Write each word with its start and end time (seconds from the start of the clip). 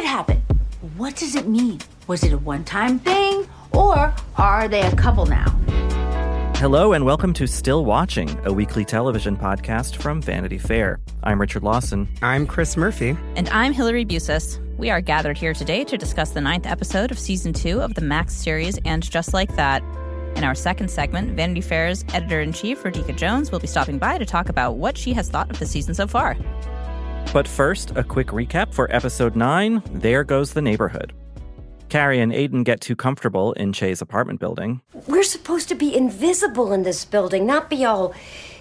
It 0.00 0.06
happen, 0.06 0.42
what 0.96 1.14
does 1.16 1.34
it 1.34 1.46
mean? 1.46 1.78
Was 2.06 2.24
it 2.24 2.32
a 2.32 2.38
one 2.38 2.64
time 2.64 2.98
thing, 2.98 3.46
or 3.72 4.14
are 4.36 4.66
they 4.66 4.80
a 4.80 4.96
couple 4.96 5.26
now? 5.26 5.50
Hello, 6.56 6.94
and 6.94 7.04
welcome 7.04 7.34
to 7.34 7.46
Still 7.46 7.84
Watching, 7.84 8.34
a 8.46 8.52
weekly 8.52 8.86
television 8.86 9.36
podcast 9.36 9.96
from 9.96 10.22
Vanity 10.22 10.56
Fair. 10.56 11.00
I'm 11.22 11.38
Richard 11.38 11.62
Lawson. 11.62 12.08
I'm 12.22 12.46
Chris 12.46 12.78
Murphy. 12.78 13.14
And 13.36 13.50
I'm 13.50 13.74
Hillary 13.74 14.06
Busis. 14.06 14.58
We 14.78 14.88
are 14.88 15.02
gathered 15.02 15.36
here 15.36 15.52
today 15.52 15.84
to 15.84 15.98
discuss 15.98 16.30
the 16.30 16.40
ninth 16.40 16.66
episode 16.66 17.10
of 17.10 17.18
season 17.18 17.52
two 17.52 17.82
of 17.82 17.94
the 17.94 18.00
Max 18.00 18.34
series 18.34 18.78
and 18.86 19.02
Just 19.02 19.34
Like 19.34 19.54
That. 19.56 19.82
In 20.34 20.44
our 20.44 20.54
second 20.54 20.90
segment, 20.90 21.36
Vanity 21.36 21.60
Fair's 21.60 22.06
editor 22.14 22.40
in 22.40 22.54
chief, 22.54 22.82
Radhika 22.84 23.14
Jones, 23.14 23.50
will 23.52 23.58
be 23.58 23.66
stopping 23.66 23.98
by 23.98 24.16
to 24.16 24.24
talk 24.24 24.48
about 24.48 24.76
what 24.76 24.96
she 24.96 25.12
has 25.12 25.28
thought 25.28 25.50
of 25.50 25.58
the 25.58 25.66
season 25.66 25.92
so 25.94 26.06
far. 26.06 26.38
But 27.32 27.46
first, 27.46 27.92
a 27.96 28.02
quick 28.02 28.28
recap 28.28 28.74
for 28.74 28.92
episode 28.94 29.36
9 29.36 29.82
There 29.92 30.24
Goes 30.24 30.52
the 30.52 30.62
Neighborhood. 30.62 31.12
Carrie 31.88 32.20
and 32.20 32.32
Aiden 32.32 32.64
get 32.64 32.80
too 32.80 32.96
comfortable 32.96 33.52
in 33.54 33.72
Che's 33.72 34.00
apartment 34.00 34.40
building. 34.40 34.80
We're 35.06 35.22
supposed 35.22 35.68
to 35.68 35.74
be 35.74 35.94
invisible 35.94 36.72
in 36.72 36.82
this 36.84 37.04
building, 37.04 37.46
not 37.46 37.70
be 37.70 37.84
all 37.84 38.14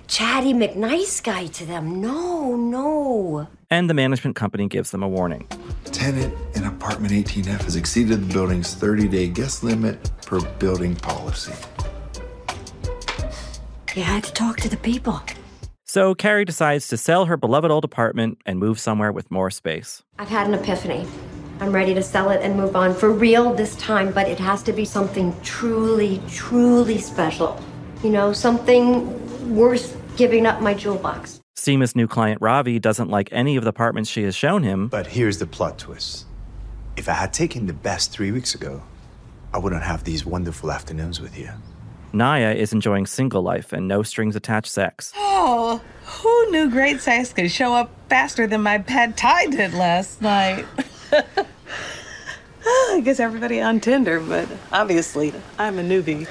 chatty 0.07 0.53
McNice 0.53 1.23
guy 1.23 1.45
to 1.47 1.65
them. 1.65 2.01
No, 2.01 2.55
no. 2.55 3.47
And 3.69 3.89
the 3.89 3.93
management 3.93 4.35
company 4.35 4.67
gives 4.67 4.91
them 4.91 5.03
a 5.03 5.07
warning. 5.07 5.47
Tenant 5.85 6.33
in 6.55 6.63
apartment 6.65 7.13
18F 7.13 7.61
has 7.61 7.75
exceeded 7.75 8.27
the 8.27 8.33
building's 8.33 8.73
30 8.73 9.07
day 9.07 9.27
guest 9.27 9.63
limit 9.63 10.11
per 10.25 10.41
building 10.57 10.95
policy. 10.95 11.53
You 13.95 14.03
had 14.03 14.23
to 14.23 14.33
talk 14.33 14.57
to 14.57 14.69
the 14.69 14.77
people. 14.77 15.21
So 15.91 16.13
Carrie 16.13 16.45
decides 16.45 16.87
to 16.89 16.97
sell 16.97 17.25
her 17.25 17.35
beloved 17.35 17.71
old 17.71 17.83
apartment 17.83 18.37
and 18.45 18.59
move 18.59 18.79
somewhere 18.79 19.11
with 19.11 19.31
more 19.31 19.49
space. 19.49 20.03
I've 20.19 20.27
had 20.27 20.45
an 20.45 20.53
epiphany. 20.53 21.07
I'm 21.59 21.71
ready 21.71 21.95
to 21.95 22.03
sell 22.03 22.29
it 22.29 22.43
and 22.43 22.55
move 22.55 22.75
on 22.75 22.93
for 22.93 23.11
real 23.11 23.55
this 23.55 23.75
time, 23.77 24.11
but 24.11 24.27
it 24.27 24.37
has 24.37 24.61
to 24.63 24.71
be 24.71 24.85
something 24.85 25.35
truly, 25.41 26.21
truly 26.29 26.99
special. 26.99 27.59
You 28.03 28.11
know, 28.11 28.33
something 28.33 29.55
worth 29.55 29.99
giving 30.15 30.45
up 30.45 30.61
my 30.61 30.75
jewel 30.75 30.97
box. 30.99 31.41
Seema's 31.55 31.95
new 31.95 32.07
client 32.07 32.39
Ravi 32.39 32.77
doesn't 32.77 33.09
like 33.09 33.27
any 33.31 33.55
of 33.55 33.63
the 33.63 33.71
apartments 33.71 34.11
she 34.11 34.21
has 34.25 34.35
shown 34.35 34.61
him. 34.61 34.89
But 34.89 35.07
here's 35.07 35.39
the 35.39 35.47
plot 35.47 35.79
twist. 35.79 36.27
If 36.97 37.09
I 37.09 37.13
had 37.13 37.33
taken 37.33 37.65
the 37.65 37.73
best 37.73 38.11
three 38.11 38.31
weeks 38.31 38.53
ago, 38.53 38.83
I 39.51 39.57
wouldn't 39.57 39.81
have 39.81 40.03
these 40.03 40.23
wonderful 40.23 40.71
afternoons 40.71 41.19
with 41.19 41.35
you. 41.35 41.49
Nya 42.13 42.55
is 42.55 42.73
enjoying 42.73 43.05
single 43.05 43.43
life 43.43 43.71
and 43.71 43.87
no 43.87 44.01
strings 44.01 44.35
attached 44.35 44.71
sex. 44.71 45.13
Oh, 45.15 45.81
who 46.05 46.51
knew 46.51 46.69
great 46.69 47.01
sex 47.01 47.31
could 47.33 47.51
show 47.51 47.73
up 47.73 47.91
faster 48.09 48.47
than 48.47 48.61
my 48.61 48.79
pad 48.79 49.15
thai 49.15 49.45
did 49.47 49.73
last 49.73 50.21
night? 50.21 50.65
I 52.65 53.01
guess 53.03 53.19
everybody 53.19 53.61
on 53.61 53.79
Tinder, 53.79 54.19
but 54.19 54.47
obviously 54.71 55.33
I'm 55.57 55.77
a 55.77 55.83
newbie. 55.83 56.27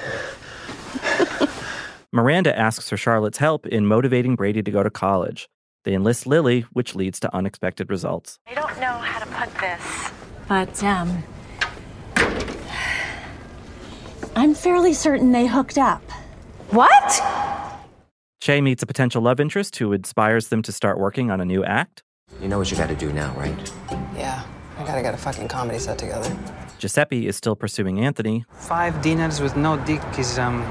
Miranda 2.12 2.56
asks 2.59 2.88
for 2.88 2.97
Charlotte's 2.97 3.38
help 3.38 3.67
in 3.67 3.87
motivating 3.87 4.34
Brady 4.34 4.62
to 4.62 4.71
go 4.71 4.83
to 4.83 4.91
college. 4.91 5.49
They 5.84 5.94
enlist 5.94 6.27
Lily, 6.27 6.62
which 6.72 6.94
leads 6.94 7.21
to 7.21 7.34
unexpected 7.34 7.88
results. 7.88 8.38
I 8.49 8.55
don't 8.55 8.81
know 8.81 8.99
how 8.99 9.21
to 9.21 9.27
put 9.27 9.55
this, 9.61 10.11
but 10.49 10.83
um, 10.83 11.22
I'm 14.38 14.54
fairly 14.54 14.94
certain 14.94 15.32
they 15.32 15.49
hooked 15.49 15.78
up. 15.78 16.00
What? 16.71 17.25
Che 18.41 18.60
meets 18.60 18.84
a 18.84 18.87
potential 18.87 19.21
love 19.21 19.41
interest 19.41 19.75
who 19.78 19.93
inspires 19.93 20.47
them 20.47 20.62
to 20.62 20.71
start 20.71 20.97
working 20.97 21.28
on 21.32 21.41
a 21.41 21.44
new 21.44 21.65
act. 21.65 22.04
You 22.41 22.47
know 22.47 22.56
what 22.56 22.71
you 22.71 22.76
gotta 22.76 22.94
do 22.94 23.12
now, 23.12 23.34
right? 23.37 23.72
Yeah, 24.15 24.44
I 24.78 24.84
gotta 24.84 25.03
get 25.03 25.12
a 25.12 25.16
fucking 25.16 25.49
comedy 25.49 25.81
set 25.81 25.99
together. 25.99 26.31
Giuseppe 26.78 27.26
is 27.26 27.34
still 27.34 27.56
pursuing 27.56 27.99
Anthony. 27.99 28.44
Five 28.53 29.03
dinars 29.03 29.41
with 29.41 29.56
no 29.56 29.76
dick 29.78 30.03
is, 30.16 30.38
um, 30.38 30.62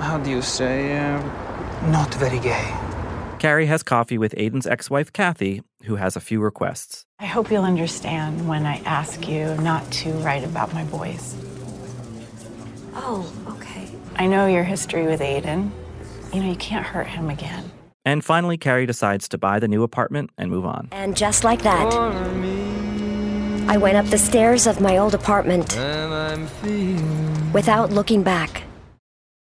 how 0.00 0.18
do 0.18 0.28
you 0.28 0.42
say, 0.42 0.98
uh, 0.98 1.22
not 1.92 2.12
very 2.14 2.40
gay. 2.40 2.74
Carrie 3.38 3.66
has 3.66 3.84
coffee 3.84 4.18
with 4.18 4.34
Aiden's 4.34 4.66
ex 4.66 4.90
wife, 4.90 5.12
Kathy, 5.12 5.62
who 5.84 5.94
has 5.94 6.16
a 6.16 6.20
few 6.20 6.40
requests. 6.40 7.06
I 7.20 7.26
hope 7.26 7.52
you'll 7.52 7.62
understand 7.62 8.48
when 8.48 8.66
I 8.66 8.78
ask 8.78 9.28
you 9.28 9.54
not 9.58 9.88
to 10.02 10.10
write 10.24 10.42
about 10.42 10.74
my 10.74 10.82
boys. 10.82 11.36
Oh, 12.94 13.32
okay. 13.48 13.90
I 14.16 14.26
know 14.26 14.46
your 14.46 14.64
history 14.64 15.06
with 15.06 15.20
Aiden. 15.20 15.70
You 16.32 16.42
know, 16.42 16.50
you 16.50 16.56
can't 16.56 16.84
hurt 16.84 17.06
him 17.06 17.30
again. 17.30 17.70
And 18.04 18.24
finally, 18.24 18.58
Carrie 18.58 18.86
decides 18.86 19.28
to 19.28 19.38
buy 19.38 19.58
the 19.60 19.68
new 19.68 19.82
apartment 19.82 20.30
and 20.36 20.50
move 20.50 20.66
on. 20.66 20.88
And 20.92 21.16
just 21.16 21.44
like 21.44 21.62
that, 21.62 21.92
I 23.68 23.76
went 23.76 23.96
up 23.96 24.06
the 24.06 24.18
stairs 24.18 24.66
of 24.66 24.80
my 24.80 24.98
old 24.98 25.14
apartment 25.14 25.76
without 27.52 27.92
looking 27.92 28.22
back. 28.22 28.64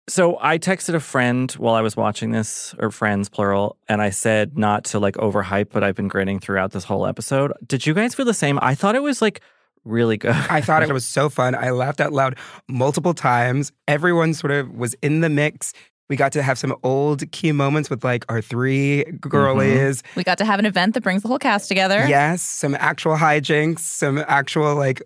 So 0.08 0.38
I 0.40 0.58
texted 0.58 0.94
a 0.94 1.00
friend 1.00 1.52
while 1.52 1.74
I 1.74 1.82
was 1.82 1.94
watching 1.94 2.30
this, 2.30 2.74
or 2.78 2.90
friends 2.90 3.28
plural, 3.28 3.76
and 3.88 4.00
I 4.00 4.08
said 4.08 4.56
not 4.56 4.84
to 4.86 4.98
like 4.98 5.16
overhype, 5.16 5.68
but 5.70 5.84
I've 5.84 5.94
been 5.94 6.08
grinning 6.08 6.40
throughout 6.40 6.72
this 6.72 6.84
whole 6.84 7.06
episode. 7.06 7.52
Did 7.66 7.86
you 7.86 7.92
guys 7.92 8.14
feel 8.14 8.24
the 8.24 8.32
same? 8.32 8.58
I 8.62 8.74
thought 8.74 8.96
it 8.96 9.02
was 9.02 9.20
like 9.20 9.42
really 9.88 10.16
good. 10.16 10.34
I 10.34 10.60
thought 10.60 10.82
it 10.82 10.92
was 10.92 11.04
so 11.04 11.28
fun. 11.28 11.54
I 11.54 11.70
laughed 11.70 12.00
out 12.00 12.12
loud 12.12 12.36
multiple 12.68 13.14
times. 13.14 13.72
Everyone 13.86 14.34
sort 14.34 14.52
of 14.52 14.70
was 14.70 14.94
in 15.02 15.20
the 15.20 15.28
mix. 15.28 15.72
We 16.08 16.16
got 16.16 16.32
to 16.32 16.42
have 16.42 16.58
some 16.58 16.74
old 16.82 17.30
key 17.32 17.52
moments 17.52 17.90
with 17.90 18.02
like 18.02 18.24
our 18.28 18.40
three 18.40 19.04
girlies. 19.20 20.02
Mm-hmm. 20.02 20.20
We 20.20 20.24
got 20.24 20.38
to 20.38 20.44
have 20.44 20.58
an 20.58 20.66
event 20.66 20.94
that 20.94 21.02
brings 21.02 21.22
the 21.22 21.28
whole 21.28 21.38
cast 21.38 21.68
together. 21.68 22.06
Yes, 22.08 22.42
some 22.42 22.74
actual 22.78 23.16
hijinks, 23.16 23.80
some 23.80 24.18
actual 24.26 24.74
like 24.74 25.02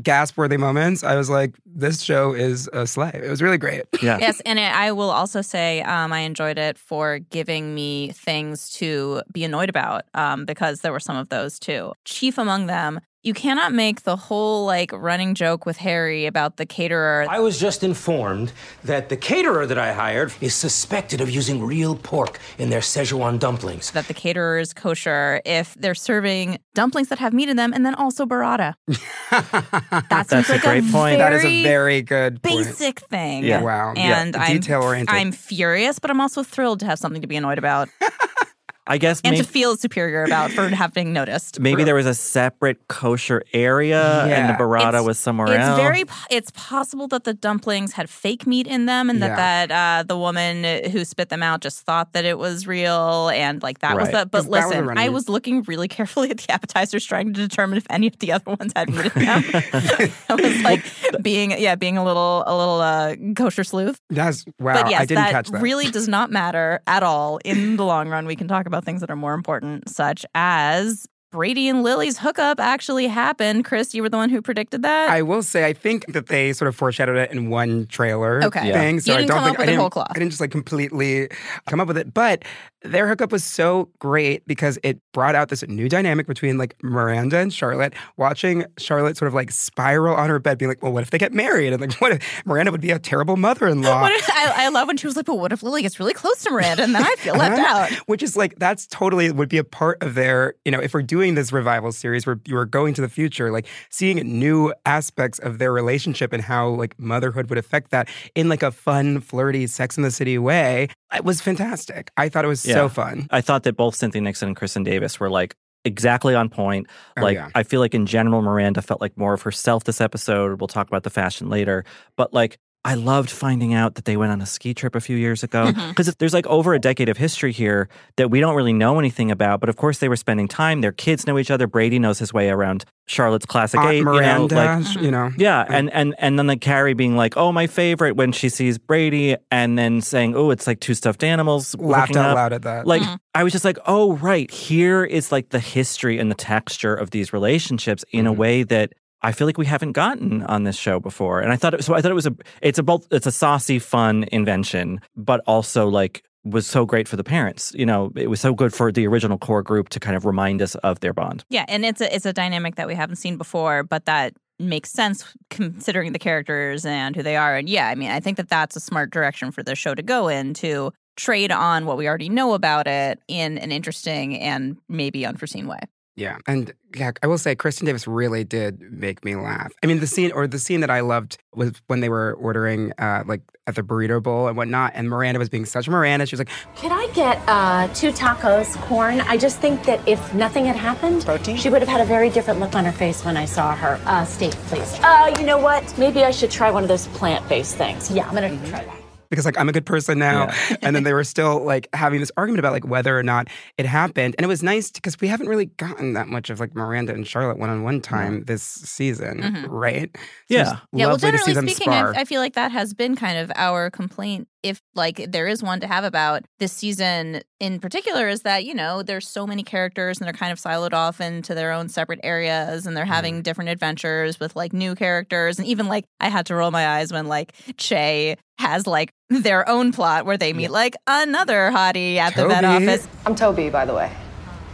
gasp 0.00 0.38
worthy 0.38 0.56
moments, 0.56 1.04
I 1.04 1.16
was 1.16 1.28
like, 1.28 1.54
this 1.66 2.02
show 2.02 2.32
is 2.32 2.68
a 2.72 2.86
slay. 2.86 3.10
It 3.14 3.28
was 3.28 3.42
really 3.42 3.58
great. 3.58 3.84
Yeah. 4.00 4.18
Yes, 4.22 4.40
and 4.46 4.60
I 4.60 4.92
will 4.92 5.10
also 5.10 5.42
say 5.42 5.82
um, 5.82 6.12
I 6.12 6.20
enjoyed 6.20 6.56
it 6.56 6.78
for 6.78 7.18
giving 7.18 7.74
me 7.74 8.12
things 8.12 8.70
to 8.74 9.22
be 9.32 9.42
annoyed 9.42 9.68
about 9.68 10.04
um, 10.14 10.44
because 10.44 10.82
there 10.82 10.92
were 10.92 11.00
some 11.00 11.16
of 11.16 11.28
those 11.28 11.58
too. 11.58 11.92
Chief 12.04 12.38
among 12.38 12.66
them, 12.66 13.00
you 13.22 13.34
cannot 13.34 13.72
make 13.72 14.02
the 14.02 14.16
whole 14.16 14.66
like 14.66 14.90
running 14.92 15.34
joke 15.34 15.64
with 15.64 15.76
Harry 15.76 16.26
about 16.26 16.56
the 16.56 16.66
caterer. 16.66 17.26
I 17.28 17.40
was 17.40 17.58
just 17.58 17.84
informed 17.84 18.52
that 18.84 19.08
the 19.08 19.16
caterer 19.16 19.66
that 19.66 19.78
I 19.78 19.92
hired 19.92 20.32
is 20.40 20.54
suspected 20.54 21.20
of 21.20 21.30
using 21.30 21.62
real 21.62 21.94
pork 21.94 22.40
in 22.58 22.70
their 22.70 22.80
Szechuan 22.80 23.38
dumplings. 23.38 23.90
That 23.92 24.08
the 24.08 24.14
caterer 24.14 24.58
is 24.58 24.72
kosher 24.72 25.40
if 25.44 25.74
they're 25.74 25.94
serving 25.94 26.58
dumplings 26.74 27.08
that 27.08 27.18
have 27.18 27.32
meat 27.32 27.48
in 27.48 27.56
them 27.56 27.72
and 27.72 27.86
then 27.86 27.94
also 27.94 28.26
burrata. 28.26 28.74
that 29.30 30.06
That's 30.08 30.30
seems 30.30 30.48
a 30.48 30.52
like 30.52 30.62
great 30.62 30.90
point. 30.90 31.18
That 31.18 31.32
is 31.32 31.44
a 31.44 31.62
very 31.62 31.82
very 31.82 32.02
good 32.02 32.42
point. 32.42 32.66
basic 32.66 33.00
thing. 33.00 33.44
Yeah. 33.44 33.62
Wow. 33.62 33.94
And 33.96 34.34
yeah. 34.34 34.42
I'm 34.42 34.60
Detail 34.60 34.82
oriented. 34.82 35.14
I'm 35.14 35.32
furious, 35.32 35.98
but 35.98 36.10
I'm 36.10 36.20
also 36.20 36.42
thrilled 36.42 36.80
to 36.80 36.86
have 36.86 36.98
something 36.98 37.20
to 37.22 37.28
be 37.28 37.36
annoyed 37.36 37.58
about 37.58 37.88
I 38.86 38.98
guess 38.98 39.20
and 39.22 39.32
maybe, 39.34 39.44
to 39.44 39.48
feel 39.50 39.76
superior 39.76 40.24
about 40.24 40.50
for 40.50 40.68
having 40.68 41.12
noticed. 41.12 41.60
maybe 41.60 41.84
there 41.84 41.94
was 41.94 42.06
a 42.06 42.14
separate 42.14 42.88
kosher 42.88 43.42
area 43.52 44.24
and 44.24 44.48
the 44.48 44.54
burrata 44.54 44.88
It's- 44.88 45.04
was 45.04 45.18
somewhere 45.20 45.46
It's 45.54 45.64
else. 45.64 45.78
very. 45.78 46.04
It's 46.30 46.50
possible 46.52 47.06
that 47.08 47.22
the 47.24 47.32
dumplings 47.32 47.92
had 47.92 48.10
fake 48.10 48.44
meat 48.46 48.66
in 48.66 48.86
them, 48.86 49.08
and 49.08 49.20
Yeah. 49.20 49.28
that 49.36 49.68
that 49.68 50.00
uh, 50.00 50.02
the 50.02 50.16
woman 50.18 50.64
who 50.90 51.04
spit 51.04 51.28
them 51.28 51.42
out 51.42 51.60
just 51.60 51.82
thought 51.84 52.12
that 52.14 52.24
it 52.24 52.38
was 52.38 52.66
real, 52.66 53.28
and 53.28 53.62
like 53.62 53.78
that 53.80 53.96
was 53.96 54.08
the. 54.08 54.26
But 54.26 54.32
that 54.32 54.38
was 54.38 54.48
listen, 54.72 54.98
I 54.98 55.08
was 55.10 55.28
looking 55.28 55.62
really 55.62 55.88
carefully 55.88 56.30
at 56.30 56.38
the 56.38 56.50
appetizers, 56.52 57.04
trying 57.04 57.32
to 57.34 57.40
determine 57.40 57.76
if 57.76 57.86
any 57.90 58.08
of 58.08 58.18
the 58.18 58.32
other 58.32 58.56
ones 58.58 58.72
had 58.74 58.90
meat 58.90 59.14
in 59.14 59.24
them. 59.26 59.44
I 60.28 60.34
was 60.34 60.62
like 60.62 60.84
being, 61.22 61.52
yeah, 61.52 61.74
being 61.76 61.96
a 61.98 62.04
little, 62.04 62.42
a 62.46 62.56
little 62.56 62.80
uh, 62.80 63.14
kosher 63.36 63.62
sleuth. 63.64 63.98
That's 64.10 64.44
wow. 64.58 64.74
but 64.82 64.90
yes, 64.90 65.02
I 65.02 65.04
didn't 65.06 65.24
that, 65.24 65.30
catch 65.32 65.48
that. 65.50 65.62
really 65.62 65.90
does 65.90 66.08
not 66.08 66.30
matter 66.32 66.80
at 66.86 67.02
all 67.02 67.38
in 67.44 67.76
the 67.76 67.84
long 67.84 68.08
run. 68.08 68.26
We 68.26 68.34
can 68.36 68.48
talk 68.48 68.66
about 68.66 68.71
things 68.80 69.00
that 69.00 69.10
are 69.10 69.16
more 69.16 69.34
important, 69.34 69.88
such 69.88 70.24
as. 70.34 71.06
Brady 71.32 71.66
and 71.68 71.82
Lily's 71.82 72.18
hookup 72.18 72.60
actually 72.60 73.06
happened. 73.08 73.64
Chris, 73.64 73.94
you 73.94 74.02
were 74.02 74.08
the 74.10 74.18
one 74.18 74.28
who 74.30 74.42
predicted 74.42 74.82
that. 74.82 75.08
I 75.08 75.22
will 75.22 75.42
say, 75.42 75.64
I 75.64 75.72
think 75.72 76.06
that 76.12 76.26
they 76.26 76.52
sort 76.52 76.68
of 76.68 76.76
foreshadowed 76.76 77.16
it 77.16 77.30
in 77.32 77.48
one 77.48 77.86
trailer 77.86 78.44
Okay. 78.44 78.68
Yeah. 78.68 78.74
thing. 78.74 79.00
So 79.00 79.12
You 79.12 79.16
I 79.16 79.20
didn't 79.22 79.28
don't 79.30 79.38
come 79.38 79.44
think 79.46 79.54
up 79.56 79.58
with 79.58 79.60
I 79.60 79.62
it 79.64 79.66
didn't, 79.72 79.80
whole 79.80 79.90
cloth. 79.90 80.06
I 80.10 80.14
didn't 80.18 80.30
just 80.30 80.40
like 80.42 80.50
completely 80.50 81.28
come 81.66 81.80
up 81.80 81.88
with 81.88 81.96
it. 81.96 82.12
But 82.12 82.44
their 82.82 83.08
hookup 83.08 83.32
was 83.32 83.42
so 83.44 83.88
great 83.98 84.46
because 84.46 84.78
it 84.82 84.98
brought 85.12 85.34
out 85.34 85.48
this 85.48 85.66
new 85.68 85.88
dynamic 85.88 86.26
between 86.26 86.58
like 86.58 86.74
Miranda 86.82 87.38
and 87.38 87.52
Charlotte. 87.52 87.94
Watching 88.18 88.64
Charlotte 88.76 89.16
sort 89.16 89.28
of 89.28 89.34
like 89.34 89.52
spiral 89.52 90.14
on 90.16 90.28
her 90.28 90.38
bed, 90.40 90.58
being 90.58 90.68
like, 90.68 90.82
"Well, 90.82 90.92
what 90.92 91.02
if 91.04 91.10
they 91.10 91.18
get 91.18 91.32
married?" 91.32 91.72
And 91.72 91.80
like, 91.80 91.94
what 92.00 92.12
if 92.12 92.42
Miranda 92.44 92.72
would 92.72 92.80
be 92.80 92.90
a 92.90 92.98
terrible 92.98 93.36
mother-in-law? 93.36 94.00
What 94.02 94.12
if- 94.12 94.28
I, 94.30 94.66
I 94.66 94.68
love 94.70 94.88
when 94.88 94.96
she 94.96 95.06
was 95.06 95.14
like, 95.16 95.26
"But 95.26 95.36
what 95.36 95.52
if 95.52 95.62
Lily 95.62 95.80
gets 95.82 95.98
really 96.00 96.12
close 96.12 96.42
to 96.42 96.50
Miranda 96.50 96.82
and 96.82 96.92
then 96.94 97.02
I 97.04 97.14
feel 97.18 97.34
left 97.38 97.58
Uh-huh. 97.58 97.84
out?" 97.84 97.92
Which 98.08 98.22
is 98.22 98.36
like 98.36 98.58
that's 98.58 98.86
totally 98.88 99.30
would 99.30 99.48
be 99.48 99.58
a 99.58 99.64
part 99.64 100.02
of 100.02 100.14
their, 100.16 100.54
you 100.64 100.72
know, 100.72 100.80
if 100.80 100.92
we're 100.92 101.02
doing 101.02 101.21
this 101.30 101.52
revival 101.52 101.92
series 101.92 102.26
where 102.26 102.38
you 102.46 102.56
are 102.56 102.66
going 102.66 102.92
to 102.94 103.00
the 103.00 103.08
future, 103.08 103.50
like 103.50 103.66
seeing 103.90 104.16
new 104.38 104.72
aspects 104.84 105.38
of 105.38 105.58
their 105.58 105.72
relationship 105.72 106.32
and 106.32 106.42
how 106.42 106.68
like 106.68 106.98
motherhood 106.98 107.48
would 107.48 107.58
affect 107.58 107.90
that 107.92 108.08
in 108.34 108.48
like 108.48 108.62
a 108.62 108.70
fun, 108.70 109.20
flirty, 109.20 109.66
Sex 109.66 109.96
in 109.96 110.02
the 110.02 110.10
City 110.10 110.36
way. 110.38 110.88
It 111.14 111.24
was 111.24 111.40
fantastic. 111.40 112.10
I 112.16 112.28
thought 112.28 112.44
it 112.44 112.48
was 112.48 112.64
Yeah. 112.66 112.74
so 112.74 112.88
fun. 112.88 113.28
I 113.30 113.40
thought 113.40 113.62
that 113.62 113.76
both 113.76 113.94
Cynthia 113.94 114.20
Nixon 114.20 114.48
and 114.48 114.56
Kristin 114.56 114.84
Davis 114.84 115.18
were 115.18 115.30
like 115.30 115.54
exactly 115.84 116.34
on 116.34 116.48
point. 116.48 116.86
Oh, 117.16 117.22
Like 117.22 117.36
yeah. 117.36 117.48
I 117.54 117.62
feel 117.62 117.80
like 117.80 117.94
in 117.94 118.06
general 118.06 118.42
Miranda 118.42 118.82
felt 118.82 119.00
like 119.00 119.16
more 119.16 119.34
of 119.34 119.42
herself 119.42 119.84
this 119.84 120.00
episode. 120.00 120.60
We'll 120.60 120.68
talk 120.68 120.86
about 120.88 121.02
the 121.02 121.10
fashion 121.10 121.48
later, 121.48 121.84
but 122.16 122.32
like 122.34 122.58
I 122.84 122.94
loved 122.94 123.30
finding 123.30 123.74
out 123.74 123.94
that 123.94 124.06
they 124.06 124.16
went 124.16 124.32
on 124.32 124.40
a 124.40 124.46
ski 124.46 124.74
trip 124.74 124.96
a 124.96 125.00
few 125.00 125.16
years 125.16 125.44
ago 125.44 125.66
Mm-hmm. 125.66 125.90
because 125.90 126.12
there's 126.16 126.34
like 126.34 126.46
over 126.48 126.74
a 126.74 126.80
decade 126.80 127.08
of 127.08 127.16
history 127.16 127.52
here 127.52 127.88
that 128.16 128.28
we 128.28 128.40
don't 128.40 128.56
really 128.56 128.72
know 128.72 128.98
anything 128.98 129.30
about. 129.30 129.60
But 129.60 129.68
of 129.68 129.76
course, 129.76 129.98
they 129.98 130.08
were 130.08 130.16
spending 130.16 130.48
time. 130.48 130.80
Their 130.80 130.90
kids 130.90 131.24
know 131.26 131.38
each 131.38 131.50
other. 131.52 131.68
Brady 131.68 132.00
knows 132.00 132.18
his 132.18 132.32
way 132.32 132.50
around 132.50 132.84
Charlotte's 133.06 133.46
classic 133.46 133.78
Aunt 133.78 133.90
eight. 133.92 134.02
Miranda, 134.02 134.54
you 134.54 134.60
know, 134.60 134.78
like, 134.78 135.02
you 135.02 135.10
know. 135.12 135.30
yeah, 135.38 135.64
and 135.68 135.92
and 135.92 136.14
and 136.18 136.38
then 136.38 136.46
the 136.48 136.56
Carrie 136.56 136.94
being 136.94 137.14
like, 137.16 137.36
"Oh, 137.36 137.52
my 137.52 137.66
favorite," 137.68 138.16
when 138.16 138.32
she 138.32 138.48
sees 138.48 138.78
Brady, 138.78 139.36
and 139.52 139.78
then 139.78 140.00
saying, 140.00 140.34
"Oh, 140.34 140.50
it's 140.50 140.66
like 140.66 140.80
two 140.80 140.94
stuffed 140.94 141.22
animals." 141.22 141.76
Laughed 141.76 142.16
out 142.16 142.30
up." 142.30 142.34
loud 142.36 142.52
at 142.52 142.62
that. 142.62 142.86
Like 142.86 143.02
Mm-hmm. 143.02 143.14
I 143.34 143.44
was 143.44 143.52
just 143.52 143.64
like, 143.64 143.78
"Oh, 143.86 144.14
right, 144.16 144.50
here 144.50 145.04
is 145.04 145.30
like 145.30 145.50
the 145.50 145.60
history 145.60 146.18
and 146.18 146.30
the 146.30 146.34
texture 146.36 146.94
of 146.94 147.10
these 147.10 147.32
relationships 147.32 148.04
in 148.10 148.20
Mm-hmm. 148.24 148.26
a 148.28 148.32
way 148.32 148.62
that." 148.64 148.92
I 149.22 149.32
feel 149.32 149.46
like 149.46 149.58
we 149.58 149.66
haven't 149.66 149.92
gotten 149.92 150.42
on 150.44 150.64
this 150.64 150.76
show 150.76 150.98
before, 150.98 151.40
and 151.40 151.52
I 151.52 151.56
thought 151.56 151.74
it, 151.74 151.84
so. 151.84 151.94
I 151.94 152.00
thought 152.00 152.10
it 152.10 152.14
was 152.14 152.26
a 152.26 152.34
it's 152.60 152.78
a 152.78 152.82
both 152.82 153.06
it's 153.10 153.26
a 153.26 153.32
saucy, 153.32 153.78
fun 153.78 154.24
invention, 154.32 155.00
but 155.16 155.40
also 155.46 155.88
like 155.88 156.24
was 156.44 156.66
so 156.66 156.84
great 156.84 157.06
for 157.06 157.16
the 157.16 157.24
parents. 157.24 157.72
You 157.76 157.86
know, 157.86 158.12
it 158.16 158.28
was 158.28 158.40
so 158.40 158.52
good 158.52 158.74
for 158.74 158.90
the 158.90 159.06
original 159.06 159.38
core 159.38 159.62
group 159.62 159.90
to 159.90 160.00
kind 160.00 160.16
of 160.16 160.24
remind 160.24 160.60
us 160.60 160.74
of 160.76 161.00
their 161.00 161.12
bond. 161.12 161.44
Yeah, 161.50 161.64
and 161.68 161.84
it's 161.84 162.00
a 162.00 162.14
it's 162.14 162.26
a 162.26 162.32
dynamic 162.32 162.76
that 162.76 162.88
we 162.88 162.94
haven't 162.94 163.16
seen 163.16 163.36
before, 163.36 163.84
but 163.84 164.06
that 164.06 164.34
makes 164.58 164.90
sense 164.90 165.24
considering 165.50 166.12
the 166.12 166.18
characters 166.18 166.84
and 166.84 167.16
who 167.16 167.22
they 167.22 167.36
are. 167.36 167.56
And 167.56 167.68
yeah, 167.68 167.88
I 167.88 167.94
mean, 167.94 168.10
I 168.10 168.20
think 168.20 168.36
that 168.36 168.48
that's 168.48 168.76
a 168.76 168.80
smart 168.80 169.10
direction 169.10 169.50
for 169.50 169.62
the 169.62 169.74
show 169.74 169.94
to 169.94 170.02
go 170.02 170.28
in 170.28 170.54
to 170.54 170.92
trade 171.16 171.52
on 171.52 171.84
what 171.84 171.96
we 171.96 172.08
already 172.08 172.28
know 172.28 172.54
about 172.54 172.86
it 172.86 173.20
in 173.28 173.58
an 173.58 173.72
interesting 173.72 174.38
and 174.38 174.76
maybe 174.88 175.26
unforeseen 175.26 175.66
way. 175.66 175.80
Yeah, 176.14 176.36
and 176.46 176.74
yeah, 176.94 177.12
I 177.22 177.26
will 177.26 177.38
say 177.38 177.56
Kristin 177.56 177.86
Davis 177.86 178.06
really 178.06 178.44
did 178.44 178.80
make 178.92 179.24
me 179.24 179.34
laugh. 179.34 179.72
I 179.82 179.86
mean, 179.86 180.00
the 180.00 180.06
scene 180.06 180.30
or 180.32 180.46
the 180.46 180.58
scene 180.58 180.80
that 180.80 180.90
I 180.90 181.00
loved 181.00 181.38
was 181.54 181.72
when 181.86 182.00
they 182.00 182.10
were 182.10 182.34
ordering 182.34 182.92
uh, 182.98 183.24
like 183.26 183.40
at 183.66 183.76
the 183.76 183.82
burrito 183.82 184.22
bowl 184.22 184.46
and 184.46 184.54
whatnot, 184.54 184.92
and 184.94 185.08
Miranda 185.08 185.38
was 185.38 185.48
being 185.48 185.64
such 185.64 185.88
a 185.88 185.90
Miranda. 185.90 186.26
She 186.26 186.36
was 186.36 186.40
like, 186.40 186.50
Could 186.76 186.92
I 186.92 187.06
get 187.14 187.40
uh, 187.48 187.88
two 187.94 188.12
tacos, 188.12 188.76
corn? 188.82 189.22
I 189.22 189.38
just 189.38 189.58
think 189.58 189.84
that 189.84 190.06
if 190.06 190.34
nothing 190.34 190.66
had 190.66 190.76
happened, 190.76 191.24
protein, 191.24 191.56
she 191.56 191.70
would 191.70 191.80
have 191.80 191.88
had 191.88 192.02
a 192.02 192.06
very 192.06 192.28
different 192.28 192.60
look 192.60 192.74
on 192.74 192.84
her 192.84 192.92
face 192.92 193.24
when 193.24 193.38
I 193.38 193.46
saw 193.46 193.74
her. 193.74 193.98
Uh, 194.04 194.26
steak, 194.26 194.52
please. 194.68 194.92
Uh, 195.02 195.34
you 195.38 195.46
know 195.46 195.58
what? 195.58 195.96
Maybe 195.96 196.24
I 196.24 196.30
should 196.30 196.50
try 196.50 196.70
one 196.70 196.82
of 196.82 196.88
those 196.88 197.06
plant-based 197.08 197.76
things. 197.76 198.10
Yeah, 198.10 198.28
I'm 198.28 198.34
gonna 198.34 198.50
try 198.68 198.84
that. 198.84 199.01
Because 199.32 199.46
like 199.46 199.58
I'm 199.58 199.68
a 199.68 199.72
good 199.72 199.86
person 199.86 200.18
now. 200.18 200.52
and 200.82 200.94
then 200.94 201.04
they 201.04 201.14
were 201.14 201.24
still 201.24 201.64
like 201.64 201.88
having 201.94 202.20
this 202.20 202.30
argument 202.36 202.58
about 202.58 202.72
like 202.72 202.86
whether 202.86 203.18
or 203.18 203.22
not 203.22 203.48
it 203.78 203.86
happened. 203.86 204.34
And 204.36 204.44
it 204.44 204.48
was 204.48 204.62
nice 204.62 204.90
because 204.90 205.18
we 205.20 205.26
haven't 205.26 205.48
really 205.48 205.66
gotten 205.66 206.12
that 206.12 206.28
much 206.28 206.50
of 206.50 206.60
like 206.60 206.74
Miranda 206.74 207.14
and 207.14 207.26
Charlotte 207.26 207.58
one 207.58 207.70
on 207.70 207.82
one 207.82 208.02
time 208.02 208.44
this 208.44 208.62
season, 208.62 209.40
Mhm. 209.40 209.66
right? 209.70 210.10
So 210.14 210.20
Yeah. 210.48 210.62
Yeah, 210.92 211.06
well, 211.06 211.08
lovely 211.12 211.30
to 211.32 211.38
see 211.38 211.54
generally 211.54 211.72
speaking, 211.74 211.92
I. 211.94 212.12
I 212.20 212.24
feel 212.26 212.42
like 212.42 212.52
that 212.54 212.72
has 212.72 212.92
been 212.92 213.16
kind 213.16 213.38
of 213.38 213.50
our 213.56 213.90
complaint. 213.90 214.48
If 214.62 214.80
like 214.94 215.30
there 215.32 215.48
is 215.48 215.62
one 215.62 215.80
to 215.80 215.86
have 215.88 216.04
about 216.04 216.44
this 216.60 216.72
season 216.72 217.40
in 217.58 217.80
particular, 217.80 218.28
is 218.28 218.42
that 218.42 218.64
you 218.64 218.74
know 218.74 219.02
there's 219.02 219.26
so 219.26 219.46
many 219.46 219.62
characters 219.62 220.18
and 220.20 220.26
they're 220.26 220.32
kind 220.32 220.52
of 220.52 220.58
siloed 220.60 220.92
off 220.92 221.20
into 221.20 221.54
their 221.54 221.72
own 221.72 221.88
separate 221.88 222.20
areas, 222.22 222.86
and 222.86 222.96
they're 222.96 223.04
having 223.04 223.34
Mm-hmm. 223.34 223.42
different 223.42 223.70
adventures 223.70 224.38
with 224.38 224.54
like 224.54 224.72
new 224.72 224.94
characters, 224.94 225.58
and 225.58 225.66
even 225.66 225.88
like 225.88 226.04
I 226.20 226.28
had 226.28 226.46
to 226.46 226.54
roll 226.54 226.70
my 226.70 226.86
eyes 226.98 227.12
when 227.12 227.26
like 227.26 227.52
Che 227.76 228.36
has 228.58 228.86
like 228.86 229.10
their 229.30 229.68
own 229.68 229.90
plot 229.92 230.26
where 230.26 230.36
they 230.38 230.52
meet 230.52 230.70
like 230.70 230.94
another 231.06 231.70
hottie 231.72 232.16
at 232.16 232.36
the 232.36 232.46
vet 232.46 232.64
office. 232.64 233.08
I'm 233.26 233.34
Toby, 233.34 233.68
by 233.70 233.84
the 233.84 233.94
way. 233.94 234.12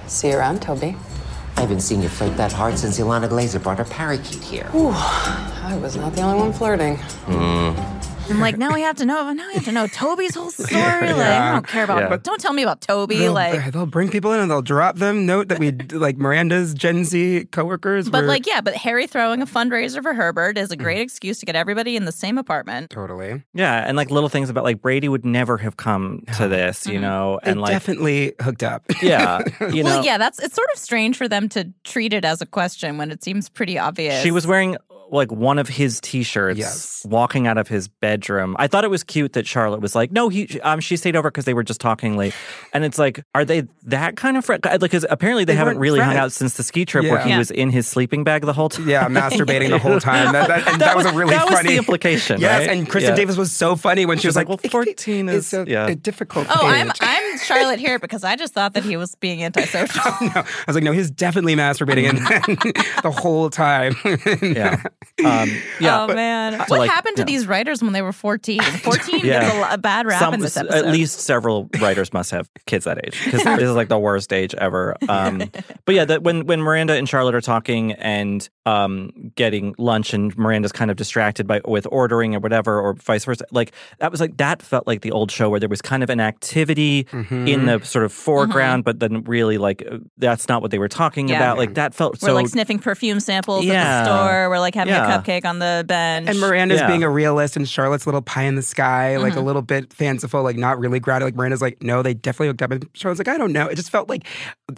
See 0.06 0.28
you 0.28 0.36
around, 0.36 0.60
Toby. 0.62 0.96
I 1.56 1.62
haven't 1.62 1.80
seen 1.80 2.02
you 2.02 2.08
flirt 2.08 2.36
that 2.36 2.52
hard 2.52 2.78
since 2.78 3.00
Ilana 3.00 3.28
Glazer 3.28 3.60
brought 3.62 3.78
her 3.78 3.84
parakeet 3.84 4.42
here. 4.44 4.64
Whew, 4.70 4.90
I 4.92 5.76
was 5.82 5.96
not 5.96 6.14
the 6.14 6.20
only 6.22 6.38
one 6.38 6.52
flirting. 6.52 6.96
Mm. 7.26 8.07
I'm 8.30 8.40
like, 8.40 8.58
now 8.58 8.74
we 8.74 8.82
have 8.82 8.96
to 8.96 9.06
know. 9.06 9.32
Now 9.32 9.46
we 9.48 9.54
have 9.54 9.64
to 9.64 9.72
know 9.72 9.86
Toby's 9.86 10.34
whole 10.34 10.50
story. 10.66 10.70
Like, 10.80 11.10
I 11.18 11.52
don't 11.52 11.66
care 11.66 11.84
about. 11.84 12.10
Yeah. 12.10 12.16
Don't 12.22 12.38
tell 12.40 12.52
me 12.52 12.62
about 12.62 12.82
Toby. 12.82 13.16
They'll, 13.16 13.32
like, 13.32 13.72
they'll 13.72 13.86
bring 13.86 14.10
people 14.10 14.32
in 14.32 14.40
and 14.40 14.50
they'll 14.50 14.60
drop 14.62 14.96
them. 14.96 15.24
Note 15.24 15.48
that 15.48 15.58
we 15.58 15.72
like 15.72 16.18
Miranda's 16.18 16.74
Gen 16.74 17.04
Z 17.06 17.46
coworkers. 17.52 18.10
But 18.10 18.22
were, 18.22 18.28
like, 18.28 18.46
yeah, 18.46 18.60
but 18.60 18.74
Harry 18.74 19.06
throwing 19.06 19.40
a 19.40 19.46
fundraiser 19.46 20.02
for 20.02 20.12
Herbert 20.12 20.58
is 20.58 20.70
a 20.70 20.76
Mm. 20.76 20.82
great 20.82 21.00
excuse 21.00 21.38
to 21.40 21.46
get 21.46 21.56
everybody 21.56 21.96
in 21.96 22.04
the 22.04 22.12
same 22.12 22.36
apartment. 22.38 22.90
totally. 22.90 23.42
Yeah, 23.54 23.82
and 23.86 23.96
like 23.96 24.10
little 24.10 24.28
things 24.28 24.50
about 24.50 24.62
like 24.64 24.82
Brady 24.82 25.08
would 25.08 25.24
never 25.24 25.56
have 25.58 25.76
come 25.78 26.22
to 26.36 26.48
this, 26.48 26.80
Mm-hmm. 26.84 26.92
you 26.92 27.00
know, 27.00 27.40
They 27.44 27.50
and 27.52 27.60
like 27.62 27.72
definitely 27.72 28.34
hooked 28.42 28.62
up. 28.62 28.84
yeah, 29.02 29.40
you 29.72 29.82
know, 29.82 29.90
well, 29.90 30.04
yeah, 30.04 30.18
that's 30.18 30.38
it's 30.38 30.54
sort 30.54 30.68
of 30.74 30.78
strange 30.78 31.16
for 31.16 31.28
them 31.28 31.48
to 31.50 31.72
treat 31.84 32.12
it 32.12 32.24
as 32.26 32.40
a 32.42 32.46
question 32.46 32.98
when 32.98 33.10
it 33.10 33.24
seems 33.24 33.48
pretty 33.48 33.78
obvious. 33.78 34.22
She 34.22 34.30
was 34.30 34.46
wearing 34.46 34.76
like 35.10 35.30
one 35.32 35.58
of 35.58 35.68
his 35.68 36.00
t-shirts 36.00 36.58
Yes. 36.58 37.06
walking 37.08 37.46
out 37.46 37.58
of 37.58 37.68
his 37.68 37.88
bedroom. 37.88 38.54
I 38.58 38.66
thought 38.66 38.84
it 38.84 38.90
was 38.90 39.02
cute 39.04 39.32
that 39.34 39.46
Charlotte 39.46 39.80
was 39.80 39.94
like, 39.94 40.12
"No, 40.12 40.28
he 40.28 40.60
um 40.60 40.80
she 40.80 40.96
stayed 40.96 41.16
over 41.16 41.30
because 41.30 41.44
they 41.44 41.54
were 41.54 41.62
just 41.62 41.80
talking 41.80 42.16
late." 42.16 42.34
And 42.72 42.84
it's 42.84 42.98
like, 42.98 43.22
are 43.34 43.44
they 43.44 43.64
that 43.84 44.16
kind 44.16 44.36
of 44.36 44.44
friend? 44.44 44.62
Like, 44.64 44.80
because 44.80 45.06
apparently 45.08 45.44
they, 45.44 45.52
They 45.52 45.56
haven't 45.56 45.74
weren't 45.74 45.80
really 45.80 46.00
hung 46.00 46.16
out 46.16 46.32
since 46.32 46.54
the 46.54 46.62
ski 46.62 46.84
trip 46.84 47.04
where 47.04 47.20
he 47.20 47.30
Yeah. 47.30 47.38
was 47.38 47.50
in 47.50 47.70
his 47.70 47.86
sleeping 47.86 48.24
bag 48.24 48.42
the 48.42 48.52
whole 48.52 48.68
time. 48.68 48.88
Yeah, 48.88 49.06
masturbating 49.08 49.70
the 49.70 49.78
whole 49.78 50.00
time. 50.00 50.32
That, 50.32 50.48
that, 50.48 50.68
and 50.68 50.80
That 50.80 50.86
that, 50.88 50.96
was, 50.96 51.04
was- 51.06 51.14
a 51.14 51.16
really 51.16 51.30
that 51.34 51.46
was 51.46 51.54
funny 51.54 51.70
the 51.70 51.76
implication, 51.76 52.40
Yes, 52.40 52.66
right? 52.66 52.76
and 52.76 52.88
Kristin 52.88 53.00
Yeah. 53.10 53.14
Davis 53.14 53.36
was 53.36 53.52
so 53.52 53.76
funny 53.76 54.06
when 54.06 54.18
she, 54.18 54.22
She 54.22 54.26
was 54.28 54.36
was 54.36 54.36
like, 54.36 54.48
"Well, 54.48 54.58
14 54.58 55.28
is 55.28 55.52
a, 55.54 55.64
yeah." 55.66 55.86
a 55.88 55.94
difficult 55.94 56.46
Oh, 56.50 56.66
I'm. 56.66 56.90
I'm 57.00 57.38
Charlotte 57.38 57.78
here 57.78 57.98
because 57.98 58.24
I 58.24 58.36
just 58.36 58.52
thought 58.54 58.74
that 58.74 58.84
he 58.84 58.96
was 58.96 59.14
being 59.14 59.42
antisocial. 59.42 60.02
no, 60.20 60.30
I 60.34 60.44
was 60.66 60.74
like, 60.74 60.84
no, 60.84 60.92
he's 60.92 61.10
definitely 61.10 61.54
masturbating 61.56 62.08
and, 62.08 62.22
the 63.02 63.10
whole 63.10 63.48
time. 63.50 63.94
Yeah. 64.42 64.82
Um, 65.24 65.50
yeah. 65.80 66.04
oh 66.04 66.14
man, 66.14 66.52
So, 66.52 66.64
what 66.68 66.78
like, 66.80 66.90
happened 66.90 67.16
to 67.16 67.22
yeah. 67.22 67.26
these 67.26 67.46
writers 67.46 67.82
when 67.82 67.92
they 67.92 68.02
were 68.02 68.12
14? 68.12 68.60
14 68.60 69.20
Yeah. 69.24 69.40
gets 69.40 69.54
a, 69.70 69.74
a 69.74 69.78
bad 69.78 70.06
rap 70.06 70.20
Some- 70.20 70.34
in 70.34 70.40
this 70.40 70.56
episode. 70.56 70.76
At 70.86 70.92
least 70.92 71.20
several 71.20 71.68
writers 71.80 72.12
must 72.12 72.30
have 72.30 72.48
kids 72.66 72.84
that 72.84 72.98
age 73.04 73.18
because 73.24 73.42
this 73.44 73.62
is 73.62 73.74
like 73.74 73.88
the 73.88 73.98
worst 73.98 74.32
age 74.32 74.54
ever. 74.54 74.96
Um, 75.08 75.38
but 75.84 75.94
yeah, 75.94 76.04
that 76.04 76.22
when 76.22 76.46
when 76.46 76.60
Miranda 76.60 76.94
and 76.94 77.08
Charlotte 77.08 77.34
are 77.34 77.40
talking 77.40 77.92
and 77.92 78.48
um, 78.66 79.32
getting 79.34 79.74
lunch, 79.78 80.12
and 80.12 80.36
Miranda's 80.38 80.72
kind 80.72 80.90
of 80.90 80.96
distracted 80.96 81.46
by 81.46 81.60
with 81.64 81.86
ordering 81.90 82.34
or 82.34 82.38
whatever, 82.40 82.80
or 82.80 82.94
vice 82.94 83.24
versa. 83.24 83.44
Like 83.50 83.72
that 83.98 84.10
was 84.12 84.20
like 84.20 84.36
that 84.36 84.62
felt 84.62 84.86
like 84.86 85.00
the 85.00 85.10
old 85.10 85.30
show 85.32 85.48
where 85.48 85.58
there 85.60 85.68
was 85.68 85.80
kind 85.82 86.02
of 86.02 86.10
an 86.10 86.20
activity 86.20 87.06
in 87.30 87.66
the 87.66 87.80
sort 87.84 88.04
of 88.04 88.12
foreground, 88.12 88.84
but 88.84 89.00
then 89.00 89.22
really 89.24 89.58
like 89.58 89.82
uh, 89.90 89.98
that's 90.18 90.48
not 90.48 90.62
what 90.62 90.70
they 90.70 90.78
were 90.78 90.88
talking 90.88 91.28
Yeah. 91.28 91.36
about. 91.38 91.58
Like 91.58 91.74
that 91.74 91.94
felt 91.94 92.20
we're 92.22 92.28
so. 92.28 92.34
like 92.34 92.48
sniffing 92.48 92.78
perfume 92.78 93.20
samples 93.20 93.66
at 93.68 94.04
the 94.04 94.04
store. 94.04 94.50
We're 94.50 94.58
like 94.60 94.74
having 94.74 94.87
Yeah. 94.88 95.14
a 95.14 95.22
cupcake 95.22 95.44
on 95.44 95.58
the 95.58 95.84
bench. 95.86 96.28
And 96.28 96.40
Miranda's 96.40 96.80
Yeah. 96.80 96.86
being 96.86 97.02
a 97.02 97.10
realist, 97.10 97.56
and 97.56 97.68
Charlotte's 97.68 98.06
little 98.06 98.22
pie 98.22 98.42
in 98.44 98.54
the 98.56 98.62
sky, 98.62 99.16
like 99.16 99.32
Mm-hmm. 99.32 99.38
a 99.40 99.44
little 99.44 99.62
bit 99.62 99.92
fanciful, 99.92 100.42
like 100.42 100.56
not 100.56 100.78
really 100.78 101.00
grounded. 101.00 101.26
Like 101.26 101.34
Miranda's 101.36 101.62
like, 101.62 101.82
no, 101.82 102.02
they 102.02 102.14
definitely 102.14 102.48
hooked 102.48 102.62
up. 102.62 102.70
And 102.70 102.88
Charlotte's 102.94 103.18
like, 103.20 103.28
I 103.28 103.38
don't 103.38 103.52
know. 103.52 103.66
It 103.68 103.74
just 103.76 103.90
felt 103.90 104.08
like 104.08 104.24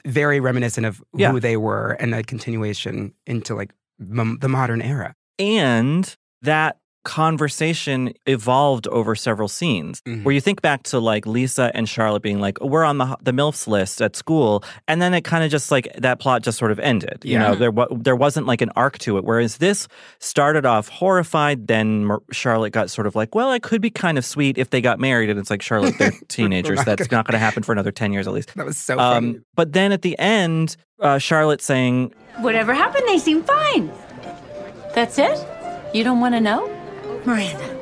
very 0.07 0.41
reminiscent 0.41 0.87
of 0.87 1.03
Yeah. 1.15 1.31
who 1.33 1.41
they 1.41 1.57
were 1.57 1.93
and 2.01 2.15
a 2.15 2.23
continuation 2.23 3.13
into 3.27 3.55
like 3.55 3.73
m- 4.01 4.39
the 4.41 4.49
modern 4.49 4.83
era. 4.83 5.15
and 5.39 6.17
that 6.43 6.79
conversation 7.05 8.13
evolved 8.27 8.87
over 8.89 9.15
several 9.15 9.49
scenes 9.49 10.01
Mhm. 10.07 10.25
where 10.25 10.35
you 10.35 10.41
think 10.41 10.63
back 10.63 10.83
to 10.85 10.99
like 10.99 11.27
Lisa 11.27 11.71
and 11.75 11.89
Charlotte 11.89 12.23
being 12.23 12.41
like, 12.41 12.59
oh, 12.61 12.67
we're 12.67 12.85
on 12.85 12.99
the 12.99 13.17
the 13.23 13.33
MILFs 13.33 13.67
list 13.67 14.03
at 14.03 14.17
school. 14.17 14.63
And 14.89 15.01
then 15.01 15.15
it 15.15 15.23
kind 15.23 15.45
of 15.45 15.51
just 15.51 15.71
like 15.71 15.89
that 15.99 16.19
plot 16.19 16.43
just 16.43 16.59
sort 16.59 16.71
of 16.73 16.79
ended. 16.81 17.19
You 17.23 17.39
know, 17.39 17.55
there, 17.55 17.71
wa- 17.71 17.89
there 17.91 18.17
wasn't 18.17 18.47
like 18.47 18.61
an 18.63 18.71
arc 18.77 18.99
to 19.01 19.17
it. 19.19 19.25
Whereas 19.25 19.59
this 19.59 19.89
started 20.19 20.67
off 20.67 20.89
horrified. 20.89 21.67
Then 21.69 22.05
Mar- 22.07 22.23
Charlotte 22.33 22.71
got 22.73 22.91
sort 22.91 23.07
of 23.07 23.15
like, 23.15 23.35
well, 23.35 23.51
I 23.51 23.59
could 23.59 23.81
be 23.81 23.91
kind 23.91 24.19
of 24.19 24.25
sweet 24.25 24.59
if 24.59 24.71
they 24.71 24.81
got 24.81 24.99
married. 24.99 25.31
And 25.31 25.39
it's 25.39 25.51
like, 25.51 25.63
Charlotte, 25.63 25.95
they're 25.99 26.13
teenagers. 26.29 26.77
not 26.79 26.87
That's 26.87 27.07
gonna- 27.07 27.19
not 27.21 27.27
going 27.27 27.33
to 27.35 27.39
happen 27.39 27.63
for 27.63 27.73
another 27.73 27.93
10 27.93 28.13
years 28.13 28.27
at 28.27 28.33
least. 28.33 28.55
That 28.57 28.67
was 28.67 28.77
so 28.79 28.97
funny. 28.97 29.29
Um, 29.29 29.45
but 29.55 29.73
then 29.73 29.93
at 29.93 30.03
the 30.03 30.19
end, 30.19 30.77
uh, 31.01 31.19
Charlotte 31.19 31.63
saying, 31.63 32.13
Whatever 32.39 32.73
happened, 32.75 33.05
they 33.09 33.19
seem 33.19 33.43
fine. 33.43 33.91
That's 34.95 35.19
it? 35.19 35.39
You 35.95 36.05
don't 36.05 36.21
want 36.21 36.35
to 36.35 36.41
know? 36.41 36.69
Miranda, 37.25 37.77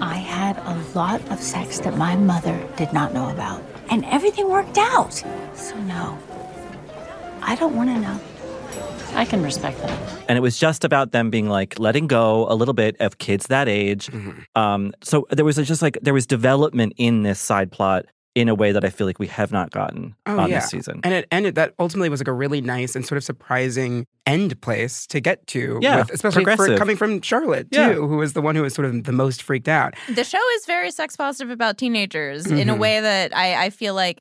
I 0.00 0.16
had 0.16 0.56
a 0.58 0.74
lot 0.94 1.20
of 1.30 1.40
sex 1.40 1.80
that 1.80 1.96
my 1.96 2.16
mother 2.16 2.58
did 2.76 2.92
not 2.92 3.12
know 3.12 3.28
about, 3.30 3.62
and 3.90 4.04
everything 4.06 4.48
worked 4.48 4.78
out. 4.78 5.12
So, 5.54 5.76
no, 5.80 6.18
I 7.42 7.54
don't 7.56 7.76
want 7.76 7.90
to 7.90 7.98
know. 8.00 8.20
I 9.14 9.24
can 9.24 9.42
respect 9.42 9.78
that. 9.82 10.22
and 10.28 10.38
it 10.38 10.40
was 10.40 10.56
just 10.56 10.84
about 10.84 11.10
them 11.10 11.30
being 11.30 11.48
like 11.48 11.78
letting 11.80 12.06
go 12.06 12.46
a 12.48 12.54
little 12.54 12.74
bit 12.74 12.96
of 13.00 13.18
kids 13.18 13.48
that 13.48 13.68
age. 13.68 14.06
Mm-hmm. 14.06 14.40
Um, 14.54 14.92
so 15.02 15.26
there 15.30 15.44
was 15.44 15.56
just 15.56 15.82
like 15.82 15.98
there 16.00 16.14
was 16.14 16.26
development 16.26 16.92
in 16.96 17.24
this 17.24 17.40
side 17.40 17.72
plot 17.72 18.06
in 18.36 18.48
a 18.48 18.54
way 18.54 18.70
that 18.70 18.84
I 18.84 18.90
feel 18.90 19.06
like 19.08 19.18
we 19.18 19.26
have 19.26 19.50
not 19.50 19.70
gotten 19.70 20.14
Oh, 20.26 20.38
on 20.38 20.50
yeah. 20.50 20.60
this 20.60 20.68
season. 20.70 21.00
And 21.02 21.12
it 21.12 21.26
ended 21.32 21.56
that 21.56 21.74
ultimately 21.80 22.08
was 22.08 22.20
like 22.20 22.28
a 22.28 22.32
really 22.32 22.60
nice 22.60 22.94
and 22.94 23.04
sort 23.04 23.16
of 23.16 23.24
surprising 23.24 24.06
end 24.26 24.60
place 24.60 25.06
to 25.08 25.20
get 25.20 25.44
to. 25.48 25.78
Yeah, 25.82 25.98
with, 25.98 26.10
especially 26.12 26.44
for 26.44 26.76
coming 26.76 26.96
from 26.96 27.20
Charlotte, 27.22 27.70
too, 27.72 27.80
Yeah. 27.80 27.92
who 27.94 28.16
was 28.18 28.34
the 28.34 28.40
one 28.40 28.54
who 28.54 28.62
was 28.62 28.72
sort 28.74 28.86
of 28.86 29.02
the 29.04 29.12
most 29.12 29.42
freaked 29.42 29.68
out. 29.68 29.94
the 30.14 30.22
show 30.24 30.38
is 30.56 30.66
very 30.66 30.90
sex 30.92 31.16
positive 31.16 31.50
about 31.50 31.76
teenagers 31.76 32.46
in 32.46 32.68
a 32.68 32.74
Mhm. 32.74 32.78
way 32.78 33.00
that 33.00 33.36
I, 33.36 33.64
I 33.64 33.70
feel 33.70 33.94
like 33.94 34.20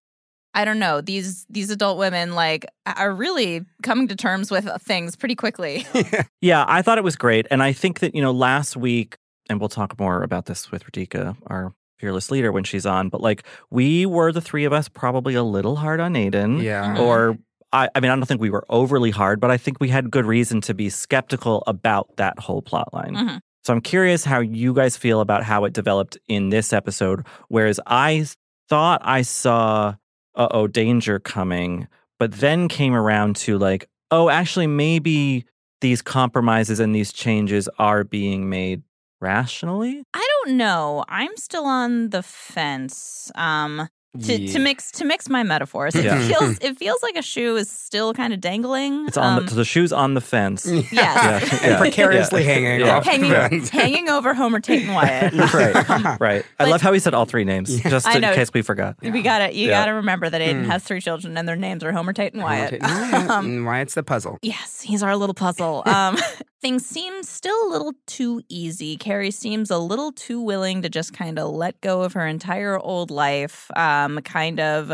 I 0.55 0.65
don't 0.65 0.79
know 0.79 0.99
these 1.01 1.45
these 1.47 1.69
adult 1.69 1.99
women 1.99 2.33
like 2.33 2.65
are 2.87 3.11
really 3.13 3.63
coming 3.83 4.07
to 4.07 4.15
terms 4.15 4.49
with 4.49 4.67
things 4.81 5.15
pretty 5.15 5.35
quickly. 5.35 5.85
yeah, 6.41 6.65
I 6.67 6.81
thought 6.81 6.97
it 6.97 7.03
was 7.03 7.15
great, 7.15 7.45
and 7.51 7.61
I 7.61 7.71
think 7.73 7.99
that 7.99 8.15
you 8.15 8.21
know 8.23 8.31
last 8.31 8.75
week, 8.75 9.17
and 9.47 9.59
we'll 9.59 9.69
talk 9.69 9.99
more 9.99 10.23
about 10.23 10.47
this 10.47 10.71
with 10.71 10.83
Radhika, 10.91 11.37
our 11.45 11.73
fearless 11.99 12.31
leader, 12.31 12.51
when 12.51 12.63
she's 12.63 12.85
on. 12.85 13.09
But 13.09 13.21
like 13.21 13.43
we 13.69 14.05
were 14.05 14.31
the 14.31 14.41
three 14.41 14.65
of 14.65 14.73
us 14.73 14.87
probably 14.89 15.35
a 15.35 15.43
little 15.43 15.75
hard 15.75 15.99
on 15.99 16.13
Aiden, 16.13 16.61
Yeah. 16.63 16.99
or. 16.99 17.37
I, 17.71 17.87
I 17.93 17.99
mean, 17.99 18.09
I 18.09 18.15
don't 18.15 18.25
think 18.25 18.41
we 18.41 18.49
were 18.49 18.65
overly 18.69 19.11
hard, 19.11 19.39
but 19.39 19.51
I 19.51 19.57
think 19.57 19.79
we 19.79 19.89
had 19.89 20.09
good 20.09 20.25
reason 20.25 20.59
to 20.61 20.73
be 20.73 20.89
skeptical 20.89 21.63
about 21.67 22.17
that 22.17 22.39
whole 22.39 22.63
plot 22.63 22.91
line. 22.95 23.13
Mhm. 23.15 23.39
So 23.63 23.71
I'm 23.73 23.81
curious 23.81 24.25
how 24.25 24.39
you 24.39 24.73
guys 24.73 24.97
feel 24.97 25.21
about 25.21 25.43
how 25.43 25.65
it 25.65 25.73
developed 25.73 26.17
in 26.27 26.49
this 26.49 26.73
episode. 26.73 27.27
Whereas 27.49 27.79
I 27.85 28.25
thought 28.69 29.01
I 29.03 29.21
saw, 29.21 29.93
uh 30.33 30.47
oh, 30.49 30.65
danger 30.65 31.19
coming, 31.19 31.87
but 32.19 32.31
then 32.31 32.69
came 32.69 32.95
around 32.95 33.35
to 33.45 33.59
like, 33.59 33.87
oh, 34.09 34.29
actually, 34.29 34.65
maybe 34.65 35.45
these 35.81 36.01
compromises 36.01 36.79
and 36.79 36.95
these 36.95 37.13
changes 37.13 37.69
are 37.77 38.03
being 38.03 38.49
made 38.49 38.81
rationally. 39.21 40.03
I 40.13 40.27
don't 40.45 40.57
know. 40.57 41.03
I'm 41.07 41.35
still 41.37 41.65
on 41.65 42.09
the 42.09 42.23
fence. 42.23 43.31
Um 43.35 43.87
to, 44.23 44.41
Yeah. 44.41 44.53
to 44.53 44.59
mix 44.59 44.91
to 44.93 45.05
mix 45.05 45.29
my 45.29 45.43
metaphors. 45.43 45.93
It 45.93 46.03
Yeah. 46.05 46.19
feels 46.27 46.57
it 46.61 46.79
feels 46.79 47.03
like 47.03 47.15
a 47.15 47.21
shoe 47.21 47.55
is 47.57 47.69
still 47.69 48.11
kind 48.11 48.33
of 48.33 48.41
dangling. 48.41 49.05
It's 49.07 49.17
on 49.17 49.37
Um, 49.37 49.45
the, 49.45 49.53
the 49.53 49.63
shoe's 49.65 49.93
on 49.93 50.15
the 50.15 50.19
fence. 50.21 50.65
Yes. 50.91 50.91
Yeah, 50.91 51.37
And 51.61 51.71
yeah, 51.73 51.77
precariously 51.77 52.43
yeah. 52.43 52.51
hanging 52.53 52.79
Yeah. 52.79 52.97
off 52.97 53.05
hanging 53.05 53.29
the 53.29 53.35
fence. 53.35 53.69
hanging 53.83 54.09
over 54.09 54.33
Homer 54.33 54.59
Tate 54.61 54.81
and 54.85 54.95
Wyatt. 54.95 55.33
right, 55.53 56.19
right. 56.19 56.45
I 56.59 56.65
love 56.65 56.81
how 56.81 56.91
he 56.91 56.97
said 56.97 57.13
all 57.13 57.25
three 57.25 57.43
names, 57.43 57.79
just 57.81 58.07
in 58.07 58.21
case 58.23 58.49
we 58.51 58.63
forgot. 58.63 58.95
We 59.03 59.21
got 59.21 59.39
to 59.39 59.53
You 59.53 59.67
Yeah. 59.69 59.81
got 59.81 59.85
to 59.85 59.91
remember 59.91 60.27
that 60.27 60.41
Aiden 60.41 60.63
Mm. 60.65 60.71
has 60.71 60.83
three 60.83 61.01
children 61.01 61.37
and 61.37 61.47
their 61.47 61.55
names 61.55 61.83
are 61.83 61.91
Homer 61.91 62.11
Tate 62.13 62.33
and 62.33 62.41
Wyatt. 62.41 62.81
Wyatt. 62.81 63.29
Um, 63.29 63.45
And 63.45 63.65
Wyatt's 63.65 63.93
the 63.93 64.01
puzzle. 64.03 64.39
Yes, 64.41 64.81
he's 64.81 65.03
our 65.03 65.15
little 65.15 65.35
puzzle. 65.35 65.83
Um, 65.85 66.17
things 66.61 66.85
seem 66.85 67.23
still 67.23 67.67
a 67.67 67.69
little 67.69 67.93
too 68.07 68.41
easy. 68.49 68.97
Carrie 68.97 69.31
seems 69.31 69.71
a 69.71 69.77
little 69.77 70.11
too 70.11 70.41
willing 70.41 70.81
to 70.81 70.89
just 70.89 71.13
kind 71.13 71.39
of 71.39 71.49
let 71.51 71.79
go 71.81 72.01
of 72.01 72.13
her 72.13 72.25
entire 72.27 72.77
old 72.79 73.11
life, 73.11 73.69
um, 73.75 74.19
kind 74.21 74.59
of 74.59 74.93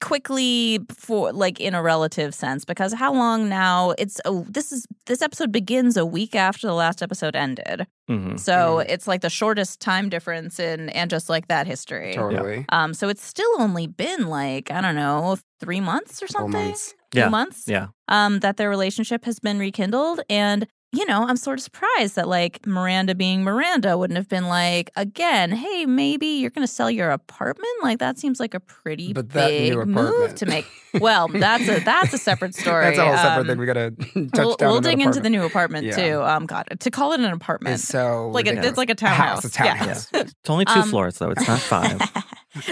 quickly 0.00 0.78
for 0.96 1.32
like 1.32 1.58
in 1.60 1.74
a 1.74 1.82
relative 1.82 2.32
sense 2.32 2.64
because 2.64 2.92
how 2.92 3.12
long 3.12 3.48
now 3.48 3.90
it's 3.98 4.20
oh 4.24 4.46
this 4.48 4.70
is 4.70 4.86
this 5.06 5.20
episode 5.20 5.50
begins 5.50 5.96
a 5.96 6.06
week 6.06 6.36
after 6.36 6.68
the 6.68 6.72
last 6.72 7.02
episode 7.02 7.34
ended 7.34 7.86
Mhm. 8.08 8.38
so 8.38 8.78
it's 8.78 9.08
like 9.08 9.20
the 9.20 9.28
shortest 9.28 9.80
time 9.80 10.08
difference 10.08 10.60
in 10.60 10.90
and 10.90 11.10
just 11.10 11.28
like 11.28 11.48
that 11.48 11.66
history 11.66 12.12
Totally. 12.14 12.64
um 12.68 12.94
so 12.94 13.08
it's 13.08 13.24
still 13.24 13.50
only 13.58 13.88
been 13.88 14.28
like 14.28 14.70
i 14.70 14.80
don't 14.80 14.94
know 14.94 15.36
three 15.58 15.80
months 15.80 16.22
or 16.22 16.28
something 16.28 16.52
months. 16.68 16.94
two 17.10 17.18
Yeah. 17.20 17.28
months 17.28 17.64
Yeah. 17.66 17.88
um, 18.06 18.38
that 18.40 18.56
their 18.58 18.70
relationship 18.70 19.24
has 19.24 19.40
been 19.40 19.58
rekindled. 19.58 20.20
And, 20.30 20.66
you 20.92 21.06
know, 21.06 21.24
I'm 21.26 21.36
sort 21.36 21.58
of 21.58 21.62
surprised 21.62 22.16
that, 22.16 22.26
like, 22.28 22.66
Miranda 22.66 23.14
being 23.14 23.44
Miranda 23.44 23.96
wouldn't 23.96 24.16
have 24.16 24.28
been 24.28 24.48
like, 24.48 24.90
again, 24.96 25.52
hey, 25.52 25.86
maybe 25.86 26.26
you're 26.26 26.50
going 26.50 26.66
to 26.66 26.72
sell 26.72 26.90
your 26.90 27.10
apartment. 27.12 27.68
Like, 27.82 27.98
that 28.00 28.18
seems 28.18 28.40
like 28.40 28.54
a 28.54 28.60
pretty 28.60 29.12
But 29.12 29.30
that 29.30 29.48
big 29.48 29.86
move 29.86 30.34
to 30.36 30.46
make. 30.46 30.66
Well, 30.92 31.28
that's 31.28 31.68
a 31.68 31.78
that's 31.84 32.12
a 32.14 32.18
separate 32.18 32.52
story. 32.56 32.82
That's 32.96 32.98
a 32.98 33.04
whole 33.06 33.16
separate 33.16 33.40
Um, 33.42 33.46
thing. 33.46 33.58
We 33.58 33.66
got 33.66 33.74
to 33.74 33.90
touch 33.92 34.04
We'll, 34.14 34.56
down 34.56 34.68
we'll 34.70 34.76
on 34.78 34.82
that 34.82 34.88
dig 34.96 35.00
into 35.00 35.20
the 35.20 35.30
new 35.30 35.44
apartment 35.44 35.86
Yeah. 35.86 35.94
too. 35.94 36.20
Um, 36.22 36.46
God, 36.46 36.66
to 36.80 36.90
call 36.90 37.12
it 37.12 37.20
an 37.20 37.26
apartment, 37.26 37.74
It's 37.74 37.84
so 37.86 38.28
like 38.30 38.48
a, 38.48 38.58
it's 38.58 38.76
like 38.76 38.90
a 38.90 38.96
A 39.00 39.08
house, 39.08 39.42
townhouse. 39.42 39.44
a 39.44 39.50
townhouse. 39.52 40.08
Yeah. 40.12 40.20
It's 40.22 40.50
only 40.50 40.64
two 40.64 40.72
Um, 40.72 40.88
floors, 40.88 41.16
though. 41.18 41.30
It's 41.30 41.46
not 41.46 41.60
five. 41.60 42.00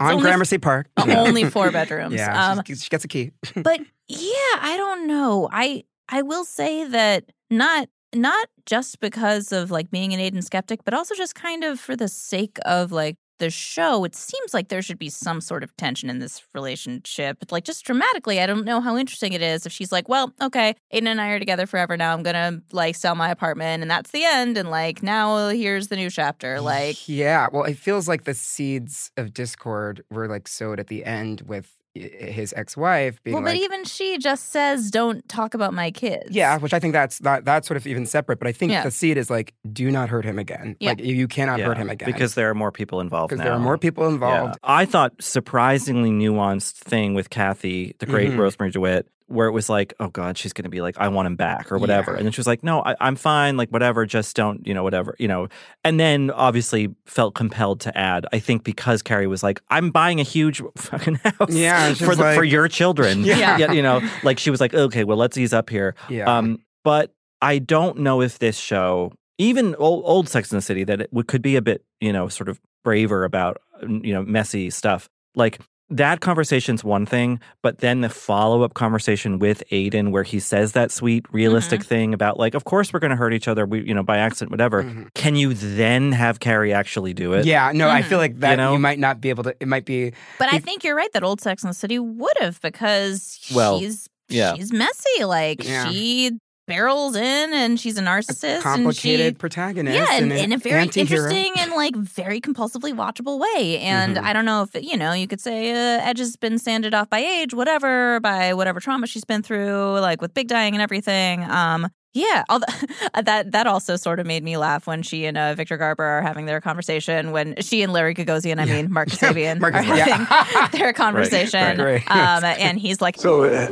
on 0.00 0.10
only- 0.14 0.22
Gramercy 0.22 0.58
Park. 0.58 0.88
only 0.96 1.44
four 1.44 1.70
bedrooms. 1.70 2.14
Yeah, 2.16 2.50
Um, 2.54 2.62
she, 2.66 2.74
she 2.74 2.88
gets 2.88 3.04
a 3.04 3.08
key. 3.08 3.30
but 3.54 3.78
yeah, 4.08 4.56
I 4.60 4.74
don't 4.76 5.06
know. 5.06 5.48
I 5.52 5.84
I 6.08 6.22
will 6.22 6.44
say 6.44 6.88
that 6.88 7.26
not 7.50 7.88
not 8.14 8.48
just 8.66 9.00
because 9.00 9.52
of 9.52 9.70
like 9.70 9.90
being 9.90 10.14
an 10.14 10.20
Aiden 10.20 10.42
skeptic, 10.42 10.84
but 10.84 10.94
also 10.94 11.14
just 11.14 11.34
kind 11.34 11.64
of 11.64 11.78
for 11.78 11.96
the 11.96 12.08
sake 12.08 12.58
of 12.64 12.92
like 12.92 13.16
the 13.38 13.50
show, 13.50 14.04
it 14.04 14.14
seems 14.14 14.52
like 14.52 14.68
there 14.68 14.82
should 14.82 14.98
be 14.98 15.08
some 15.08 15.40
sort 15.40 15.62
of 15.62 15.76
tension 15.76 16.10
in 16.10 16.18
this 16.18 16.42
relationship. 16.54 17.38
Like 17.50 17.64
just 17.64 17.84
dramatically, 17.84 18.40
I 18.40 18.46
don't 18.46 18.64
know 18.64 18.80
how 18.80 18.96
interesting 18.96 19.32
it 19.32 19.42
is 19.42 19.64
if 19.66 19.72
she's 19.72 19.92
like, 19.92 20.08
well, 20.08 20.32
okay, 20.40 20.74
Aiden 20.92 21.06
and 21.06 21.20
I 21.20 21.28
are 21.30 21.38
together 21.38 21.66
forever 21.66 21.96
now. 21.96 22.12
I'm 22.12 22.22
gonna 22.22 22.60
like 22.72 22.96
sell 22.96 23.14
my 23.14 23.30
apartment 23.30 23.82
and 23.82 23.90
that's 23.90 24.10
the 24.10 24.24
end. 24.24 24.58
And 24.58 24.70
like 24.70 25.02
now 25.02 25.48
here's 25.48 25.88
the 25.88 25.96
new 25.96 26.10
chapter. 26.10 26.60
Like 26.60 27.08
Yeah, 27.08 27.48
well, 27.52 27.64
it 27.64 27.78
feels 27.78 28.08
like 28.08 28.24
the 28.24 28.34
seeds 28.34 29.10
of 29.16 29.32
discord 29.32 30.04
were 30.10 30.28
like 30.28 30.48
sowed 30.48 30.80
at 30.80 30.88
the 30.88 31.04
end 31.04 31.42
with 31.42 31.76
his 31.98 32.52
ex-wife 32.56 33.22
being 33.22 33.34
well, 33.34 33.42
like, 33.44 33.54
but 33.54 33.62
even 33.62 33.84
she 33.84 34.18
just 34.18 34.50
says, 34.50 34.90
Don't 34.90 35.26
talk 35.28 35.54
about 35.54 35.72
my 35.74 35.90
kids. 35.90 36.28
yeah, 36.30 36.58
which 36.58 36.72
I 36.74 36.78
think 36.78 36.92
that's 36.92 37.20
not 37.22 37.44
that's 37.44 37.66
sort 37.68 37.76
of 37.76 37.86
even 37.86 38.06
separate. 38.06 38.38
But 38.38 38.48
I 38.48 38.52
think 38.52 38.72
Yeah. 38.72 38.82
the 38.84 38.90
seed 38.90 39.16
is 39.16 39.30
like, 39.30 39.54
do 39.72 39.90
not 39.90 40.08
hurt 40.08 40.24
him 40.24 40.38
again. 40.38 40.76
Yeah. 40.80 40.90
Like 40.90 41.00
you, 41.00 41.14
you 41.14 41.28
cannot 41.28 41.58
Yeah, 41.58 41.66
hurt 41.66 41.76
him 41.78 41.90
again 41.90 42.06
because 42.06 42.34
there 42.34 42.48
are 42.50 42.54
more 42.54 42.72
people 42.72 43.00
involved 43.00 43.30
because 43.30 43.42
there 43.44 43.52
are 43.52 43.58
more 43.58 43.78
people 43.78 44.04
Yeah. 44.04 44.10
involved. 44.14 44.58
I 44.62 44.84
thought 44.84 45.12
surprisingly 45.20 46.10
nuanced 46.10 46.74
thing 46.74 47.14
with 47.14 47.30
Kathy, 47.30 47.94
the 47.98 48.06
great 48.06 48.30
Mhm. 48.30 48.36
Rosemarie 48.36 48.72
DeWitt, 48.72 49.06
where 49.28 49.46
it 49.46 49.52
was 49.52 49.68
like, 49.68 49.94
oh 50.00 50.08
God, 50.08 50.36
she's 50.38 50.52
going 50.52 50.64
to 50.64 50.70
be 50.70 50.80
like, 50.80 50.96
I 50.98 51.08
want 51.08 51.26
him 51.26 51.36
back 51.36 51.70
or 51.70 51.78
whatever. 51.78 52.12
Yeah. 52.12 52.16
And 52.18 52.26
then 52.26 52.32
she 52.32 52.40
was 52.40 52.46
like, 52.46 52.64
no, 52.64 52.82
I, 52.82 52.96
I'm 53.00 53.14
fine, 53.14 53.56
like 53.56 53.68
whatever, 53.68 54.06
just 54.06 54.34
don't, 54.34 54.66
you 54.66 54.72
know, 54.74 54.82
whatever, 54.82 55.14
you 55.18 55.28
know. 55.28 55.48
And 55.84 56.00
then 56.00 56.30
obviously 56.30 56.94
felt 57.06 57.34
compelled 57.34 57.80
to 57.82 57.96
add, 57.96 58.26
I 58.32 58.38
think 58.38 58.64
because 58.64 59.02
Carrie 59.02 59.26
was 59.26 59.42
like, 59.42 59.60
I'm 59.68 59.90
buying 59.90 60.18
a 60.18 60.24
huge 60.24 60.62
fucking 60.76 61.16
house 61.16 61.50
Yeah, 61.50 61.92
for 61.94 62.16
the, 62.16 62.32
for 62.34 62.44
your 62.44 62.68
children. 62.68 63.24
Yeah. 63.28 63.72
you 63.72 63.82
know, 63.82 64.00
like 64.22 64.38
she 64.38 64.50
was 64.50 64.60
like, 64.60 64.72
okay, 64.74 65.04
well, 65.04 65.18
let's 65.18 65.36
ease 65.36 65.52
up 65.52 65.68
here. 65.70 65.94
Yeah. 66.08 66.38
Um, 66.38 66.60
but 66.82 67.14
I 67.42 67.58
don't 67.58 67.98
know 67.98 68.22
if 68.22 68.38
this 68.38 68.56
show, 68.56 69.12
even 69.36 69.74
old, 69.76 70.02
old 70.06 70.28
Sex 70.28 70.50
in 70.50 70.56
the 70.56 70.62
City, 70.62 70.84
that 70.84 71.02
it 71.02 71.10
could 71.26 71.42
be 71.42 71.56
a 71.56 71.62
bit, 71.62 71.84
you 72.00 72.12
know, 72.12 72.28
sort 72.28 72.48
of 72.48 72.58
braver 72.82 73.24
about, 73.24 73.60
you 73.82 74.12
know, 74.14 74.22
messy 74.22 74.70
stuff. 74.70 75.08
Like 75.34 75.60
that 75.90 76.20
conversation's 76.20 76.84
one 76.84 77.06
thing, 77.06 77.40
but 77.62 77.78
then 77.78 78.02
the 78.02 78.08
follow 78.10 78.62
up 78.62 78.74
conversation 78.74 79.38
with 79.38 79.62
Aiden, 79.72 80.10
where 80.10 80.22
he 80.22 80.38
says 80.38 80.72
that 80.72 80.90
sweet, 80.90 81.24
realistic 81.32 81.80
Mm-hmm. 81.80 81.88
thing 81.88 82.14
about 82.14 82.38
like, 82.38 82.54
of 82.54 82.64
course 82.64 82.92
we're 82.92 83.00
going 83.00 83.10
to 83.10 83.16
hurt 83.16 83.32
each 83.32 83.48
other, 83.48 83.64
we, 83.64 83.80
you 83.86 83.94
know, 83.94 84.02
by 84.02 84.18
accident, 84.18 84.50
whatever. 84.50 84.84
Can 85.14 85.34
you 85.34 85.54
then 85.54 86.12
have 86.12 86.40
Carrie 86.40 86.72
actually 86.74 87.14
do 87.14 87.32
it? 87.32 87.40
Mm-hmm. 87.40 87.48
Yeah, 87.48 87.72
no, 87.74 87.88
I 87.88 88.02
feel 88.02 88.18
like 88.18 88.38
that 88.40 88.50
you, 88.52 88.56
know? 88.58 88.76
might 88.78 88.98
not 88.98 89.20
be 89.20 89.30
able 89.30 89.44
to. 89.44 89.56
It 89.60 89.68
might 89.68 89.84
be. 89.86 90.12
But 90.38 90.52
I 90.52 90.58
think 90.58 90.84
you're 90.84 90.96
right 90.96 91.12
that 91.14 91.22
old 91.24 91.40
Sex 91.40 91.62
and 91.62 91.70
the 91.70 91.74
City 91.74 91.98
would 91.98 92.36
have 92.40 92.60
because 92.60 93.40
Well, 93.54 93.78
she's 93.80 94.08
yeah. 94.28 94.54
she's 94.54 94.72
messy. 94.72 95.24
Like 95.24 95.64
Yeah. 95.64 95.88
she 95.88 96.38
barrels 96.68 97.16
in 97.16 97.52
and 97.52 97.80
she's 97.80 97.98
a 97.98 98.02
narcissist 98.02 98.60
complicated 98.60 99.26
and 99.26 99.34
she, 99.34 99.38
protagonist 99.38 99.96
Yeah, 99.96 100.06
and, 100.16 100.30
and 100.32 100.40
in 100.40 100.52
a 100.52 100.58
very 100.58 100.82
anti-hero. 100.82 101.24
interesting 101.28 101.52
and 101.58 101.72
like 101.72 101.96
very 101.96 102.40
compulsively 102.40 102.94
watchable 102.94 103.40
way. 103.40 103.78
And 103.80 104.16
Mhm. 104.16 104.22
I 104.22 104.32
don't 104.32 104.44
know 104.44 104.62
if 104.72 104.80
you 104.80 104.96
know, 104.96 105.12
you 105.12 105.26
could 105.26 105.40
say 105.40 105.72
uh, 105.72 106.00
Edge 106.08 106.18
has 106.20 106.36
been 106.36 106.58
sanded 106.58 106.94
off 106.94 107.10
by 107.10 107.18
age, 107.18 107.52
whatever, 107.54 108.20
by 108.20 108.54
whatever 108.54 108.78
trauma 108.78 109.06
she's 109.08 109.24
been 109.24 109.42
through, 109.42 109.98
like 109.98 110.20
with 110.22 110.32
big 110.34 110.46
dying 110.46 110.74
and 110.74 110.82
everything. 110.82 111.42
Um, 111.50 111.88
yeah, 112.14 112.42
although, 112.48 112.66
that 113.22 113.52
that 113.52 113.66
also 113.66 113.96
sort 113.96 114.18
of 114.20 114.26
made 114.26 114.42
me 114.42 114.56
laugh 114.56 114.86
when 114.86 115.02
she 115.02 115.24
and 115.26 115.36
uh, 115.36 115.54
Victor 115.54 115.76
Garber 115.76 116.02
are 116.04 116.22
having 116.22 116.46
their 116.46 116.60
conversation. 116.60 117.32
When 117.32 117.54
she 117.60 117.82
and 117.82 117.92
Larry 117.92 118.14
Gagosian, 118.14 118.58
I 118.60 118.64
mean 118.64 118.92
Mark 118.92 119.08
Kasabian, 119.08 119.60
Mark 119.60 119.74
are 119.74 119.82
Kasabian, 119.82 120.06
yeah. 120.06 120.44
having 120.44 120.78
their 120.80 120.92
conversation. 120.92 121.78
right. 121.78 122.02
Um, 122.10 122.44
and 122.44 122.78
he's 122.78 123.00
like, 123.00 123.16
So, 123.18 123.44
uh, 123.44 123.68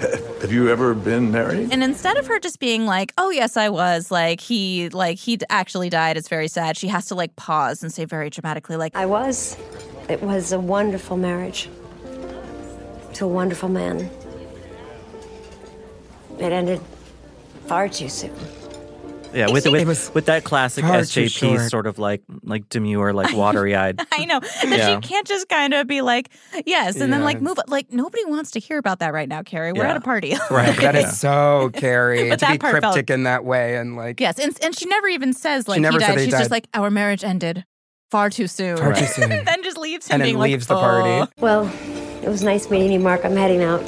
have 0.40 0.52
you 0.52 0.68
ever 0.68 0.94
been 0.94 1.30
married? 1.30 1.72
and 1.72 1.82
instead 1.82 2.16
of 2.16 2.26
her 2.26 2.38
just 2.38 2.58
being 2.58 2.86
like, 2.86 3.12
"Oh 3.18 3.30
yes, 3.30 3.56
I 3.56 3.68
was," 3.68 4.10
like 4.10 4.40
he 4.40 4.88
like 4.88 5.18
he 5.18 5.38
actually 5.50 5.90
died. 5.90 6.16
It's 6.16 6.28
very 6.28 6.48
sad. 6.48 6.76
She 6.76 6.88
has 6.88 7.06
to 7.06 7.14
like 7.14 7.36
pause 7.36 7.82
and 7.82 7.92
say 7.92 8.04
very 8.04 8.30
dramatically, 8.30 8.76
like, 8.76 8.96
I 8.96 9.06
was. 9.06 9.56
It 10.08 10.22
was 10.22 10.52
a 10.52 10.58
wonderful 10.58 11.16
marriage 11.16 11.68
to 13.14 13.24
a 13.24 13.28
wonderful 13.28 13.68
man. 13.68 14.10
It 16.38 16.52
ended 16.52 16.80
far 17.66 17.88
too 17.88 18.08
soon. 18.08 18.34
Yeah, 19.32 19.50
with 19.50 19.66
with, 19.68 19.86
was 19.86 20.10
with 20.14 20.26
that 20.26 20.44
classic 20.44 20.84
SJP 20.84 21.68
sort 21.70 21.86
of 21.86 21.98
like 21.98 22.22
like 22.42 22.68
demure, 22.68 23.12
like 23.12 23.34
watery 23.36 23.76
eyed. 23.76 24.00
I 24.12 24.24
know 24.24 24.40
that 24.40 24.64
Yeah. 24.68 25.00
she 25.00 25.08
can't 25.08 25.26
just 25.26 25.48
kind 25.48 25.72
of 25.72 25.86
be 25.86 26.00
like, 26.02 26.30
"Yes," 26.66 27.00
and 27.00 27.12
then 27.12 27.22
like 27.22 27.40
move. 27.40 27.58
Like 27.68 27.92
nobody 27.92 28.24
wants 28.24 28.50
to 28.52 28.60
hear 28.60 28.78
about 28.78 28.98
that 28.98 29.12
right 29.12 29.28
now, 29.28 29.42
Carrie. 29.42 29.72
We're 29.72 29.84
Yeah. 29.84 29.90
at 29.90 29.96
a 29.96 30.00
party. 30.00 30.34
Right, 30.50 30.76
that 30.80 30.94
Yeah. 30.94 31.08
is 31.08 31.18
so 31.18 31.70
Carrie 31.74 32.28
But 32.30 32.40
to 32.40 32.46
that 32.46 32.52
be 32.52 32.58
part 32.58 32.80
felt- 32.80 32.94
cryptic 32.94 33.14
in 33.14 33.22
that 33.24 33.44
way 33.44 33.76
and 33.76 33.96
like 33.96 34.18
yes, 34.20 34.38
and 34.38 34.56
and 34.62 34.76
she 34.76 34.86
never 34.86 35.06
even 35.08 35.32
says 35.32 35.68
like 35.68 35.80
never 35.80 35.98
he 35.98 36.04
said 36.04 36.08
died. 36.08 36.18
they 36.18 36.24
She's 36.24 36.34
just 36.34 36.50
like, 36.50 36.66
"Our 36.74 36.90
marriage 36.90 37.22
ended 37.22 37.64
far 38.10 38.30
too 38.30 38.48
soon." 38.48 38.76
Far 38.78 38.94
too 38.94 39.06
soon. 39.06 39.30
and 39.30 39.46
then 39.46 39.62
just 39.62 39.78
leaves 39.78 40.08
him 40.08 40.14
and 40.14 40.22
being 40.24 40.34
then 40.34 40.40
like, 40.40 40.50
leaves 40.50 40.66
the 40.66 40.74
"Oh." 40.76 40.80
party. 40.80 41.32
Well, 41.38 41.70
it 42.22 42.28
was 42.28 42.42
nice 42.42 42.68
meeting 42.68 42.90
you, 42.92 42.98
Mark. 43.00 43.24
I'm 43.24 43.36
heading 43.36 43.62
out. 43.62 43.80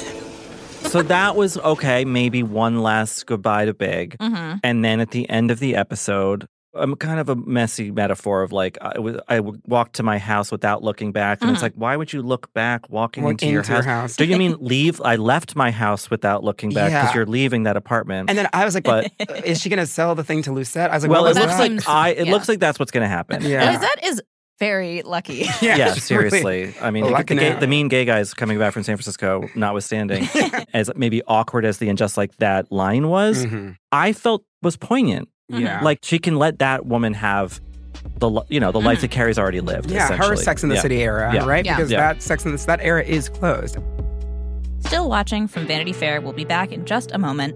So 0.83 1.01
that 1.03 1.35
was 1.35 1.57
okay. 1.57 2.05
Maybe 2.05 2.43
one 2.43 2.81
last 2.81 3.25
goodbye 3.25 3.65
to 3.65 3.73
Big, 3.73 4.17
Mhm. 4.19 4.59
and 4.63 4.83
then 4.85 4.99
at 4.99 5.11
the 5.11 5.29
end 5.29 5.51
of 5.51 5.59
the 5.59 5.75
episode. 5.75 6.47
I'm 6.75 6.95
kind 6.95 7.19
of 7.19 7.29
a 7.29 7.35
messy 7.35 7.91
metaphor 7.91 8.41
of 8.41 8.51
like 8.51 8.79
I 8.81 8.97
was 8.97 9.17
I 9.29 9.39
would 9.39 9.61
walk 9.67 9.91
to 9.93 10.01
my 10.01 10.17
house 10.17 10.51
without 10.51 10.81
looking 10.83 11.11
back, 11.11 11.39
and 11.43 11.51
it's 11.51 11.59
Mhm. 11.59 11.63
like 11.63 11.73
why 11.75 11.95
would 11.95 12.11
you 12.11 12.23
look 12.23 12.51
back 12.55 12.89
walking 12.89 13.27
into, 13.27 13.45
your, 13.45 13.59
into 13.59 13.73
your 13.73 13.83
house? 13.83 13.85
house. 13.85 14.15
Do 14.15 14.25
you 14.25 14.37
mean 14.37 14.55
leave? 14.59 14.99
I 14.99 15.15
left 15.17 15.55
my 15.55 15.69
house 15.69 16.09
without 16.09 16.43
looking 16.43 16.71
back 16.71 16.87
because 16.89 17.09
Yeah. 17.09 17.13
you're 17.13 17.25
leaving 17.27 17.61
that 17.63 17.77
apartment. 17.77 18.27
And 18.31 18.35
then 18.39 18.47
I 18.53 18.65
was 18.65 18.73
like, 18.73 18.85
But- 18.85 19.11
is 19.45 19.61
she 19.61 19.69
gonna 19.69 19.85
sell 19.85 20.15
the 20.15 20.23
thing 20.23 20.41
to 20.43 20.51
Lucette? 20.51 20.89
I 20.89 20.95
was 20.95 21.03
like, 21.03 21.11
well, 21.11 21.21
what 21.25 21.37
it 21.37 21.41
looks 21.41 21.57
that? 21.57 21.61
seems- 21.63 21.87
like 21.87 21.95
I. 21.95 22.09
It 22.09 22.25
yeah. 22.25 22.33
looks 22.33 22.49
like 22.49 22.59
that's 22.59 22.79
what's 22.79 22.91
going 22.91 23.03
to 23.03 23.07
happen. 23.07 23.43
Yeah. 23.43 23.71
Lizette 23.71 24.03
is 24.05 24.19
very 24.59 25.01
lucky. 25.01 25.45
yeah, 25.61 25.75
yeah, 25.77 25.93
she 25.95 25.99
seriously. 25.99 26.73
I 26.81 26.91
mean, 26.91 27.03
the, 27.05 27.09
Lucky 27.11 27.35
the, 27.35 27.39
gay, 27.39 27.49
now. 27.53 27.59
the 27.59 27.67
mean 27.67 27.87
gay 27.87 28.05
guys 28.05 28.33
coming 28.33 28.57
back 28.59 28.73
from 28.73 28.83
San 28.83 28.95
Francisco, 28.97 29.49
notwithstanding, 29.55 30.27
as 30.73 30.89
maybe 30.95 31.21
awkward 31.27 31.65
as 31.65 31.77
the 31.79 31.89
and 31.89 31.97
just 31.97 32.17
like 32.17 32.35
that 32.37 32.71
line 32.71 33.07
was, 33.09 33.45
Really, 33.45 33.55
Mhm. 33.57 33.75
I 33.91 34.13
felt 34.13 34.43
was 34.61 34.77
poignant. 34.77 35.29
Yeah. 35.49 35.81
Like 35.81 35.99
she 36.03 36.19
can 36.19 36.37
let 36.37 36.59
that 36.59 36.85
woman 36.85 37.13
have 37.13 37.59
the 38.19 38.41
you 38.49 38.59
know 38.59 38.71
the 38.71 38.79
life 38.81 39.01
that 39.01 39.11
Carrie's 39.11 39.37
already 39.37 39.59
lived. 39.61 39.91
Yeah, 39.91 40.15
her. 40.15 40.35
Sex 40.35 40.63
in 40.63 40.69
the 40.69 40.75
Yeah. 40.75 40.81
City 40.81 41.01
era, 41.03 41.33
Yeah. 41.33 41.45
right? 41.45 41.65
Yeah. 41.65 41.75
Because 41.75 41.91
Yeah. 41.91 41.99
that 42.13 42.21
Sex 42.23 42.45
in 42.45 42.51
the 42.55 42.65
that 42.65 42.79
era 42.81 43.03
is 43.03 43.29
closed. 43.29 43.77
Still 44.79 45.09
watching 45.09 45.47
from 45.47 45.65
Vanity 45.67 45.93
Fair. 45.93 46.19
We'll 46.21 46.33
be 46.33 46.45
back 46.45 46.71
in 46.71 46.85
just 46.85 47.11
a 47.11 47.17
moment. 47.17 47.55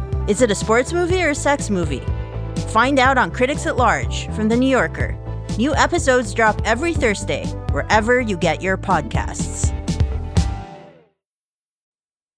Is 0.27 0.43
it 0.43 0.51
a 0.51 0.55
sports 0.55 0.93
movie 0.93 1.23
or 1.23 1.31
a 1.31 1.35
sex 1.35 1.71
movie? 1.71 2.03
Find 2.67 2.99
out 2.99 3.17
on 3.17 3.31
Critics 3.31 3.65
at 3.65 3.75
Large 3.75 4.27
from 4.35 4.49
The 4.49 4.55
New 4.55 4.69
Yorker. 4.69 5.17
New 5.57 5.73
episodes 5.73 6.31
drop 6.35 6.61
every 6.63 6.93
Thursday, 6.93 7.47
wherever 7.71 8.21
you 8.21 8.37
get 8.37 8.61
your 8.61 8.77
podcasts. 8.77 9.75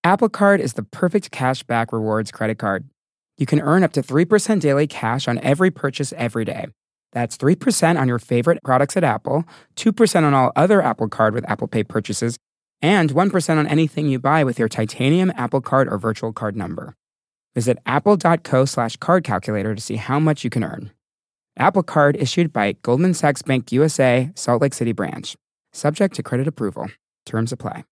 Apple 0.06 0.30
Card 0.30 0.62
is 0.62 0.74
the 0.74 0.84
perfect 0.84 1.32
cash 1.32 1.64
back 1.64 1.92
rewards 1.92 2.32
credit 2.32 2.58
card. 2.58 2.86
You 3.38 3.46
can 3.46 3.60
earn 3.60 3.84
up 3.84 3.92
to 3.94 4.02
3% 4.02 4.62
daily 4.62 4.88
cash 4.88 5.28
on 5.28 5.38
every 5.40 5.70
purchase 5.70 6.14
every 6.16 6.46
day. 6.46 6.68
That's 7.12 7.36
3% 7.36 8.00
on 8.00 8.08
your 8.08 8.18
favorite 8.18 8.64
products 8.64 8.96
at 8.96 9.04
Apple, 9.04 9.44
2% 9.76 10.24
on 10.24 10.34
all 10.34 10.54
other 10.56 10.82
Apple 10.82 11.10
Card 11.10 11.34
with 11.34 11.48
Apple 11.50 11.68
Pay 11.68 11.84
purchases, 11.84 12.38
and 12.82 13.10
1% 13.12 13.58
on 13.58 13.68
anything 13.68 14.08
you 14.08 14.20
buy 14.20 14.46
with 14.46 14.58
your 14.58 14.70
titanium 14.70 15.34
Apple 15.36 15.62
Card 15.62 15.90
or 15.92 15.98
virtual 15.98 16.32
card 16.32 16.56
number. 16.56 16.96
Visit 17.56 17.78
apple.co 17.86 18.66
slash 18.66 18.98
card 18.98 19.24
calculator 19.24 19.76
to 19.76 19.82
see 19.82 19.96
how 19.96 20.20
much 20.20 20.44
you 20.44 20.50
can 20.50 20.64
earn. 20.64 20.92
Apple 21.58 21.84
Card 21.84 22.16
issued 22.16 22.52
by 22.52 22.74
Goldman 22.82 23.14
Sachs 23.14 23.44
Bank 23.44 23.72
USA, 23.72 24.32
Salt 24.36 24.62
Lake 24.62 24.74
City 24.74 24.92
branch. 24.92 25.36
Subject 25.72 26.16
to 26.16 26.24
credit 26.24 26.48
approval. 26.48 26.88
Terms 27.26 27.52
apply. 27.52 27.84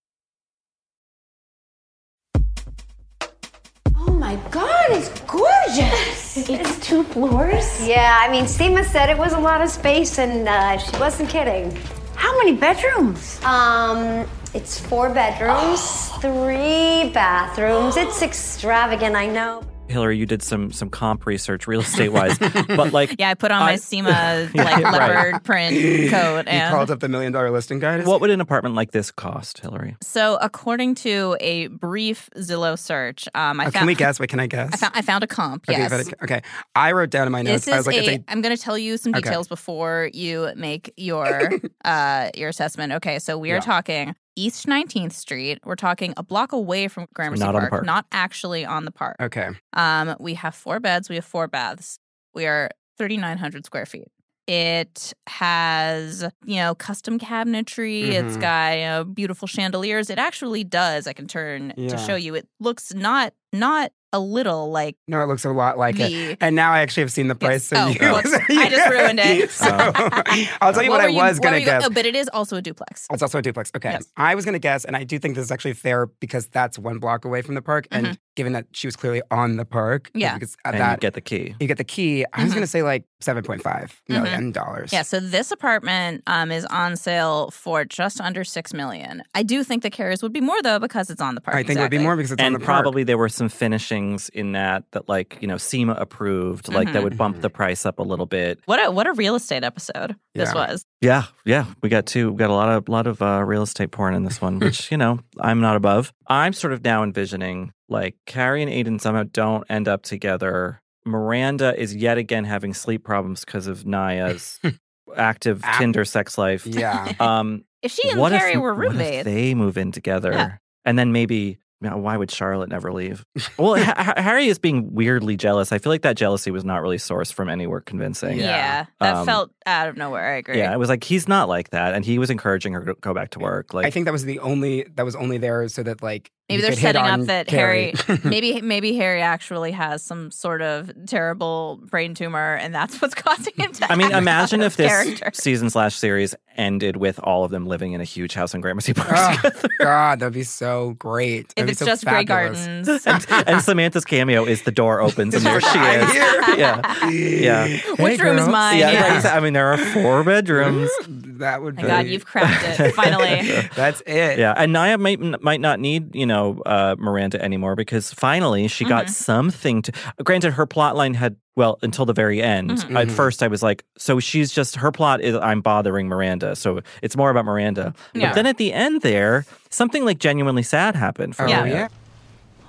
Oh 3.95 4.13
my 4.13 4.35
god, 4.49 4.87
it's 4.89 5.09
gorgeous! 5.21 6.19
It's 6.49 6.79
two 6.79 7.03
floors? 7.03 7.85
Yeah, 7.85 8.17
I 8.21 8.31
mean, 8.31 8.45
Seema 8.45 8.85
said 8.85 9.09
it 9.09 9.17
was 9.17 9.33
a 9.33 9.39
lot 9.39 9.61
of 9.61 9.69
space, 9.69 10.17
and 10.17 10.47
uh, 10.47 10.77
she 10.77 10.97
wasn't 10.97 11.29
kidding. 11.29 11.77
How 12.15 12.35
many 12.37 12.53
bedrooms? 12.55 13.37
Um, 13.43 14.25
it's 14.53 14.79
four 14.79 15.09
bedrooms, 15.13 16.09
three 16.19 17.09
bathrooms. 17.13 17.95
It's 17.97 18.21
extravagant, 18.21 19.15
I 19.15 19.27
know. 19.27 19.63
Hillary, 19.87 20.17
you 20.17 20.25
did 20.25 20.41
some 20.41 20.71
some 20.71 20.89
comp 20.89 21.25
research, 21.25 21.67
real 21.67 21.81
estate 21.81 22.13
wise, 22.13 22.37
but 22.67 22.93
like 22.93 23.13
Yeah, 23.19 23.29
I 23.29 23.33
put 23.33 23.51
on 23.51 23.59
my 23.59 23.73
I- 23.73 23.75
Seema 23.75 24.53
like 24.55 24.81
Right. 24.85 24.93
leopard 24.93 25.43
print 25.43 25.75
coat, 26.09 26.37
and 26.37 26.47
You 26.47 26.53
and 26.53 26.73
called 26.73 26.89
up 26.91 27.01
the 27.01 27.09
million 27.09 27.33
dollar 27.33 27.51
listing 27.51 27.79
guide? 27.79 28.05
what 28.07 28.21
would 28.21 28.29
an 28.29 28.39
apartment 28.39 28.73
like 28.75 28.91
this 28.91 29.11
cost, 29.11 29.59
Hillary? 29.59 29.97
so 30.01 30.37
according 30.41 30.95
to 30.95 31.35
a 31.41 31.67
brief 31.67 32.29
Zillow 32.37 32.79
search, 32.79 33.27
um, 33.35 33.59
I 33.59 33.63
Oh, 33.63 33.65
found 33.65 33.73
can 33.73 33.87
we 33.87 33.95
guess? 33.95 34.17
Wait, 34.17 34.29
can 34.29 34.39
I 34.39 34.47
guess? 34.47 34.69
I 34.71 34.77
found 34.77 34.93
I 34.95 35.01
found 35.01 35.23
a 35.25 35.27
comp. 35.27 35.65
Okay, 35.69 35.77
yes. 35.77 35.91
but- 36.09 36.23
okay. 36.23 36.41
I 36.73 36.93
wrote 36.93 37.09
down 37.09 37.25
in 37.27 37.33
my 37.33 37.41
notes. 37.41 37.65
This 37.65 37.73
I 37.73 37.77
was 37.77 37.87
like, 37.87 37.97
a, 37.97 37.99
it's 38.13 38.23
a 38.29 38.31
I'm 38.31 38.41
going 38.41 38.55
to 38.55 38.61
tell 38.61 38.77
you 38.77 38.95
some 38.95 39.11
Okay. 39.13 39.19
details 39.23 39.49
before 39.49 40.09
you 40.13 40.51
make 40.55 40.93
your 40.95 41.51
uh 41.83 42.29
your 42.37 42.47
assessment. 42.47 42.93
Okay, 42.93 43.19
so 43.19 43.37
we 43.37 43.51
are 43.51 43.55
Yeah. 43.55 43.59
talking 43.59 44.15
East 44.35 44.65
19th 44.67 45.13
Street. 45.13 45.59
We're 45.65 45.75
talking 45.75 46.13
a 46.17 46.23
block 46.23 46.51
away 46.53 46.87
from 46.87 47.07
Gramercy 47.13 47.41
not 47.41 47.49
on 47.49 47.53
the 47.55 47.59
Park, 47.61 47.71
park. 47.71 47.85
not 47.85 48.05
actually 48.11 48.65
on 48.65 48.85
the 48.85 48.91
park. 48.91 49.17
okay. 49.19 49.49
Um, 49.73 50.15
we 50.19 50.35
have 50.35 50.55
four 50.55 50.79
beds. 50.79 51.09
We 51.09 51.15
have 51.15 51.25
four 51.25 51.47
baths. 51.47 51.99
We 52.33 52.45
are 52.45 52.69
3,900 52.97 53.65
square 53.65 53.85
feet. 53.85 54.07
It 54.47 55.13
has, 55.27 56.23
you 56.45 56.55
know, 56.57 56.75
custom 56.75 57.19
cabinetry. 57.19 58.09
It's 58.09 58.37
Mhm. 58.37 58.41
got 58.41 58.77
you 58.77 58.83
know, 58.85 59.03
beautiful 59.05 59.47
chandeliers. 59.47 60.09
It 60.09 60.17
actually 60.17 60.63
does. 60.63 61.07
I 61.07 61.13
can 61.13 61.27
turn 61.27 61.73
Yeah. 61.77 61.89
to 61.89 61.97
show 61.97 62.15
you. 62.15 62.35
It 62.35 62.47
looks 62.59 62.93
not 62.93 63.33
not 63.53 63.91
a 64.13 64.19
little 64.19 64.69
like 64.71 64.97
No, 65.07 65.21
it 65.21 65.27
looks 65.27 65.45
a 65.45 65.51
lot 65.51 65.77
like 65.77 65.95
The- 65.95 66.31
it. 66.31 66.37
And 66.41 66.55
now 66.55 66.71
I 66.73 66.79
actually 66.79 67.01
have 67.03 67.11
seen 67.11 67.27
the 67.27 67.35
price. 67.35 67.63
So 67.65 67.77
Oh, 67.77 67.87
you, 67.87 67.99
whoops. 68.11 68.33
I 68.49 68.69
just 68.69 68.89
ruined 68.89 69.19
it. 69.21 69.49
So 69.61 69.67
I'll 70.61 70.73
tell 70.73 70.83
you 70.83 70.89
what, 70.89 71.01
were 71.01 71.21
I 71.21 71.29
was 71.29 71.39
going 71.39 71.53
to 71.53 71.61
guess. 71.65 71.83
Oh, 71.85 71.89
but 71.89 72.05
it 72.05 72.15
is 72.15 72.29
also 72.29 72.57
a 72.57 72.61
duplex. 72.61 73.07
It's 73.11 73.21
also 73.21 73.37
a 73.39 73.41
duplex. 73.41 73.71
Okay. 73.75 73.91
Yes. 73.91 74.05
I 74.17 74.35
was 74.35 74.45
going 74.45 74.53
to 74.53 74.59
guess, 74.59 74.85
and 74.85 74.95
I 74.95 75.03
do 75.03 75.17
think 75.19 75.35
this 75.35 75.45
is 75.45 75.51
actually 75.51 75.73
fair 75.73 76.07
because 76.07 76.47
that's 76.47 76.77
one 76.77 76.99
block 76.99 77.25
away 77.25 77.41
from 77.41 77.55
the 77.55 77.61
park. 77.61 77.87
And 77.91 78.07
Mhm. 78.07 78.17
Given 78.35 78.53
that 78.53 78.67
she 78.71 78.87
was 78.87 78.95
clearly 78.95 79.21
on 79.29 79.57
the 79.57 79.65
park, 79.65 80.07
uh, 80.07 80.19
Yeah. 80.19 80.33
because 80.35 80.55
of 80.65 80.73
And 80.73 80.91
you 80.91 80.97
get 80.97 81.13
the 81.13 81.21
key. 81.21 81.55
you 81.59 81.67
get 81.67 81.77
the 81.77 81.83
key. 81.83 82.25
I 82.33 82.43
was 82.43 82.53
going 82.53 82.61
to 82.61 82.65
mm-hmm. 82.65 82.71
say 82.71 82.83
like 82.83 83.03
$7.5 83.21 83.61
mm-hmm. 83.61 84.13
million 84.13 84.51
dollars. 84.51 84.91
Yeah, 84.91 85.03
so 85.03 85.19
this 85.19 85.51
apartment 85.51 86.23
um, 86.27 86.51
is 86.51 86.65
on 86.65 86.95
sale 86.95 87.51
for 87.51 87.85
just 87.85 88.19
under 88.19 88.43
six 88.43 88.73
million. 88.73 89.23
I 89.35 89.43
do 89.43 89.63
think 89.63 89.83
the 89.83 89.89
carriers 89.89 90.23
would 90.23 90.33
be 90.33 90.41
more 90.41 90.61
though 90.61 90.79
because 90.79 91.09
it's 91.09 91.21
on 91.21 91.35
the 91.35 91.41
park. 91.41 91.55
I 91.55 91.63
think 91.63 91.79
it 91.79 91.81
would 91.81 91.91
be 91.91 91.97
more 91.99 92.15
because 92.15 92.31
it's 92.31 92.41
on 92.41 92.53
the 92.53 92.59
park. 92.59 92.83
probably 92.83 93.03
there 93.03 93.17
were 93.17 93.29
some 93.29 93.49
finishings 93.49 94.29
in 94.29 94.53
that 94.53 94.83
that 94.91 95.07
like 95.07 95.37
you 95.41 95.47
know 95.47 95.55
Seema 95.55 95.99
approved, 95.99 96.67
like 96.67 96.87
that 96.87 96.95
mm-hmm. 96.95 97.03
would 97.03 97.17
bump 97.17 97.41
the 97.41 97.49
price 97.49 97.85
up 97.85 97.99
a 97.99 98.03
little 98.03 98.25
bit. 98.25 98.59
What 98.65 98.85
a 98.85 98.91
what 98.91 99.07
a 99.07 99.13
real 99.13 99.35
estate 99.35 99.63
episode 99.63 100.15
this 100.33 100.53
was. 100.53 100.85
Yeah, 101.01 101.25
yeah, 101.45 101.65
we 101.81 101.89
got 101.89 102.05
two. 102.05 102.31
We 102.31 102.37
got 102.37 102.49
a 102.49 102.53
lot 102.53 102.69
of 102.69 102.89
lot 102.89 103.07
of 103.07 103.21
uh, 103.21 103.43
real 103.43 103.63
estate 103.63 103.91
porn 103.91 104.13
in 104.13 104.23
this 104.23 104.41
one, 104.41 104.59
which 104.59 104.91
you 104.91 104.97
know 104.97 105.19
I'm 105.39 105.61
not 105.61 105.75
above. 105.75 106.11
I'm 106.27 106.53
sort 106.53 106.73
of 106.73 106.83
now 106.83 107.03
envisioning 107.03 107.73
like 107.91 108.15
Carrie 108.25 108.63
and 108.63 108.71
Aiden 108.71 108.99
somehow 108.99 109.23
don't 109.31 109.63
end 109.69 109.87
up 109.87 110.01
together. 110.03 110.81
Miranda 111.05 111.79
is 111.79 111.95
yet 111.95 112.17
again 112.17 112.43
having 112.45 112.73
sleep 112.73 113.03
problems 113.03 113.43
because 113.45 113.67
of 113.67 113.85
Nya's 113.85 114.59
active 115.15 115.63
Tinder 115.77 116.05
sex 116.05 116.37
life. 116.37 116.65
Yeah. 116.65 117.13
Um, 117.19 117.65
If 117.81 117.91
she 117.91 118.09
and 118.09 118.19
what 118.19 118.31
Carrie 118.31 118.53
if, 118.53 118.59
were 118.59 118.73
what 118.75 118.85
if 118.85 118.91
roommates, 118.93 119.25
they 119.25 119.53
move 119.55 119.77
in 119.77 119.91
together, 119.91 120.31
Yeah. 120.31 120.57
and 120.85 120.97
then 120.97 121.11
maybe. 121.11 121.57
you 121.83 121.89
know, 121.89 121.97
why 121.97 122.15
would 122.15 122.29
Charlotte 122.29 122.69
never 122.69 122.93
leave? 122.93 123.25
Well, 123.57 123.75
Ha- 123.83 123.95
Ha- 124.15 124.21
Harry 124.21 124.45
is 124.47 124.59
being 124.59 124.93
weirdly 124.93 125.35
jealous. 125.35 125.71
I 125.71 125.79
feel 125.79 125.91
like 125.91 126.03
that 126.03 126.15
jealousy 126.15 126.51
was 126.51 126.63
not 126.63 126.83
really 126.83 126.97
sourced 126.97 127.33
from 127.33 127.49
anywhere 127.49 127.81
convincing. 127.81 128.37
yeah, 128.37 128.85
that 128.99 129.15
Um, 129.15 129.25
felt 129.25 129.49
out 129.65 129.87
of 129.89 129.97
nowhere. 129.97 130.33
I 130.33 130.37
agree. 130.37 130.59
Yeah, 130.59 130.71
it 130.73 130.77
was 130.77 130.89
like 130.89 131.03
he's 131.03 131.27
not 131.27 131.49
like 131.49 131.71
that, 131.71 131.95
and 131.95 132.05
he 132.05 132.19
was 132.19 132.29
encouraging 132.29 132.73
her 132.73 132.85
to 132.85 132.93
go 133.01 133.15
back 133.15 133.31
to 133.31 133.39
work. 133.39 133.73
Like 133.73 133.87
I 133.87 133.89
think 133.89 134.05
that 134.05 134.11
was 134.11 134.25
the 134.25 134.37
only 134.39 134.85
that 134.95 135.03
was 135.05 135.15
only 135.15 135.39
there 135.39 135.67
so 135.69 135.81
that 135.81 136.03
like 136.03 136.29
Maybe 136.51 136.61
they're 136.61 136.73
setting 136.73 137.01
up 137.03 137.21
that 137.27 137.47
Carrie. 137.47 137.93
Harry, 138.07 138.19
maybe 138.23 138.61
maybe 138.61 138.95
Harry 138.95 139.21
actually 139.21 139.71
has 139.71 140.03
some 140.03 140.31
sort 140.31 140.61
of 140.61 140.91
terrible 141.07 141.79
brain 141.89 142.13
tumor, 142.13 142.55
and 142.55 142.73
that's 142.73 143.01
what's 143.01 143.13
causing 143.15 143.53
him 143.55 143.71
to. 143.73 143.91
I 143.91 143.95
mean, 143.95 144.07
act 144.07 144.15
imagine 144.17 144.61
out 144.61 144.65
if 144.67 144.77
this 144.77 144.87
character. 144.89 145.31
season 145.33 145.69
slash 145.69 145.95
series 145.95 146.35
ended 146.57 146.97
with 146.97 147.17
all 147.19 147.45
of 147.45 147.51
them 147.51 147.65
living 147.65 147.93
in 147.93 148.01
a 148.01 148.03
huge 148.03 148.33
house 148.33 148.53
in 148.53 148.59
Gramercy 148.61 148.93
Park. 148.93 149.09
Oh, 149.13 149.51
God, 149.79 150.19
that'd 150.19 150.33
be 150.33 150.43
so 150.43 150.91
great. 150.99 151.47
That'd 151.55 151.67
be 151.67 151.71
it's 151.71 151.79
so 151.79 151.85
just 151.85 152.03
Grey. 152.05 152.23
Gardens. 152.25 152.67
and, 153.05 153.25
and 153.47 153.61
Samantha's 153.61 154.03
cameo 154.03 154.43
is 154.45 154.63
the 154.63 154.71
door 154.71 154.99
opens 155.01 155.33
and 155.33 155.45
there 155.45 155.61
she 155.61 155.79
is. 155.79 156.11
here. 156.11 156.41
Yeah, 156.57 157.09
yeah. 157.09 157.77
Which 157.97 158.19
room 158.21 158.37
is 158.37 158.47
mine? 158.49 158.79
Yeah, 158.79 158.91
Yeah. 158.91 159.13
right. 159.15 159.25
I 159.25 159.39
mean, 159.39 159.53
there 159.53 159.67
are 159.71 159.77
four 159.77 160.23
bedrooms. 160.25 160.89
that 161.07 161.61
would 161.61 161.77
My 161.77 161.81
be. 161.83 161.87
God, 161.87 162.05
you've 162.07 162.25
cracked 162.25 162.79
it 162.81 162.93
finally. 162.95 163.67
That's 163.75 164.01
it. 164.05 164.37
Yeah, 164.37 164.53
and 164.55 164.75
Nya 164.75 164.99
might 164.99 165.41
might 165.41 165.61
not 165.61 165.79
need 165.79 166.13
you 166.15 166.25
know 166.25 166.40
uh, 166.65 166.95
Miranda 166.97 167.41
anymore 167.43 167.75
because 167.75 168.13
finally 168.13 168.67
she 168.67 168.83
got 168.85 169.05
Mhm. 169.05 169.09
something 169.09 169.81
to. 169.83 169.91
Granted, 170.23 170.53
her 170.53 170.65
plot 170.65 170.95
line 170.95 171.13
had 171.13 171.35
well 171.55 171.77
until 171.81 172.05
the 172.05 172.13
very 172.13 172.41
end. 172.41 172.71
Mhm. 172.71 172.95
At 173.01 173.07
Mhm. 173.07 173.11
first, 173.11 173.43
I 173.43 173.47
was 173.47 173.61
like, 173.61 173.83
so 173.97 174.19
she's 174.19 174.51
just 174.51 174.75
her 174.77 174.91
plot 174.91 175.21
is 175.21 175.35
I'm 175.35 175.61
bothering 175.61 176.07
Miranda, 176.07 176.55
so 176.55 176.79
it's 177.01 177.15
more 177.17 177.29
about 177.29 177.45
Miranda. 177.45 177.93
Yeah. 178.13 178.27
But 178.29 178.35
then 178.35 178.45
at 178.47 178.57
the 178.57 178.71
end 178.73 179.01
there, 179.01 179.45
something 179.69 180.05
like 180.05 180.17
genuinely 180.19 180.63
sad 180.63 180.95
happened 180.95 181.35
for 181.35 181.43
Oh, 181.45 181.51
Nya. 181.51 181.69
yeah. 181.69 181.87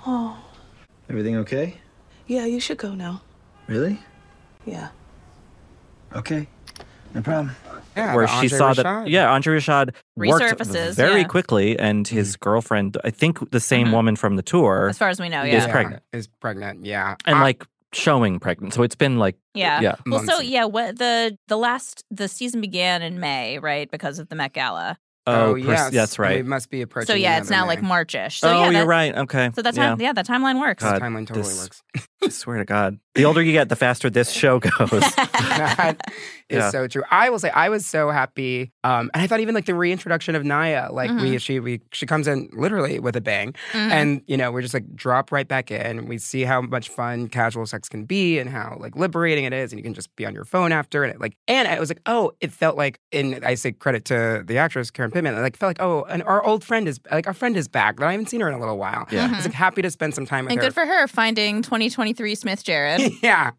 Oh, 0.05 0.37
Everything 1.09 1.35
okay? 1.37 1.77
yeah, 2.27 2.45
you 2.45 2.59
should 2.59 2.77
go 2.77 2.93
now. 2.93 3.21
Really? 3.67 3.99
Yeah. 4.65 4.89
Okay. 6.15 6.47
No 7.15 7.21
problem. 7.21 7.55
Yeah, 7.95 8.15
where 8.15 8.27
she 8.27 8.47
saw 8.49 8.71
Rashad. 8.73 8.83
that 8.83 9.07
yeah 9.09 9.31
Andre 9.31 9.57
Rashad 9.57 9.93
worked 10.15 10.43
Resurfaces, 10.59 10.95
very 10.95 11.21
yeah. 11.21 11.27
quickly 11.27 11.77
and 11.77 12.07
his 12.07 12.35
girlfriend 12.37 12.97
I 13.03 13.09
think 13.11 13.51
the 13.51 13.59
same 13.59 13.87
Mhm. 13.87 13.91
woman 13.93 14.15
from 14.15 14.35
the 14.35 14.41
tour 14.43 14.87
As 14.89 14.97
far 14.97 15.09
as 15.09 15.19
we 15.19 15.29
know, 15.29 15.43
yeah, 15.43 15.57
is 15.57 15.65
yeah. 15.65 15.71
pregnant 15.71 16.03
Is 16.13 16.27
pregnant. 16.39 16.85
Yeah. 16.85 17.15
and 17.25 17.37
I- 17.37 17.41
like 17.41 17.63
showing 17.93 18.39
pregnant 18.39 18.73
so 18.73 18.81
it's 18.81 18.95
been 18.95 19.17
like 19.19 19.35
Yeah. 19.53 19.79
yeah 19.81 19.95
Well, 20.07 20.19
so 20.21 20.25
Months. 20.37 20.45
yeah, 20.49 20.65
what 20.65 20.97
the 20.97 21.37
the 21.47 21.57
last 21.57 22.03
the 22.09 22.27
season 22.27 22.59
began 22.61 23.01
in 23.03 23.19
May, 23.19 23.59
right? 23.59 23.89
Because 23.91 24.17
of 24.17 24.29
the 24.29 24.35
Met 24.35 24.53
Gala. 24.53 24.97
oh, 25.27 25.53
yes. 25.55 25.83
pers- 25.83 25.93
that's 25.93 26.19
right 26.19 26.39
it 26.39 26.45
must 26.45 26.69
be 26.71 26.81
approaching. 26.81 27.07
So 27.07 27.13
yeah, 27.13 27.35
the 27.35 27.41
it's 27.41 27.49
now 27.51 27.61
of 27.63 27.67
like 27.67 27.81
Marchish. 27.81 28.39
So 28.39 28.49
oh 28.49 28.63
yeah, 28.71 28.79
you're 28.79 28.85
right 28.87 29.15
okay 29.15 29.51
So 29.55 29.61
that 29.61 29.77
How, 29.77 29.95
yeah, 29.99 30.11
that 30.13 30.25
timeline 30.27 30.59
works. 30.59 30.83
The 30.83 30.89
God, 30.91 31.01
timeline 31.01 31.27
totally 31.27 31.43
this- 31.53 31.61
works. 31.61 32.07
I 32.23 32.29
swear 32.29 32.57
to 32.57 32.65
God 32.65 32.99
the 33.15 33.25
older 33.25 33.41
you 33.43 33.51
get 33.51 33.69
the 33.69 33.75
faster 33.75 34.09
this 34.09 34.31
show 34.31 34.59
goes 34.59 34.89
that 35.17 35.97
is 36.49 36.57
Yeah. 36.57 36.69
so 36.71 36.87
true. 36.87 37.03
I 37.11 37.29
will 37.29 37.37
say 37.39 37.49
I 37.51 37.69
was 37.69 37.85
so 37.85 38.09
happy, 38.09 38.71
um, 38.83 39.09
and 39.13 39.21
I 39.23 39.27
thought 39.27 39.39
even 39.39 39.53
like 39.55 39.65
the 39.65 39.75
reintroduction 39.75 40.33
of 40.35 40.41
Nya, 40.43 40.91
like 40.91 41.09
we 41.11 41.15
Mm-hmm. 41.15 41.37
she 41.37 41.59
we 41.59 41.81
she 41.91 42.05
comes 42.07 42.27
in 42.27 42.49
literally 42.53 42.99
with 42.99 43.15
a 43.15 43.21
bang, 43.21 43.53
Mhm. 43.71 43.91
and 43.91 44.21
you 44.27 44.35
know 44.35 44.51
we're 44.51 44.61
just 44.63 44.73
like 44.73 44.95
drop 44.95 45.31
right 45.31 45.47
back 45.47 45.69
in. 45.71 46.07
We 46.07 46.17
see 46.17 46.41
how 46.43 46.61
much 46.61 46.89
fun 46.89 47.27
casual 47.29 47.65
sex 47.67 47.87
can 47.87 48.05
be, 48.05 48.39
and 48.39 48.49
how 48.49 48.77
like 48.79 48.95
liberating 48.95 49.45
it 49.45 49.53
is, 49.53 49.71
and 49.71 49.79
you 49.79 49.83
can 49.83 49.93
just 49.93 50.13
be 50.15 50.25
on 50.25 50.33
your 50.33 50.43
phone 50.45 50.71
after, 50.71 51.03
and 51.03 51.13
it 51.13 51.21
like 51.21 51.37
and 51.47 51.67
I 51.67 51.79
was 51.79 51.89
like, 51.89 52.01
oh, 52.07 52.31
it 52.41 52.51
felt 52.51 52.77
like, 52.77 52.99
and 53.11 53.43
I 53.45 53.53
say 53.55 53.71
credit 53.71 54.05
to 54.05 54.43
the 54.45 54.57
actress 54.57 54.89
Karen 54.91 55.11
Pittman, 55.11 55.39
like 55.41 55.55
felt 55.55 55.69
like 55.69 55.81
oh, 55.81 56.03
and 56.09 56.23
our 56.23 56.43
old 56.43 56.63
friend 56.63 56.87
is 56.87 56.99
like 57.11 57.27
our 57.27 57.33
friend 57.33 57.55
is 57.57 57.67
back. 57.67 57.97
That 57.97 58.07
I 58.07 58.11
haven't 58.11 58.29
seen 58.29 58.41
her 58.41 58.47
in 58.47 58.53
a 58.55 58.59
little 58.59 58.77
while. 58.79 59.07
Yeah. 59.11 59.29
I 59.31 59.35
was 59.35 59.45
like 59.45 59.53
happy 59.53 59.81
to 59.83 59.91
spend 59.91 60.13
some 60.15 60.25
time 60.25 60.45
with 60.45 60.51
and 60.51 60.59
her. 60.61 60.65
And 60.65 60.73
good 60.75 60.79
for 60.81 60.85
her 60.87 61.07
finding 61.07 61.61
2023 62.15 62.35
Smith 62.35 62.63
Jerrod. 62.63 63.17
yeah, 63.21 63.51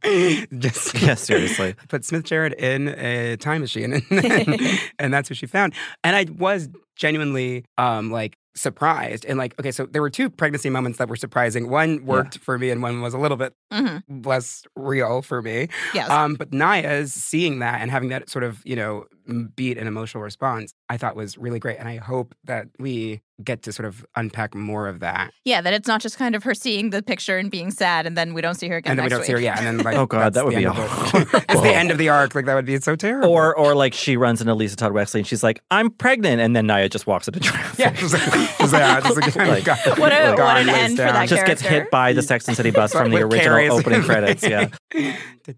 just 0.59 0.95
yeah 1.03 1.15
seriously 1.15 1.75
put 1.89 2.05
Smith 2.05 2.25
Jerrod 2.25 2.55
in 2.55 2.89
a 2.89 3.37
time 3.37 3.61
machine, 3.61 3.95
and, 4.11 4.81
and 4.99 5.13
that's 5.15 5.29
what 5.31 5.37
she 5.37 5.47
found. 5.47 5.75
And 6.03 6.17
I 6.17 6.27
was 6.39 6.69
genuinely 6.97 7.65
um 7.77 8.11
like 8.13 8.37
surprised 8.55 9.25
and 9.25 9.37
like 9.37 9.53
okay 9.59 9.73
so 9.73 9.85
there 9.85 10.01
were 10.01 10.09
two 10.09 10.31
pregnancy 10.31 10.71
moments 10.71 10.97
that 10.99 11.09
were 11.09 11.17
surprising 11.17 11.69
one 11.69 12.05
worked 12.07 12.39
for 12.39 12.57
me 12.57 12.71
and 12.71 12.81
one 12.83 13.01
was 13.01 13.13
a 13.13 13.19
little 13.19 13.37
bit 13.37 13.53
Mhm. 13.73 14.05
less 14.25 14.63
real 14.77 15.21
for 15.21 15.43
me 15.43 15.67
Yes. 15.93 16.09
um 16.09 16.35
but 16.35 16.53
nya's 16.53 17.13
seeing 17.13 17.59
that 17.59 17.81
and 17.81 17.91
having 17.91 18.11
that 18.11 18.31
sort 18.31 18.45
of 18.45 18.63
you 18.65 18.77
know 18.77 19.07
m- 19.13 19.14
beat 19.57 19.79
an 19.79 19.87
emotional 19.87 20.23
response 20.23 20.75
i 20.91 20.97
thought 20.97 21.17
was 21.17 21.39
really 21.39 21.59
great 21.59 21.79
and 21.79 21.89
i 21.89 21.97
hope 21.97 22.35
that 22.45 22.67
we 22.79 23.21
get 23.43 23.63
to 23.63 23.73
sort 23.73 23.87
of 23.87 24.07
unpack 24.15 24.55
more 24.55 24.87
of 24.87 25.01
that 25.01 25.33
yeah, 25.45 25.61
that 25.61 25.73
it's 25.75 25.89
not 25.89 26.01
just 26.01 26.17
kind 26.19 26.37
of 26.37 26.45
her 26.45 26.55
seeing 26.55 26.91
the 26.91 27.03
picture 27.03 27.37
and 27.37 27.51
being 27.51 27.73
sad, 27.73 28.07
and 28.07 28.17
then 28.17 28.33
we 28.33 28.41
don't 28.41 28.55
see 28.55 28.69
her 28.69 28.77
again. 28.77 28.93
and 28.93 28.99
then 29.01 29.05
we 29.07 29.11
don't 29.11 29.25
see 29.25 29.33
her 29.33 29.39
week. 29.39 29.45
yeah 29.47 29.59
and 29.59 29.67
then 29.67 29.79
like 29.85 29.97
Oh, 29.99 30.07
God, 30.07 30.35
that 30.35 30.45
would 30.45 30.55
be 30.55 30.65
end 30.65 30.67
of 30.69 30.77
the- 30.77 31.45
it's 31.49 31.61
the 31.61 31.75
end 31.75 31.91
of 31.91 31.99
the 31.99 32.11
arc 32.11 32.35
like 32.37 32.45
that 32.47 32.55
would 32.55 32.65
be 32.65 32.79
so 32.81 32.95
terrible 32.95 33.29
or 33.31 33.53
or 33.57 33.75
like 33.75 33.93
she 33.93 34.17
runs 34.17 34.41
into 34.41 34.55
Lisa 34.55 34.77
Todd 34.77 34.93
Wexley 34.93 35.17
and 35.17 35.27
she's 35.27 35.43
like 35.43 35.61
I'm 35.73 35.91
pregnant 35.91 36.41
and 36.41 36.55
then 36.55 36.69
Nya 36.69 36.89
just 36.89 37.09
walks 37.09 37.27
into 37.27 37.41
traffic 37.41 37.77
yeah 37.81 37.93
just 37.93 38.15
like, 38.15 38.23
just 38.59 38.73
like, 38.73 38.83
ah, 38.85 39.01
just 39.03 39.37
like, 39.37 39.49
Like, 39.49 39.65
God- 39.65 39.99
What 39.99 40.13
a- 40.13 40.35
God 40.37 40.39
what 40.39 40.57
an 40.59 40.67
lays 40.69 40.77
end 40.77 40.97
for 40.99 41.05
down. 41.05 41.15
that 41.15 41.29
just 41.29 41.45
gets 41.47 41.61
hit 41.61 41.91
by 41.91 42.13
the 42.13 42.23
Sex 42.23 42.47
and 42.47 42.57
City 42.57 42.71
bus 42.71 42.93
from 42.93 43.11
the 43.11 43.17
original 43.23 43.41
Carrie's- 43.57 43.73
opening 43.73 44.03
credits. 44.03 44.45
Yeah, 44.47 44.69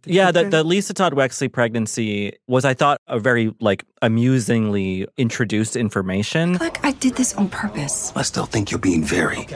yeah. 0.06 0.30
The, 0.30 0.44
the 0.44 0.64
Lisa 0.64 0.94
Todd 0.94 1.12
Wexley 1.12 1.52
pregnancy 1.52 2.32
was, 2.48 2.64
I 2.64 2.74
thought, 2.74 2.98
a 3.06 3.18
very 3.18 3.52
like 3.60 3.84
amusingly 4.02 5.06
introduced 5.16 5.76
information. 5.76 6.54
Like 6.54 6.84
I 6.84 6.92
did 6.92 7.14
this 7.14 7.34
on 7.34 7.48
purpose. 7.48 8.12
I 8.16 8.22
still 8.22 8.46
think 8.46 8.70
you're 8.70 8.78
being 8.80 9.04
very, 9.04 9.46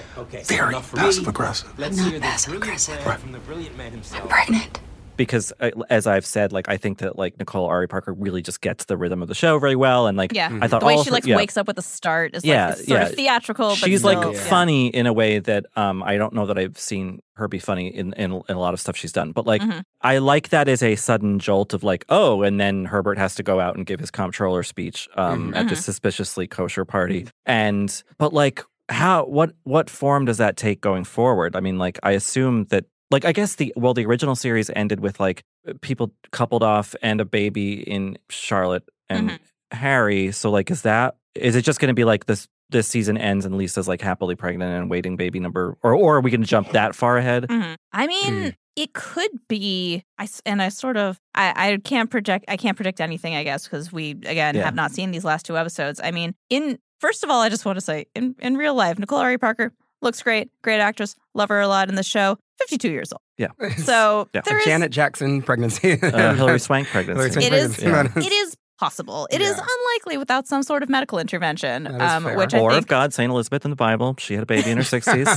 very 0.44 0.74
passive 0.74 1.28
aggressive. 1.28 1.72
I'm 1.78 1.96
not 1.96 2.20
passive 2.20 2.54
aggressive. 2.54 3.06
I'm 3.06 4.28
pregnant. 4.28 4.80
Because 5.24 5.52
uh, 5.60 5.70
as 5.90 6.06
I've 6.06 6.24
said, 6.24 6.50
like 6.50 6.66
I 6.70 6.78
think 6.78 6.98
that 6.98 7.18
like 7.18 7.38
Nicole 7.38 7.66
Ari 7.66 7.88
Parker 7.88 8.14
really 8.14 8.40
just 8.40 8.62
gets 8.62 8.86
the 8.86 8.96
rhythm 8.96 9.20
of 9.20 9.28
the 9.28 9.34
show 9.34 9.58
very 9.58 9.76
well, 9.76 10.06
and 10.06 10.16
like 10.16 10.32
Yeah, 10.32 10.48
I 10.62 10.66
thought 10.66 10.80
the 10.80 10.86
way 10.86 10.94
all 10.94 11.00
of 11.00 11.04
she 11.04 11.10
her- 11.10 11.14
like 11.14 11.26
yeah. 11.26 11.36
wakes 11.36 11.58
up 11.58 11.66
with 11.66 11.76
a 11.78 11.82
start 11.82 12.34
is 12.34 12.42
Yeah, 12.42 12.68
like 12.68 12.76
sort 12.78 12.88
yeah. 12.88 13.06
of 13.08 13.14
theatrical. 13.14 13.68
But 13.68 13.76
She's 13.76 14.00
still, 14.00 14.14
like 14.14 14.34
yeah. 14.34 14.40
funny 14.40 14.86
in 14.88 15.06
a 15.06 15.12
way 15.12 15.38
that 15.40 15.66
um 15.76 16.02
I 16.02 16.16
don't 16.16 16.32
know 16.32 16.46
that 16.46 16.56
I've 16.56 16.78
seen 16.78 17.20
her 17.34 17.48
be 17.48 17.58
funny 17.58 17.88
in 17.88 18.14
in, 18.14 18.32
in 18.48 18.56
a 18.56 18.58
lot 18.58 18.72
of 18.72 18.80
stuff 18.80 18.96
she's 18.96 19.12
done, 19.12 19.32
but 19.32 19.46
like 19.46 19.60
Mhm. 19.60 19.82
I 20.00 20.16
like 20.18 20.48
that 20.48 20.68
as 20.68 20.82
a 20.82 20.96
sudden 20.96 21.38
jolt 21.38 21.74
of 21.74 21.84
like 21.84 22.06
oh, 22.08 22.42
and 22.42 22.58
then 22.58 22.86
Herbert 22.86 23.18
has 23.18 23.34
to 23.34 23.42
go 23.42 23.60
out 23.60 23.76
and 23.76 23.84
give 23.84 24.00
his 24.00 24.10
comptroller 24.10 24.62
speech 24.62 25.06
um 25.16 25.52
at 25.54 25.68
this 25.68 25.80
Mhm. 25.80 25.84
suspiciously 25.84 26.46
kosher 26.46 26.86
party, 26.86 27.28
and 27.44 28.02
but 28.16 28.32
like 28.32 28.64
how 28.88 29.24
what 29.26 29.52
what 29.64 29.90
form 29.90 30.24
does 30.24 30.38
that 30.38 30.56
take 30.56 30.80
going 30.80 31.04
forward? 31.04 31.54
I 31.54 31.60
mean, 31.60 31.78
like 31.78 31.98
I 32.02 32.12
assume 32.12 32.64
that 32.70 32.86
like 33.10 33.24
I 33.24 33.32
guess 33.32 33.56
the 33.56 33.72
well 33.76 33.94
the 33.94 34.06
original 34.06 34.36
series 34.36 34.70
ended 34.74 35.00
with 35.00 35.18
like 35.20 35.42
people 35.80 36.12
coupled 36.32 36.62
off 36.62 36.94
and 37.02 37.20
a 37.20 37.24
baby 37.24 37.80
in 37.82 38.18
Charlotte 38.28 38.88
and 39.08 39.38
Harry. 39.72 40.32
So 40.32 40.50
like 40.50 40.70
is 40.70 40.82
that 40.82 41.16
is 41.34 41.56
it 41.56 41.62
just 41.62 41.80
going 41.80 41.88
to 41.88 41.94
be 41.94 42.04
like 42.04 42.26
this 42.26 42.48
this 42.70 42.86
season 42.86 43.16
ends 43.18 43.44
and 43.44 43.56
Lisa's 43.56 43.88
like 43.88 44.00
happily 44.00 44.36
pregnant 44.36 44.72
and 44.72 44.88
waiting 44.90 45.16
baby 45.16 45.40
number 45.40 45.76
or 45.82 45.94
or 45.94 46.16
are 46.16 46.20
we 46.20 46.30
going 46.30 46.40
to 46.40 46.46
jump 46.46 46.70
that 46.72 46.94
far 46.94 47.16
ahead? 47.18 47.46
Mhm. 47.48 47.74
I 47.92 48.06
mean, 48.06 48.32
Mm. 48.32 48.54
it 48.76 48.92
could 48.92 49.30
be. 49.48 50.04
I 50.18 50.28
and 50.46 50.62
I 50.62 50.68
sort 50.68 50.96
of 50.96 51.18
I 51.34 51.52
I 51.72 51.76
can't 51.78 52.10
project. 52.10 52.44
I 52.48 52.56
can't 52.56 52.76
predict 52.76 53.00
anything. 53.00 53.34
I 53.34 53.42
guess 53.42 53.64
because 53.64 53.92
we 53.92 54.12
again 54.12 54.54
Yeah. 54.54 54.64
have 54.64 54.74
not 54.76 54.92
seen 54.92 55.10
these 55.10 55.24
last 55.24 55.46
two 55.46 55.56
episodes. 55.56 56.00
I 56.02 56.12
mean, 56.12 56.34
in 56.48 56.78
first 57.00 57.24
of 57.24 57.30
all, 57.30 57.40
I 57.40 57.48
just 57.48 57.64
want 57.64 57.76
to 57.76 57.80
say 57.84 58.06
in 58.14 58.36
in 58.38 58.56
real 58.56 58.74
life, 58.74 58.98
Nicole 59.00 59.18
Ari 59.18 59.38
Parker 59.38 59.72
looks 60.02 60.22
great, 60.22 60.48
great 60.62 60.80
actress, 60.80 61.14
love 61.34 61.48
her 61.50 61.60
a 61.60 61.68
lot 61.68 61.88
in 61.88 61.94
the 61.96 62.02
show. 62.02 62.38
52 62.60 62.90
years 62.90 63.12
old. 63.12 63.20
Yeah. 63.38 63.48
So 63.78 64.28
Yeah. 64.34 64.42
there 64.46 64.58
is 64.58 64.64
Janet 64.64 64.90
Jackson 64.92 65.42
pregnancy. 65.42 65.92
Uh, 66.00 66.34
Hilary 66.34 66.58
Swank 66.60 66.88
pregnancy. 66.88 67.12
Hilary 67.18 67.30
Swank 67.32 67.46
it 67.46 67.52
is 67.52 67.76
pregnancy. 67.76 68.26
it 68.26 68.32
is 68.32 68.56
possible. 68.78 69.28
It 69.30 69.42
is 69.42 69.56
Yeah. 69.56 69.62
unlikely 69.78 70.16
without 70.16 70.46
some 70.48 70.62
sort 70.62 70.82
of 70.82 70.88
medical 70.88 71.18
intervention, 71.18 71.84
That 71.84 71.94
is 71.96 72.00
um, 72.00 72.24
fair. 72.24 72.36
which 72.38 72.54
I 72.54 72.60
or 72.60 72.70
think 72.70 72.82
of 72.84 72.86
God, 72.88 73.12
Saint 73.12 73.30
Elizabeth 73.30 73.64
in 73.66 73.70
the 73.70 73.76
Bible. 73.76 74.14
She 74.18 74.32
had 74.34 74.42
a 74.42 74.46
baby 74.46 74.70
in 74.70 74.78
her 74.78 74.82
sixties. 74.96 75.28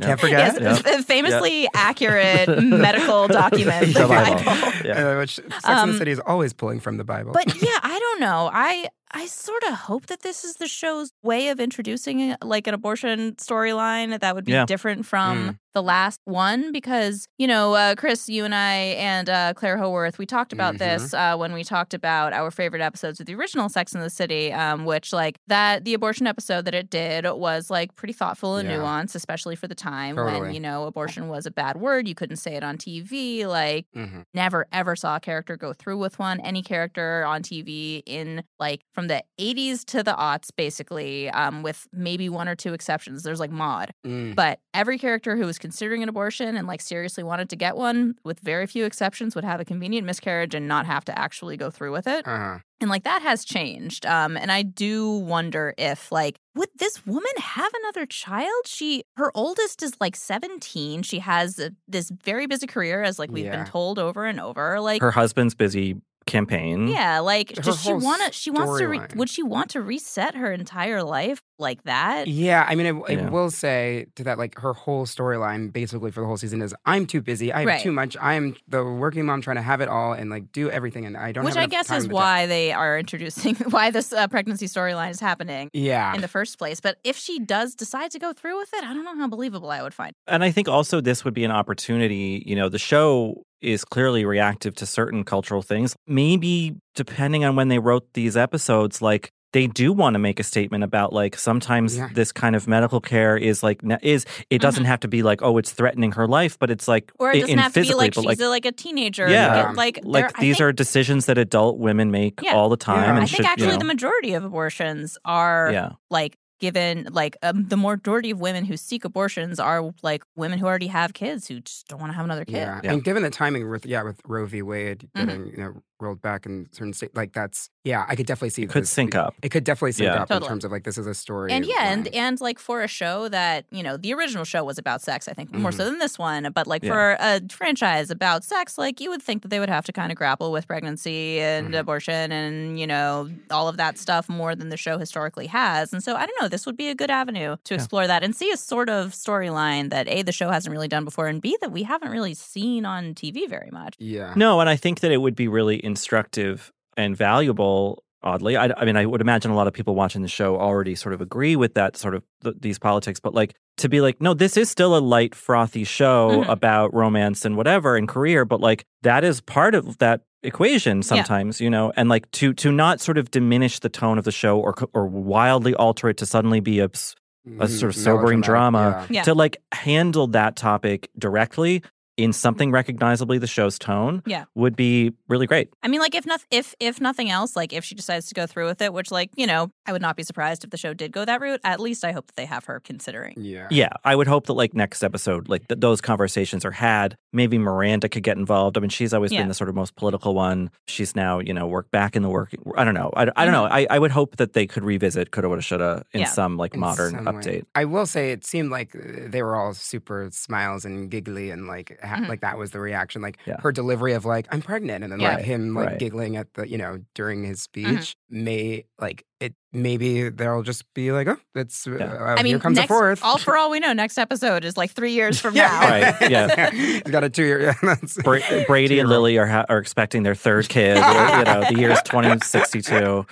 Can't 0.00 0.20
forget. 0.20 0.56
yes, 0.60 0.82
f- 0.86 1.04
famously 1.04 1.68
accurate 1.74 2.62
medical 2.62 3.26
document. 3.26 3.86
The 3.94 4.02
the 4.02 4.06
Bible. 4.08 4.44
Bible. 4.44 4.72
Yeah. 4.84 5.08
Uh, 5.14 5.18
which 5.18 5.34
Sex 5.36 5.64
Um, 5.64 5.78
and 5.88 5.94
the 5.94 5.98
City 5.98 6.10
is 6.12 6.20
always 6.20 6.52
pulling 6.52 6.78
from 6.80 6.96
the 6.96 7.04
Bible. 7.04 7.32
But 7.32 7.60
yeah, 7.60 7.78
I 7.82 7.98
don't 7.98 8.20
know. 8.20 8.48
I 8.52 8.88
I 9.12 9.26
sort 9.26 9.62
of 9.64 9.74
hope 9.74 10.06
that 10.06 10.20
this 10.22 10.44
is 10.44 10.54
the 10.54 10.68
show's 10.68 11.10
way 11.22 11.48
of 11.48 11.58
introducing 11.60 12.36
like 12.42 12.66
an 12.66 12.74
abortion 12.74 13.32
storyline 13.34 14.18
that 14.20 14.34
would 14.34 14.44
be 14.44 14.52
Yeah. 14.52 14.66
different 14.66 15.04
from 15.04 15.36
Mm. 15.50 15.58
the 15.74 15.82
last 15.82 16.20
one 16.24 16.72
because 16.72 17.26
you 17.38 17.46
know, 17.46 17.74
uh, 17.74 17.94
Chris, 17.94 18.28
you 18.28 18.44
and 18.44 18.54
I 18.54 18.74
and 18.98 19.28
uh, 19.30 19.54
Claire 19.54 19.78
Howorth, 19.78 20.18
we 20.18 20.26
talked 20.26 20.52
about 20.52 20.78
this 20.78 21.14
uh, 21.14 21.36
when 21.36 21.52
we 21.52 21.64
talked 21.64 21.94
about 21.94 22.32
our 22.32 22.50
favorite 22.50 22.82
episodes 22.82 23.18
of 23.20 23.26
the 23.26 23.34
original 23.34 23.68
Sex 23.68 23.94
in 23.94 24.00
the 24.00 24.10
City, 24.10 24.52
um, 24.52 24.84
which 24.84 25.12
like 25.12 25.38
that 25.48 25.84
the 25.84 25.94
abortion 25.94 26.26
episode 26.26 26.64
that 26.66 26.74
it 26.74 26.90
did 26.90 27.24
was 27.30 27.70
like 27.70 27.94
pretty 27.96 28.12
thoughtful 28.12 28.56
and 28.56 28.68
Yeah. 28.68 28.76
nuanced, 28.78 29.14
especially 29.14 29.56
for 29.56 29.66
the 29.68 29.74
time 29.74 30.16
when 30.16 30.52
you 30.54 30.60
know 30.60 30.84
abortion 30.84 31.28
was 31.28 31.46
a 31.46 31.50
bad 31.50 31.76
word. 31.78 32.06
You 32.06 32.14
couldn't 32.14 32.36
say 32.36 32.54
it 32.54 32.62
on 32.62 32.76
TV. 32.78 33.46
Like 33.46 33.86
Mhm. 33.96 34.24
never 34.34 34.66
ever 34.72 34.94
saw 34.96 35.16
a 35.16 35.20
character 35.20 35.56
go 35.56 35.72
through 35.72 35.98
with 35.98 36.18
one. 36.18 36.40
Any 36.40 36.62
character 36.62 37.24
on 37.24 37.42
TV 37.42 38.02
in 38.06 38.42
like 38.58 38.82
from 39.00 39.08
the 39.08 39.22
80s 39.40 39.82
to 39.86 40.02
the 40.02 40.12
aughts, 40.12 40.50
basically, 40.54 41.30
um, 41.30 41.62
with 41.62 41.88
maybe 41.90 42.28
one 42.28 42.48
or 42.48 42.54
two 42.54 42.74
exceptions. 42.74 43.22
There's 43.22 43.40
like 43.40 43.50
Maude. 43.50 43.92
Mm. 44.06 44.34
But 44.34 44.60
every 44.74 44.98
character 44.98 45.36
who 45.38 45.46
was 45.46 45.58
considering 45.58 46.02
an 46.02 46.10
abortion 46.10 46.54
and 46.54 46.66
like 46.66 46.82
seriously 46.82 47.24
wanted 47.24 47.48
to 47.48 47.56
get 47.56 47.76
one, 47.76 48.16
with 48.24 48.40
very 48.40 48.66
few 48.66 48.84
exceptions, 48.84 49.34
would 49.34 49.44
have 49.44 49.58
a 49.58 49.64
convenient 49.64 50.06
miscarriage 50.06 50.54
and 50.54 50.68
not 50.68 50.84
have 50.84 51.02
to 51.06 51.18
actually 51.18 51.56
go 51.56 51.70
through 51.70 51.92
with 51.92 52.06
it. 52.06 52.28
Uh-huh. 52.28 52.58
And 52.82 52.88
like 52.90 53.04
that 53.04 53.22
has 53.22 53.44
changed. 53.44 54.04
Um, 54.06 54.36
and 54.36 54.50
I 54.52 54.62
do 54.62 55.10
wonder 55.10 55.74
if 55.78 56.10
like 56.12 56.38
would 56.54 56.68
this 56.76 57.04
woman 57.06 57.32
have 57.38 57.70
another 57.82 58.06
child? 58.06 58.66
She 58.66 59.04
her 59.16 59.30
oldest 59.34 59.82
is 59.82 59.92
like 60.00 60.16
17. 60.16 61.02
She 61.02 61.18
has 61.20 61.58
a, 61.58 61.72
this 61.88 62.10
very 62.24 62.46
busy 62.46 62.66
career 62.66 63.02
as 63.02 63.18
like 63.18 63.30
we've 63.30 63.44
Yeah. 63.46 63.56
been 63.56 63.66
told 63.66 63.98
over 63.98 64.24
and 64.24 64.40
over. 64.40 64.80
Like 64.80 65.02
her 65.02 65.10
husband's 65.10 65.54
busy 65.54 65.96
campaign. 66.26 66.86
yeah, 66.88 67.18
like 67.20 67.56
Her 67.56 67.62
does 67.62 67.82
she 67.82 67.90
whole 67.90 68.00
want 68.00 68.22
to 68.24 68.32
she 68.32 68.50
wants 68.50 68.78
to 68.78 68.86
re- 68.86 69.00
would 69.16 69.28
she 69.28 69.42
want 69.42 69.70
to 69.70 69.80
reset 69.80 70.34
her 70.34 70.52
entire 70.52 71.02
life 71.02 71.40
like 71.58 71.82
that? 71.84 72.26
Yeah, 72.28 72.64
I 72.68 72.74
mean, 72.74 72.86
I, 72.86 73.12
I 73.12 73.12
Yeah. 73.16 73.28
will 73.30 73.50
say 73.50 74.06
to 74.16 74.24
that, 74.24 74.38
like 74.38 74.58
her 74.60 74.72
whole 74.72 75.06
storyline, 75.06 75.72
basically 75.72 76.10
for 76.10 76.20
the 76.20 76.26
whole 76.26 76.36
season, 76.36 76.62
is 76.62 76.74
I'm 76.86 77.06
too 77.06 77.20
busy. 77.20 77.52
I 77.52 77.60
have 77.60 77.66
Right. 77.66 77.82
too 77.82 77.92
much. 77.92 78.16
I'm 78.20 78.56
the 78.68 78.84
working 78.84 79.26
mom 79.26 79.40
trying 79.42 79.56
to 79.56 79.62
have 79.62 79.80
it 79.80 79.88
all 79.88 80.12
and 80.12 80.30
like 80.30 80.52
do 80.52 80.70
everything, 80.70 81.04
and 81.04 81.16
I 81.16 81.32
don't. 81.32 81.44
Which 81.44 81.54
have 81.54 81.64
I 81.64 81.66
guess 81.66 81.88
time 81.88 81.98
is 81.98 82.06
to- 82.06 82.14
why 82.14 82.46
they 82.46 82.72
are 82.72 82.98
introducing 82.98 83.54
why 83.70 83.90
this 83.90 84.12
uh, 84.12 84.28
pregnancy 84.28 84.66
storyline 84.66 85.10
is 85.10 85.20
happening. 85.20 85.68
Yeah. 85.72 86.14
In 86.14 86.20
the 86.20 86.28
first 86.28 86.58
place, 86.58 86.80
but 86.80 86.98
if 87.04 87.16
she 87.16 87.38
does 87.38 87.74
decide 87.74 88.10
to 88.12 88.18
go 88.18 88.32
through 88.32 88.58
with 88.58 88.72
it, 88.74 88.84
I 88.84 88.94
don't 88.94 89.04
know 89.04 89.16
how 89.16 89.28
believable 89.28 89.70
I 89.70 89.82
would 89.82 89.94
find. 89.94 90.12
And 90.26 90.44
I 90.44 90.50
think 90.50 90.68
also 90.68 91.00
this 91.00 91.24
would 91.24 91.34
be 91.34 91.44
an 91.44 91.50
opportunity. 91.50 92.42
You 92.46 92.56
know, 92.56 92.68
the 92.68 92.78
show 92.78 93.44
is 93.62 93.84
clearly 93.84 94.24
reactive 94.24 94.74
to 94.76 94.86
certain 94.86 95.24
cultural 95.24 95.62
things. 95.62 95.94
Maybe 96.06 96.76
depending 96.94 97.44
on 97.44 97.56
when 97.56 97.68
they 97.68 97.78
wrote 97.78 98.12
these 98.14 98.36
episodes, 98.36 99.00
like 99.02 99.32
they 99.52 99.66
do 99.66 99.92
want 99.92 100.14
to 100.14 100.18
make 100.20 100.38
a 100.38 100.44
statement 100.44 100.84
about 100.84 101.12
like 101.12 101.36
sometimes 101.36 101.96
Yeah. 101.96 102.08
this 102.14 102.30
kind 102.30 102.54
of 102.54 102.68
medical 102.68 103.00
care 103.00 103.36
is 103.36 103.62
like 103.64 103.80
is 104.00 104.24
it 104.48 104.60
doesn't 104.60 104.84
have 104.84 105.00
to 105.00 105.08
be 105.08 105.22
like 105.24 105.42
oh 105.42 105.58
it's 105.58 105.72
threatening 105.72 106.12
her 106.12 106.26
life, 106.28 106.56
but 106.58 106.70
it's 106.70 106.86
like 106.86 107.06
Mm-hmm. 107.08 107.22
Or 107.22 107.32
it 107.32 107.40
doesn't 107.40 107.50
in 107.50 107.58
have 107.58 107.72
to 107.74 107.82
be 107.82 107.94
like 107.94 108.14
she's 108.14 108.24
like 108.24 108.40
a, 108.40 108.46
like 108.46 108.64
a 108.64 108.72
teenager. 108.72 109.28
yeah, 109.28 109.72
Like, 109.74 109.76
like, 109.76 110.00
like 110.04 110.36
these 110.38 110.58
think- 110.58 110.64
are 110.68 110.72
decisions 110.72 111.26
that 111.26 111.36
adult 111.36 111.78
women 111.78 112.10
make 112.12 112.40
Yeah. 112.42 112.54
all 112.54 112.68
the 112.68 112.76
time. 112.76 113.10
And 113.10 113.18
I 113.18 113.24
should, 113.24 113.38
think 113.38 113.48
actually 113.48 113.66
you 113.66 113.72
know, 113.72 113.78
the 113.78 113.84
majority 113.86 114.34
of 114.34 114.44
abortions 114.44 115.18
are 115.24 115.70
Yeah. 115.72 115.90
like 116.10 116.36
given 116.60 117.08
like 117.10 117.36
um, 117.42 117.66
the 117.66 117.76
majority 117.76 118.30
of 118.30 118.38
women 118.40 118.64
who 118.64 118.76
seek 118.76 119.04
abortions 119.04 119.58
are 119.58 119.92
like 120.02 120.22
women 120.36 120.58
who 120.58 120.66
already 120.66 120.86
have 120.86 121.12
kids 121.14 121.48
who 121.48 121.60
just 121.60 121.88
don't 121.88 121.98
want 122.00 122.12
to 122.12 122.16
have 122.16 122.24
another 122.24 122.44
kid. 122.44 122.54
Yeah. 122.54 122.80
and 122.84 123.02
given 123.02 123.22
the 123.24 123.30
timing 123.30 123.68
with 123.68 123.84
yeah 123.84 124.02
with 124.02 124.20
Roe 124.26 124.46
v. 124.46 124.62
Wade 124.62 125.08
Mm-hmm. 125.16 125.26
getting 125.26 125.46
you 125.48 125.56
know 125.56 125.82
rolled 126.00 126.20
back 126.22 126.46
in 126.46 126.68
certain 126.72 126.92
state, 126.92 127.14
like 127.14 127.32
that's 127.32 127.70
yeah, 127.82 128.04
I 128.08 128.14
could 128.14 128.26
definitely 128.26 128.50
see 128.50 128.62
it 128.62 128.68
could 128.68 128.82
this- 128.82 128.90
sync 128.90 129.14
up. 129.14 129.34
It 129.42 129.48
could 129.50 129.64
definitely 129.64 129.92
sync 129.92 130.08
Yeah. 130.08 130.22
up 130.22 130.28
Totally. 130.28 130.46
in 130.46 130.50
terms 130.50 130.64
of 130.66 130.70
like 130.72 130.84
this 130.84 130.98
is 130.98 131.06
a 131.06 131.14
story. 131.14 131.50
And 131.52 131.64
yeah, 131.64 131.92
and 131.92 132.04
line. 132.06 132.14
and 132.14 132.40
like 132.40 132.58
for 132.58 132.82
a 132.82 132.88
show 132.88 133.28
that 133.30 133.64
you 133.70 133.82
know 133.82 133.96
the 133.96 134.12
original 134.14 134.44
show 134.44 134.62
was 134.64 134.76
about 134.78 135.00
sex, 135.02 135.28
I 135.28 135.32
think 135.32 135.52
more 135.52 135.72
so 135.72 135.84
Mhm. 135.84 135.90
than 135.90 135.98
this 135.98 136.18
one. 136.18 136.50
But 136.54 136.66
like 136.66 136.82
Yeah. 136.82 136.90
for 136.92 137.16
a 137.20 137.40
franchise 137.50 138.10
about 138.10 138.44
sex, 138.44 138.76
like 138.76 139.00
you 139.00 139.08
would 139.10 139.22
think 139.22 139.42
that 139.42 139.48
they 139.48 139.60
would 139.60 139.70
have 139.70 139.84
to 139.86 139.92
kind 139.92 140.12
of 140.12 140.16
grapple 140.18 140.52
with 140.52 140.66
pregnancy 140.66 141.40
and 141.40 141.68
Mm-hmm. 141.68 141.74
abortion 141.76 142.32
and 142.32 142.78
you 142.78 142.86
know 142.86 143.30
all 143.50 143.68
of 143.68 143.76
that 143.78 143.96
stuff 143.98 144.28
more 144.28 144.54
than 144.54 144.68
the 144.68 144.76
show 144.76 144.98
historically 144.98 145.46
has. 145.46 145.92
And 145.92 146.02
so 146.02 146.16
I 146.16 146.26
don't 146.26 146.40
know, 146.40 146.48
this 146.48 146.66
would 146.66 146.76
be 146.76 146.88
a 146.88 146.94
good 146.94 147.10
avenue 147.10 147.56
to 147.64 147.74
explore 147.74 148.06
that 148.06 148.22
and 148.22 148.34
see 148.36 148.50
a 148.50 148.56
sort 148.56 148.90
of 148.90 149.12
storyline 149.12 149.88
that 149.90 150.06
a 150.08 150.22
the 150.22 150.32
show 150.32 150.50
hasn't 150.50 150.72
really 150.72 150.88
done 150.88 151.04
before, 151.04 151.28
and 151.28 151.40
b 151.40 151.56
that 151.62 151.72
we 151.72 151.84
haven't 151.84 152.10
really 152.10 152.34
seen 152.34 152.84
on 152.84 153.14
TV 153.14 153.48
very 153.48 153.70
much. 153.70 153.94
yeah. 153.98 154.32
No, 154.36 154.60
and 154.60 154.68
I 154.68 154.76
think 154.76 155.00
that 155.00 155.10
it 155.12 155.18
would 155.18 155.34
be 155.34 155.48
really 155.48 155.76
instructive 155.90 156.72
and 156.96 157.16
valuable. 157.16 158.02
Oddly, 158.22 158.54
I, 158.54 158.66
I 158.76 158.84
mean, 158.84 158.96
I 158.98 159.06
would 159.06 159.22
imagine 159.22 159.50
a 159.50 159.54
lot 159.56 159.66
of 159.66 159.72
people 159.72 159.94
watching 159.94 160.20
the 160.20 160.28
show 160.28 160.58
already 160.60 160.94
sort 160.94 161.14
of 161.14 161.22
agree 161.22 161.56
with 161.56 161.72
that 161.74 161.96
sort 161.96 162.14
of 162.14 162.22
th- 162.44 162.56
these 162.60 162.78
politics, 162.78 163.18
but 163.18 163.32
like 163.32 163.54
to 163.78 163.88
be 163.88 164.02
like, 164.02 164.20
no, 164.20 164.34
this 164.34 164.58
is 164.58 164.68
still 164.68 164.94
a 164.94 165.00
light, 165.00 165.34
frothy 165.34 165.84
show 165.84 166.42
Mhm. 166.44 166.48
about 166.50 166.92
romance 166.92 167.46
and 167.46 167.56
whatever 167.56 167.96
and 167.96 168.06
career, 168.06 168.44
but 168.44 168.60
like 168.60 168.84
that 169.02 169.24
is 169.24 169.40
part 169.40 169.74
of 169.74 169.96
that 169.98 170.20
equation 170.42 171.02
sometimes, 171.02 171.62
you 171.62 171.70
know, 171.70 171.92
and 171.96 172.10
like 172.10 172.30
to 172.32 172.52
to 172.54 172.70
not 172.70 173.00
sort 173.00 173.16
of 173.16 173.30
diminish 173.30 173.78
the 173.80 173.88
tone 173.88 174.18
of 174.18 174.24
the 174.24 174.32
show 174.32 174.58
or 174.60 174.74
or 174.92 175.06
wildly 175.06 175.74
alter 175.76 176.10
it 176.10 176.18
to 176.18 176.26
suddenly 176.26 176.60
be 176.60 176.78
a, 176.80 176.88
Mhm. 176.90 177.68
sort 177.70 177.88
of 177.88 177.96
sobering 177.96 178.40
Melodramatic, 178.40 178.44
drama 178.44 179.06
yeah. 179.08 179.16
Yeah. 179.16 179.22
to 179.22 179.32
like 179.34 179.56
handle 179.72 180.26
that 180.26 180.56
topic 180.56 181.08
directly 181.18 181.82
in 182.22 182.32
something 182.32 182.70
recognizably 182.70 183.38
the 183.38 183.46
show's 183.46 183.78
tone 183.78 184.22
Yeah. 184.26 184.44
would 184.54 184.76
be 184.76 185.12
really 185.28 185.46
great. 185.46 185.70
I 185.82 185.88
mean, 185.88 186.00
like 186.00 186.14
if 186.14 186.26
not, 186.26 186.40
if 186.50 186.74
if 186.80 187.00
nothing 187.00 187.30
else, 187.30 187.56
like 187.56 187.72
if 187.72 187.84
she 187.84 187.94
decides 187.94 188.26
to 188.28 188.34
go 188.34 188.46
through 188.46 188.66
with 188.66 188.80
it, 188.82 188.92
which 188.92 189.10
like 189.10 189.30
you 189.36 189.46
know, 189.46 189.70
I 189.86 189.92
would 189.92 190.02
not 190.02 190.16
be 190.16 190.22
surprised 190.22 190.64
if 190.64 190.70
the 190.70 190.76
show 190.76 190.94
did 190.94 191.12
go 191.12 191.24
that 191.24 191.40
route. 191.40 191.60
At 191.64 191.80
least 191.80 192.04
I 192.04 192.12
hope 192.12 192.26
that 192.26 192.36
they 192.36 192.46
have 192.46 192.64
her 192.66 192.80
considering. 192.80 193.34
Yeah. 193.38 193.68
Yeah, 193.70 193.90
I 194.04 194.14
would 194.16 194.26
hope 194.26 194.46
that 194.46 194.54
like 194.54 194.74
next 194.74 195.02
episode, 195.02 195.48
like 195.48 195.66
th- 195.68 195.80
those 195.80 196.00
conversations 196.00 196.64
are 196.64 196.70
had. 196.72 197.16
Maybe 197.32 197.58
Miranda 197.58 198.08
could 198.08 198.22
get 198.24 198.36
involved. 198.36 198.76
I 198.76 198.80
mean, 198.80 198.90
she's 198.90 199.14
always 199.14 199.30
Yeah. 199.32 199.40
been 199.40 199.48
the 199.48 199.54
sort 199.54 199.68
of 199.68 199.76
most 199.76 199.94
political 199.94 200.34
one. 200.34 200.70
She's 200.86 201.14
now, 201.14 201.38
you 201.38 201.54
know, 201.54 201.66
work 201.66 201.90
back 201.90 202.16
in 202.16 202.22
the 202.22 202.28
work. 202.28 202.52
I 202.76 202.84
don't 202.84 202.94
know. 202.94 203.10
I, 203.16 203.28
I 203.36 203.44
don't 203.44 203.52
know. 203.52 203.66
I, 203.66 203.86
I 203.88 203.98
would 203.98 204.10
hope 204.10 204.36
that 204.36 204.52
they 204.52 204.66
could 204.66 204.82
revisit 204.84 205.30
coulda, 205.30 205.48
woulda, 205.48 205.62
shoulda 205.62 206.04
in 206.12 206.20
Yeah. 206.20 206.26
some 206.26 206.56
like 206.56 206.74
in 206.74 206.80
modern 206.80 207.14
some 207.14 207.26
update. 207.26 207.64
I 207.74 207.84
will 207.84 208.06
say 208.06 208.32
it 208.32 208.44
seemed 208.44 208.70
like 208.70 208.96
uh, 208.96 209.28
they 209.28 209.42
were 209.42 209.54
all 209.54 209.74
super 209.74 210.28
smiles 210.32 210.84
and 210.84 211.08
giggly 211.10 211.50
and 211.50 211.66
like 211.68 211.98
ha- 212.02 212.16
Mhm. 212.16 212.28
like 212.28 212.40
that 212.40 212.58
was 212.58 212.72
the 212.72 212.80
reaction. 212.80 213.22
Like 213.22 213.38
Yeah. 213.46 213.60
her 213.60 213.70
delivery 213.70 214.12
of 214.14 214.24
like 214.24 214.46
I'm 214.50 214.60
pregnant 214.62 215.04
and 215.04 215.12
then 215.12 215.20
Yeah. 215.20 215.36
like 215.36 215.44
him 215.44 215.74
like 215.74 215.86
Right. 215.86 215.98
giggling 215.98 216.36
at 216.36 216.52
the 216.54 216.68
you 216.68 216.78
know 216.78 216.98
during 217.14 217.44
his 217.44 217.66
Mm-hmm. 217.68 217.94
speech 217.96 218.16
may 218.28 218.84
like 219.00 219.24
it 219.40 219.54
maybe 219.72 220.28
they'll 220.28 220.62
just 220.62 220.84
be 220.94 221.12
like 221.12 221.26
oh 221.26 221.36
it's 221.54 221.86
uh, 221.86 221.92
uh, 221.92 222.34
I 222.38 222.42
mean, 222.42 222.52
here 222.52 222.58
comes 222.58 222.76
next, 222.76 222.90
a 222.90 222.94
fourth. 222.94 223.24
all 223.24 223.38
for 223.38 223.56
all 223.58 223.70
we 223.70 223.80
know, 223.80 223.92
next 223.92 224.18
episode 224.18 224.64
is 224.64 224.76
like 224.76 224.90
three 224.90 225.12
years 225.12 225.40
from 225.40 225.56
yeah. 225.56 225.68
now. 225.68 225.88
Right, 225.88 226.30
yeah. 226.30 226.70
He's 226.70 227.02
got 227.02 227.24
a 227.24 227.30
two 227.30 227.44
year. 227.44 227.60
Yeah, 227.62 227.74
that's 227.82 228.22
Bra- 228.22 228.40
Brady 228.66 229.00
and 229.00 229.08
two-year-old. 229.08 229.10
Lily 229.10 229.38
are 229.38 229.46
ha- 229.46 229.66
are 229.68 229.78
expecting 229.78 230.22
their 230.22 230.34
third 230.34 230.68
kid. 230.68 230.96
you 230.96 231.02
know, 231.02 231.64
the 231.68 231.76
year 231.76 231.90
is 231.90 232.02
2062. 232.02 233.26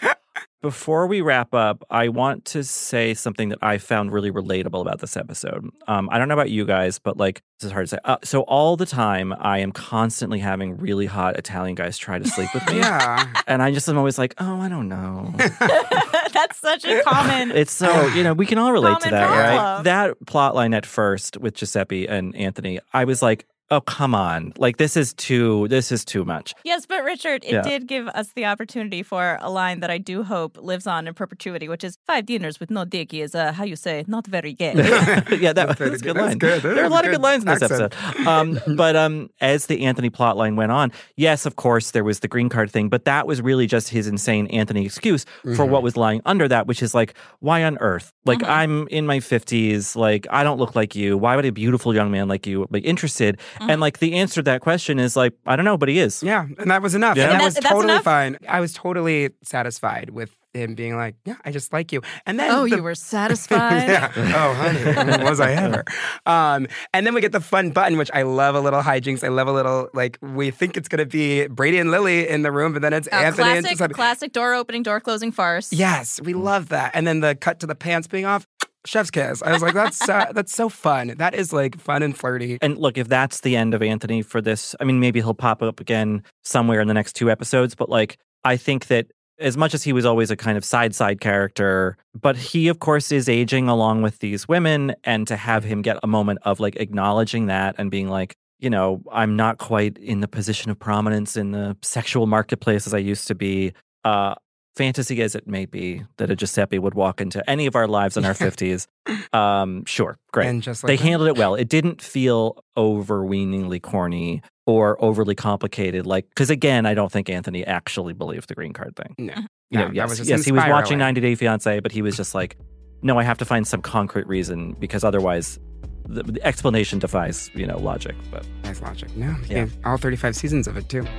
Before 0.60 1.06
we 1.06 1.20
wrap 1.20 1.54
up, 1.54 1.84
I 1.88 2.08
want 2.08 2.44
to 2.46 2.64
say 2.64 3.14
something 3.14 3.50
that 3.50 3.58
I 3.62 3.78
found 3.78 4.12
really 4.12 4.32
relatable 4.32 4.80
about 4.80 4.98
this 4.98 5.16
episode. 5.16 5.68
Um, 5.86 6.08
I 6.10 6.18
don't 6.18 6.26
know 6.26 6.34
about 6.34 6.50
you 6.50 6.64
guys, 6.64 6.98
but 6.98 7.16
like 7.16 7.42
this 7.60 7.66
is 7.66 7.72
hard 7.72 7.86
to 7.86 7.90
say. 7.90 7.98
Uh, 8.04 8.16
so 8.24 8.40
all 8.42 8.76
the 8.76 8.84
time, 8.84 9.32
I 9.38 9.58
am 9.58 9.70
constantly 9.70 10.40
having 10.40 10.76
really 10.76 11.06
hot 11.06 11.36
Italian 11.36 11.76
guys 11.76 11.96
try 11.96 12.18
to 12.18 12.26
sleep 12.26 12.52
with 12.54 12.66
me, 12.70 12.78
Yeah. 12.78 13.32
and 13.46 13.62
I 13.62 13.70
just 13.70 13.88
am 13.88 13.96
always 13.96 14.18
like, 14.18 14.34
oh, 14.38 14.60
I 14.60 14.68
don't 14.68 14.88
know. 14.88 15.32
That's 15.38 16.58
such 16.58 16.84
a 16.84 17.02
common. 17.04 17.52
It's 17.52 17.72
so 17.72 18.06
you 18.08 18.24
know 18.24 18.32
we 18.34 18.44
can 18.44 18.58
all 18.58 18.72
relate 18.72 18.94
to 19.00 19.10
Common 19.10 19.10
that, 19.12 19.76
right? 19.76 19.82
That 19.84 20.26
plot 20.26 20.56
line 20.56 20.74
at 20.74 20.84
first 20.86 21.36
with 21.36 21.54
Giuseppe 21.54 22.08
and 22.08 22.34
Anthony, 22.34 22.80
I 22.92 23.04
was 23.04 23.22
like, 23.22 23.46
oh 23.70 23.80
come 23.80 24.14
on, 24.14 24.52
like 24.58 24.76
this 24.78 24.96
is 24.96 25.12
too 25.14 25.68
this 25.68 25.92
is 25.92 26.04
too 26.04 26.24
much. 26.24 26.54
Yes, 26.64 26.86
but 26.86 27.04
Richard, 27.04 27.44
it 27.44 27.52
Yeah. 27.52 27.62
did 27.62 27.86
give 27.86 28.08
us 28.08 28.28
the 28.34 28.44
opportunity 28.46 29.02
for 29.02 29.38
a 29.40 29.50
line 29.50 29.80
that 29.80 29.90
I 29.90 29.98
do 29.98 30.22
hope 30.22 30.56
lives 30.60 30.86
on 30.86 31.06
in 31.06 31.14
perpetuity, 31.14 31.68
which 31.68 31.84
is 31.84 31.98
five 32.06 32.26
dinners 32.26 32.60
with 32.60 32.70
no 32.70 32.84
dick 32.84 33.12
is, 33.14 33.34
uh, 33.34 33.52
how 33.52 33.64
you 33.64 33.76
say, 33.76 34.04
not 34.06 34.26
very 34.26 34.52
gay. 34.52 34.74
yeah, 34.76 35.52
that, 35.52 35.54
That's 35.78 35.80
was 35.80 36.00
a 36.00 36.04
good 36.04 36.16
that's 36.16 36.26
line. 36.28 36.38
good. 36.38 36.62
There 36.62 36.82
are 36.82 36.86
a 36.86 36.88
lot 36.88 37.04
of 37.04 37.12
good 37.12 37.20
lines 37.22 37.42
in 37.44 37.48
this 37.48 37.62
accent. 37.62 37.92
episode. 37.94 38.26
Um, 38.26 38.58
but 38.76 38.96
um, 38.96 39.30
as 39.40 39.66
the 39.66 39.84
Anthony 39.84 40.10
plot 40.10 40.36
line 40.36 40.56
went 40.56 40.72
on, 40.72 40.92
yes, 41.16 41.46
of 41.46 41.56
course, 41.56 41.90
there 41.92 42.04
was 42.04 42.20
the 42.20 42.28
green 42.28 42.48
card 42.48 42.70
thing, 42.70 42.88
but 42.88 43.04
that 43.04 43.26
was 43.26 43.40
really 43.42 43.66
just 43.66 43.88
his 43.90 44.06
insane 44.06 44.46
Anthony 44.48 44.86
excuse 44.86 45.24
for 45.56 45.66
Mhm. 45.66 45.68
what 45.70 45.82
was 45.82 45.96
lying 45.96 46.22
under 46.24 46.48
that, 46.48 46.66
which 46.66 46.82
is 46.82 46.94
like, 46.94 47.14
why 47.40 47.64
on 47.64 47.76
earth? 47.78 48.12
Like, 48.24 48.38
Mm-hmm. 48.38 48.50
I'm 48.50 48.88
in 48.88 49.04
my 49.06 49.18
50s. 49.18 49.96
Like, 49.96 50.26
I 50.30 50.42
don't 50.44 50.58
look 50.58 50.74
like 50.76 50.94
you. 50.94 51.16
Why 51.18 51.34
would 51.36 51.44
a 51.44 51.50
beautiful 51.52 51.94
young 51.94 52.10
man 52.10 52.28
like 52.28 52.46
you 52.46 52.66
be 52.70 52.80
interested? 52.80 53.38
And 53.60 53.80
like, 53.80 53.98
the 53.98 54.14
answer 54.14 54.36
to 54.36 54.42
that 54.42 54.60
question 54.60 54.98
is 54.98 55.16
like, 55.16 55.32
I 55.46 55.56
don't 55.56 55.64
know, 55.64 55.76
but 55.78 55.88
he 55.88 55.98
is. 55.98 56.22
Yeah, 56.22 56.46
and 56.58 56.70
that 56.70 56.82
was 56.82 56.94
enough. 56.94 57.16
Yeah. 57.16 57.24
And 57.24 57.32
that 57.32 57.38
That- 57.38 57.44
was 57.44 57.54
totally 57.64 57.92
enough? 57.94 58.04
fine. 58.04 58.38
I 58.48 58.60
was 58.60 58.72
totally 58.72 59.30
satisfied 59.42 60.10
with 60.10 60.30
him 60.54 60.74
being 60.74 60.96
like, 60.96 61.14
"Yeah, 61.26 61.34
I 61.44 61.50
just 61.52 61.72
like 61.74 61.92
you." 61.92 62.00
And 62.26 62.40
then 62.40 62.50
oh, 62.50 62.66
the- 62.66 62.76
you 62.76 62.82
were 62.82 62.94
satisfied? 63.28 63.86
yeah. 63.88 64.10
Oh, 64.16 64.54
honey, 64.54 65.22
was 65.24 65.40
I 65.40 65.52
ever? 65.52 65.84
Um, 66.26 66.66
and 66.92 67.06
then 67.06 67.14
we 67.14 67.20
get 67.22 67.32
the 67.32 67.40
fun 67.40 67.70
button, 67.70 67.96
which 67.96 68.10
I 68.12 68.22
love 68.22 68.54
a 68.54 68.60
little 68.60 68.82
hijinks. 68.82 69.24
I 69.24 69.28
love 69.28 69.46
a 69.48 69.52
little 69.52 69.88
like 69.94 70.18
we 70.20 70.50
think 70.50 70.76
it's 70.76 70.88
gonna 70.88 71.06
be 71.06 71.46
Brady 71.48 71.78
and 71.78 71.90
Lily 71.90 72.28
in 72.28 72.42
the 72.42 72.52
room, 72.52 72.72
but 72.74 72.82
then 72.82 72.92
it's 72.92 73.06
A 73.08 73.14
Anthony 73.14 73.48
and 73.48 73.60
classic, 73.60 73.70
Susanna. 73.78 73.94
classic 73.94 74.32
door 74.32 74.54
opening, 74.54 74.82
door 74.82 75.00
closing 75.00 75.32
farce. 75.32 75.72
Yes, 75.72 76.20
we 76.22 76.34
love 76.34 76.68
that. 76.68 76.90
And 76.94 77.06
then 77.06 77.20
the 77.20 77.34
cut 77.34 77.60
to 77.60 77.66
the 77.66 77.74
pants 77.74 78.06
being 78.08 78.26
off. 78.26 78.46
Chef's 78.86 79.10
kiss. 79.10 79.42
I 79.42 79.52
was 79.52 79.62
like, 79.62 79.74
that's 79.74 80.08
uh, 80.08 80.26
that's 80.34 80.52
so 80.52 80.68
fun. 80.68 81.14
That 81.18 81.34
is 81.34 81.52
like 81.52 81.78
fun 81.78 82.02
and 82.02 82.16
flirty. 82.16 82.58
And 82.62 82.78
look, 82.78 82.98
if 82.98 83.08
that's 83.08 83.40
the 83.40 83.56
end 83.56 83.74
of 83.74 83.82
Anthony 83.82 84.22
for 84.22 84.40
this, 84.40 84.74
I 84.80 84.84
mean, 84.84 85.00
maybe 85.00 85.20
he'll 85.20 85.34
pop 85.34 85.62
up 85.62 85.80
again 85.80 86.22
somewhere 86.44 86.80
in 86.80 86.88
the 86.88 86.94
next 86.94 87.14
two 87.14 87.30
episodes. 87.30 87.74
But 87.74 87.88
like, 87.88 88.18
I 88.44 88.56
think 88.56 88.86
that 88.86 89.08
as 89.40 89.56
much 89.56 89.74
as 89.74 89.84
he 89.84 89.92
was 89.92 90.04
always 90.04 90.30
a 90.30 90.36
kind 90.36 90.56
of 90.58 90.64
side 90.64 90.94
side 90.94 91.20
character, 91.20 91.96
but 92.18 92.36
he, 92.36 92.68
of 92.68 92.78
course, 92.80 93.12
is 93.12 93.28
aging 93.28 93.68
along 93.68 94.02
with 94.02 94.18
these 94.18 94.48
women. 94.48 94.94
And 95.04 95.26
to 95.28 95.36
have 95.36 95.64
him 95.64 95.82
get 95.82 95.98
a 96.02 96.06
moment 96.06 96.40
of 96.42 96.60
like 96.60 96.76
acknowledging 96.76 97.46
that 97.46 97.74
and 97.78 97.90
being 97.90 98.08
like, 98.08 98.34
you 98.58 98.70
know, 98.70 99.02
I'm 99.12 99.36
not 99.36 99.58
quite 99.58 99.98
in 99.98 100.20
the 100.20 100.28
position 100.28 100.70
of 100.70 100.78
prominence 100.78 101.36
in 101.36 101.52
the 101.52 101.76
sexual 101.82 102.26
marketplace 102.26 102.86
as 102.86 102.94
I 102.94 102.98
used 102.98 103.28
to 103.28 103.34
be. 103.34 103.72
Uh, 104.04 104.34
fantasy 104.78 105.20
as 105.20 105.34
it 105.34 105.46
may 105.46 105.66
be 105.66 106.04
that 106.16 106.30
a 106.30 106.36
Giuseppe 106.36 106.78
would 106.78 106.94
walk 106.94 107.20
into 107.20 107.42
any 107.50 107.66
of 107.66 107.74
our 107.76 107.86
lives 107.88 108.16
in 108.16 108.24
our 108.24 108.32
50s. 108.32 108.86
Um, 109.34 109.84
sure, 109.84 110.16
great. 110.32 110.46
And 110.48 110.62
just 110.62 110.82
like 110.82 110.88
they 110.88 110.96
that. 110.96 111.02
handled 111.02 111.28
it 111.28 111.36
well. 111.36 111.54
It 111.56 111.68
didn't 111.68 112.00
feel 112.00 112.64
overweeningly 112.76 113.80
corny 113.80 114.40
or 114.66 115.02
overly 115.04 115.34
complicated. 115.34 116.06
Like, 116.06 116.28
because 116.30 116.48
again, 116.50 116.86
I 116.86 116.94
don't 116.94 117.10
think 117.10 117.28
Anthony 117.28 117.66
actually 117.66 118.12
believed 118.12 118.48
the 118.48 118.54
green 118.54 118.72
card 118.72 118.94
thing. 118.96 119.14
No, 119.18 119.34
You 119.70 119.78
no, 119.78 119.80
know, 119.80 119.86
that 119.88 119.94
yes, 119.94 120.08
was 120.20 120.28
yes, 120.28 120.44
he 120.44 120.52
was 120.52 120.64
watching 120.68 120.98
90 120.98 121.20
Day 121.20 121.34
Fiance, 121.34 121.80
but 121.80 121.90
he 121.92 122.00
was 122.02 122.16
just 122.16 122.34
like, 122.34 122.56
no, 123.02 123.18
I 123.18 123.22
have 123.24 123.38
to 123.38 123.44
find 123.44 123.66
some 123.66 123.82
concrete 123.82 124.26
reason 124.26 124.74
because 124.78 125.04
otherwise 125.04 125.58
the, 126.06 126.22
the 126.22 126.46
explanation 126.46 126.98
defies, 126.98 127.50
you 127.54 127.66
know, 127.66 127.78
logic. 127.78 128.14
But 128.30 128.46
Nice 128.64 128.80
logic. 128.80 129.14
No, 129.16 129.34
Yeah. 129.48 129.64
yeah. 129.64 129.66
all 129.84 129.96
35 129.98 130.36
seasons 130.36 130.66
of 130.68 130.76
it 130.76 130.88
too. 130.88 131.04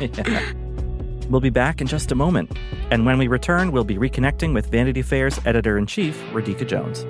Yeah. 0.00 0.52
We'll 1.32 1.40
be 1.40 1.48
back 1.48 1.80
in 1.80 1.86
just 1.86 2.12
a 2.12 2.14
moment. 2.14 2.52
And 2.90 3.06
when 3.06 3.16
we 3.16 3.26
return, 3.26 3.72
we'll 3.72 3.84
be 3.84 3.96
reconnecting 3.96 4.52
with 4.52 4.66
Vanity 4.66 5.00
Fair's 5.00 5.40
editor 5.46 5.78
in 5.78 5.86
chief, 5.86 6.22
Radhika 6.32 6.68
Jones. 6.68 7.06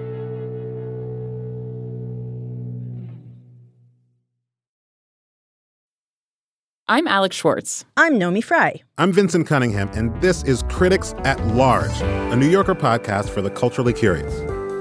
I'm 6.86 7.08
Alex 7.08 7.34
Schwartz. 7.34 7.84
I'm 7.96 8.16
Naomi 8.16 8.42
Fry. 8.42 8.82
I'm 8.96 9.12
Vinson 9.12 9.44
Cunningham, 9.44 9.88
and 9.94 10.14
this 10.20 10.44
is 10.44 10.62
Critics 10.68 11.14
at 11.24 11.44
Large, 11.48 12.00
a 12.00 12.36
New 12.36 12.48
Yorker 12.48 12.76
podcast 12.76 13.28
for 13.28 13.42
the 13.42 13.50
culturally 13.50 13.92
curious. 13.92 14.51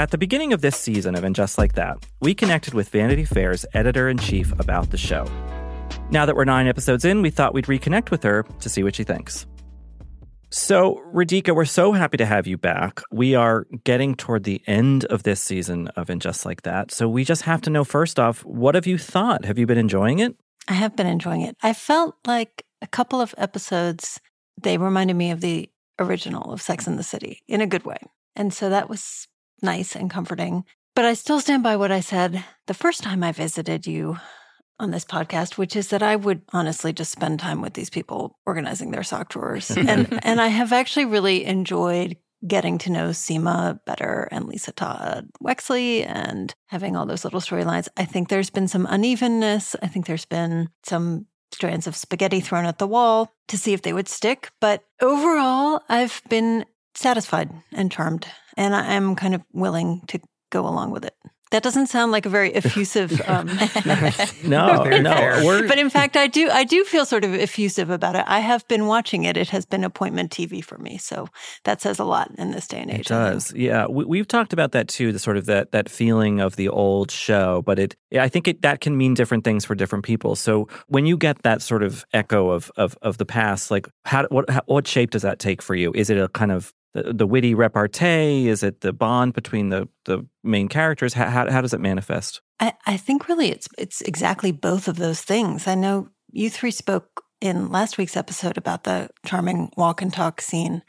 At 0.00 0.12
the 0.12 0.16
beginning 0.16 0.54
of 0.54 0.62
this 0.62 0.78
season 0.78 1.14
of 1.14 1.24
And 1.24 1.36
Just 1.36 1.58
Like 1.58 1.74
That, 1.74 1.98
we 2.22 2.34
connected 2.34 2.72
with 2.72 2.88
Vanity 2.88 3.26
Fair's 3.26 3.66
editor 3.74 4.08
in 4.08 4.16
chief 4.16 4.50
about 4.58 4.92
the 4.92 4.96
show. 4.96 5.26
Now 6.10 6.24
that 6.24 6.34
we're 6.34 6.46
nine 6.46 6.66
episodes 6.66 7.04
in, 7.04 7.20
we 7.20 7.28
thought 7.28 7.52
we'd 7.52 7.66
reconnect 7.66 8.10
with 8.10 8.22
her 8.22 8.44
to 8.60 8.68
see 8.70 8.82
what 8.82 8.94
she 8.94 9.04
thinks. 9.04 9.46
So, 10.48 11.02
Radhika, 11.14 11.54
we're 11.54 11.66
so 11.66 11.92
happy 11.92 12.16
to 12.16 12.24
have 12.24 12.46
you 12.46 12.56
back. 12.56 13.02
We 13.12 13.34
are 13.34 13.66
getting 13.84 14.14
toward 14.14 14.44
the 14.44 14.62
end 14.66 15.04
of 15.04 15.24
this 15.24 15.38
season 15.38 15.88
of 15.88 16.08
And 16.08 16.22
Just 16.22 16.46
Like 16.46 16.62
That. 16.62 16.90
So, 16.92 17.06
we 17.06 17.22
just 17.22 17.42
have 17.42 17.60
to 17.60 17.70
know 17.70 17.84
first 17.84 18.18
off, 18.18 18.40
what 18.46 18.76
have 18.76 18.86
you 18.86 18.96
thought? 18.96 19.44
Have 19.44 19.58
you 19.58 19.66
been 19.66 19.76
enjoying 19.76 20.20
it? 20.20 20.34
I 20.66 20.72
have 20.72 20.96
been 20.96 21.08
enjoying 21.08 21.42
it. 21.42 21.58
I 21.62 21.74
felt 21.74 22.14
like 22.26 22.64
a 22.80 22.86
couple 22.86 23.20
of 23.20 23.34
episodes, 23.36 24.18
they 24.58 24.78
reminded 24.78 25.16
me 25.16 25.30
of 25.30 25.42
the 25.42 25.68
original 25.98 26.54
of 26.54 26.62
Sex 26.62 26.86
and 26.86 26.98
the 26.98 27.02
City 27.02 27.42
in 27.46 27.60
a 27.60 27.66
good 27.66 27.84
way. 27.84 27.98
And 28.34 28.54
so 28.54 28.70
that 28.70 28.88
was 28.88 29.28
nice 29.62 29.94
and 29.96 30.10
comforting. 30.10 30.64
But 30.94 31.04
I 31.04 31.14
still 31.14 31.40
stand 31.40 31.62
by 31.62 31.76
what 31.76 31.92
I 31.92 32.00
said 32.00 32.44
the 32.66 32.74
first 32.74 33.02
time 33.02 33.22
I 33.22 33.32
visited 33.32 33.86
you 33.86 34.18
on 34.78 34.90
this 34.90 35.04
podcast, 35.04 35.58
which 35.58 35.76
is 35.76 35.88
that 35.88 36.02
I 36.02 36.16
would 36.16 36.42
honestly 36.52 36.92
just 36.92 37.12
spend 37.12 37.38
time 37.38 37.60
with 37.60 37.74
these 37.74 37.90
people 37.90 38.38
organizing 38.46 38.90
their 38.90 39.02
sock 39.02 39.28
drawers. 39.28 39.70
and 39.70 40.18
and 40.22 40.40
I 40.40 40.48
have 40.48 40.72
actually 40.72 41.04
really 41.04 41.44
enjoyed 41.44 42.16
getting 42.46 42.78
to 42.78 42.90
know 42.90 43.10
Seema 43.10 43.78
better 43.84 44.28
and 44.32 44.46
Lisa 44.46 44.72
Todd 44.72 45.28
Wexley 45.42 46.06
and 46.06 46.54
having 46.68 46.96
all 46.96 47.04
those 47.04 47.24
little 47.24 47.40
storylines. 47.40 47.88
I 47.96 48.06
think 48.06 48.28
there's 48.28 48.50
been 48.50 48.68
some 48.68 48.86
unevenness. 48.86 49.76
I 49.82 49.88
think 49.88 50.06
there's 50.06 50.24
been 50.24 50.70
some 50.82 51.26
strands 51.52 51.86
of 51.86 51.96
spaghetti 51.96 52.40
thrown 52.40 52.64
at 52.64 52.78
the 52.78 52.86
wall 52.86 53.32
to 53.48 53.58
see 53.58 53.74
if 53.74 53.82
they 53.82 53.92
would 53.92 54.08
stick. 54.08 54.50
But 54.60 54.84
overall, 55.00 55.82
I've 55.88 56.22
been 56.28 56.64
satisfied 56.94 57.50
and 57.72 57.92
charmed, 57.92 58.26
and 58.56 58.74
I 58.74 58.94
am 58.94 59.16
kind 59.16 59.34
of 59.34 59.42
willing 59.52 60.02
to 60.08 60.20
go 60.50 60.66
along 60.66 60.90
with 60.90 61.04
it. 61.04 61.14
That 61.50 61.64
doesn't 61.64 61.88
sound 61.88 62.12
like 62.12 62.26
a 62.26 62.28
very 62.28 62.54
effusive. 62.54 63.20
Um, 63.30 63.46
No, 64.44 64.82
no. 65.00 65.42
We're, 65.44 65.68
but 65.68 65.78
in 65.78 65.90
fact, 65.90 66.16
I 66.16 66.26
do. 66.26 66.48
I 66.48 66.64
do 66.64 66.84
feel 66.84 67.04
sort 67.04 67.24
of 67.24 67.34
effusive 67.34 67.90
about 67.90 68.16
it. 68.16 68.24
I 68.26 68.40
have 68.40 68.66
been 68.66 68.86
watching 68.86 69.24
it. 69.24 69.36
It 69.36 69.50
has 69.50 69.66
been 69.66 69.84
appointment 69.84 70.32
TV 70.32 70.64
for 70.64 70.78
me, 70.78 70.96
so 70.98 71.28
that 71.64 71.80
says 71.80 71.98
a 71.98 72.04
lot 72.04 72.30
in 72.38 72.50
this 72.50 72.66
day 72.66 72.80
and 72.80 72.90
age. 72.90 73.00
It 73.00 73.06
does, 73.08 73.52
yeah. 73.54 73.86
We, 73.86 74.04
we've 74.04 74.26
talked 74.26 74.52
about 74.52 74.72
that 74.72 74.88
too. 74.88 75.12
The 75.12 75.18
sort 75.18 75.36
of 75.36 75.46
that 75.46 75.72
that 75.72 75.88
feeling 75.88 76.40
of 76.40 76.56
the 76.56 76.68
old 76.68 77.10
show, 77.10 77.62
but 77.62 77.78
it, 77.78 77.94
yeah, 78.10 78.24
I 78.24 78.28
think 78.28 78.48
it 78.48 78.62
that 78.62 78.80
can 78.80 78.96
mean 78.96 79.14
different 79.14 79.44
things 79.44 79.64
for 79.64 79.74
different 79.74 80.04
people. 80.04 80.34
So 80.34 80.68
when 80.88 81.06
you 81.06 81.16
get 81.16 81.42
that 81.42 81.62
sort 81.62 81.82
of 81.82 82.04
echo 82.12 82.50
of 82.50 82.72
of 82.76 82.96
of 83.02 83.18
the 83.18 83.26
past, 83.26 83.70
like 83.70 83.88
how 84.04 84.26
what 84.28 84.48
how, 84.50 84.62
what 84.66 84.88
shape 84.88 85.10
does 85.10 85.22
that 85.22 85.38
take 85.38 85.62
for 85.62 85.74
you? 85.74 85.92
Is 85.94 86.10
it 86.10 86.18
a 86.18 86.28
kind 86.28 86.52
of 86.52 86.72
the, 86.94 87.12
the 87.12 87.26
witty 87.26 87.54
repartee? 87.54 88.48
Is 88.48 88.62
it 88.62 88.80
the 88.80 88.92
bond 88.92 89.34
between 89.34 89.68
the 89.68 89.88
the 90.04 90.26
main 90.42 90.68
characters? 90.68 91.14
How 91.14 91.28
how, 91.28 91.50
how 91.50 91.60
does 91.60 91.74
it 91.74 91.80
manifest? 91.80 92.40
I, 92.58 92.74
I 92.86 92.96
think 92.96 93.28
really 93.28 93.50
it's 93.50 93.68
it's 93.78 94.00
exactly 94.02 94.52
both 94.52 94.88
of 94.88 94.96
those 94.96 95.22
things. 95.22 95.66
I 95.66 95.74
know 95.74 96.08
you 96.32 96.50
three 96.50 96.70
spoke 96.70 97.24
in 97.40 97.70
last 97.70 97.98
week's 97.98 98.16
episode 98.16 98.58
about 98.58 98.84
the 98.84 99.08
charming 99.24 99.70
walk 99.76 100.02
and 100.02 100.12
talk 100.12 100.40
scene 100.40 100.82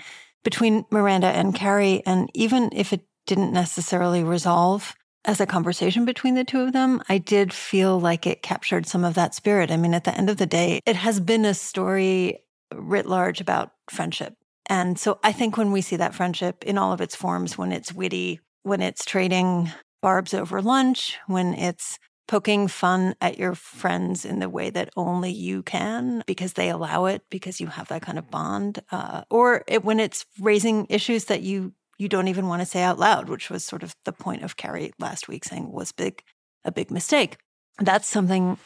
between 0.43 0.85
Miranda 0.89 1.27
and 1.27 1.55
Carrie, 1.55 2.01
and 2.05 2.29
even 2.33 2.69
if 2.73 2.93
it 2.93 3.01
didn't 3.27 3.53
necessarily 3.53 4.23
resolve 4.23 4.95
as 5.25 5.39
a 5.39 5.45
conversation 5.45 6.03
between 6.03 6.33
the 6.33 6.43
two 6.43 6.61
of 6.61 6.73
them, 6.73 7.01
I 7.07 7.19
did 7.19 7.53
feel 7.53 7.99
like 7.99 8.25
it 8.25 8.41
captured 8.41 8.87
some 8.87 9.03
of 9.03 9.13
that 9.13 9.35
spirit. 9.35 9.69
I 9.69 9.77
mean, 9.77 9.93
at 9.93 10.03
the 10.03 10.17
end 10.17 10.31
of 10.31 10.37
the 10.37 10.47
day, 10.47 10.79
it 10.87 10.95
has 10.95 11.19
been 11.19 11.45
a 11.45 11.53
story 11.53 12.39
writ 12.73 13.05
large 13.05 13.39
about 13.39 13.71
friendship 13.89 14.35
And 14.67 14.97
so 14.97 15.19
I 15.23 15.31
think 15.31 15.57
when 15.57 15.71
we 15.71 15.81
see 15.81 15.95
that 15.97 16.15
friendship 16.15 16.63
in 16.63 16.77
all 16.77 16.93
of 16.93 17.01
its 17.01 17.15
forms, 17.15 17.57
when 17.57 17.71
it's 17.71 17.93
witty, 17.93 18.39
when 18.63 18.81
it's 18.81 19.05
trading 19.05 19.71
barbs 20.01 20.33
over 20.33 20.61
lunch, 20.61 21.17
when 21.27 21.53
it's 21.53 21.99
poking 22.27 22.67
fun 22.67 23.15
at 23.19 23.37
your 23.37 23.55
friends 23.55 24.23
in 24.23 24.39
the 24.39 24.49
way 24.49 24.69
that 24.69 24.89
only 24.95 25.31
you 25.31 25.61
can 25.63 26.23
because 26.25 26.53
they 26.53 26.69
allow 26.69 27.05
it 27.05 27.23
because 27.29 27.59
you 27.59 27.67
have 27.67 27.89
that 27.89 28.01
kind 28.01 28.17
of 28.17 28.31
bond 28.31 28.79
uh, 28.91 29.23
or 29.29 29.63
it, 29.67 29.83
when 29.83 29.99
it's 29.99 30.25
raising 30.39 30.85
issues 30.89 31.25
that 31.25 31.41
you 31.41 31.73
you 31.97 32.07
don't 32.07 32.29
even 32.29 32.47
want 32.47 32.61
to 32.61 32.65
say 32.65 32.81
out 32.81 32.97
loud 32.97 33.27
which 33.27 33.49
was 33.49 33.65
sort 33.65 33.83
of 33.83 33.93
the 34.05 34.13
point 34.13 34.43
of 34.43 34.55
carrie 34.55 34.93
last 34.97 35.27
week 35.27 35.43
saying 35.43 35.69
was 35.69 35.91
big 35.91 36.23
a 36.63 36.71
big 36.71 36.91
mistake. 36.91 37.37
That's 37.79 38.07
something 38.07 38.57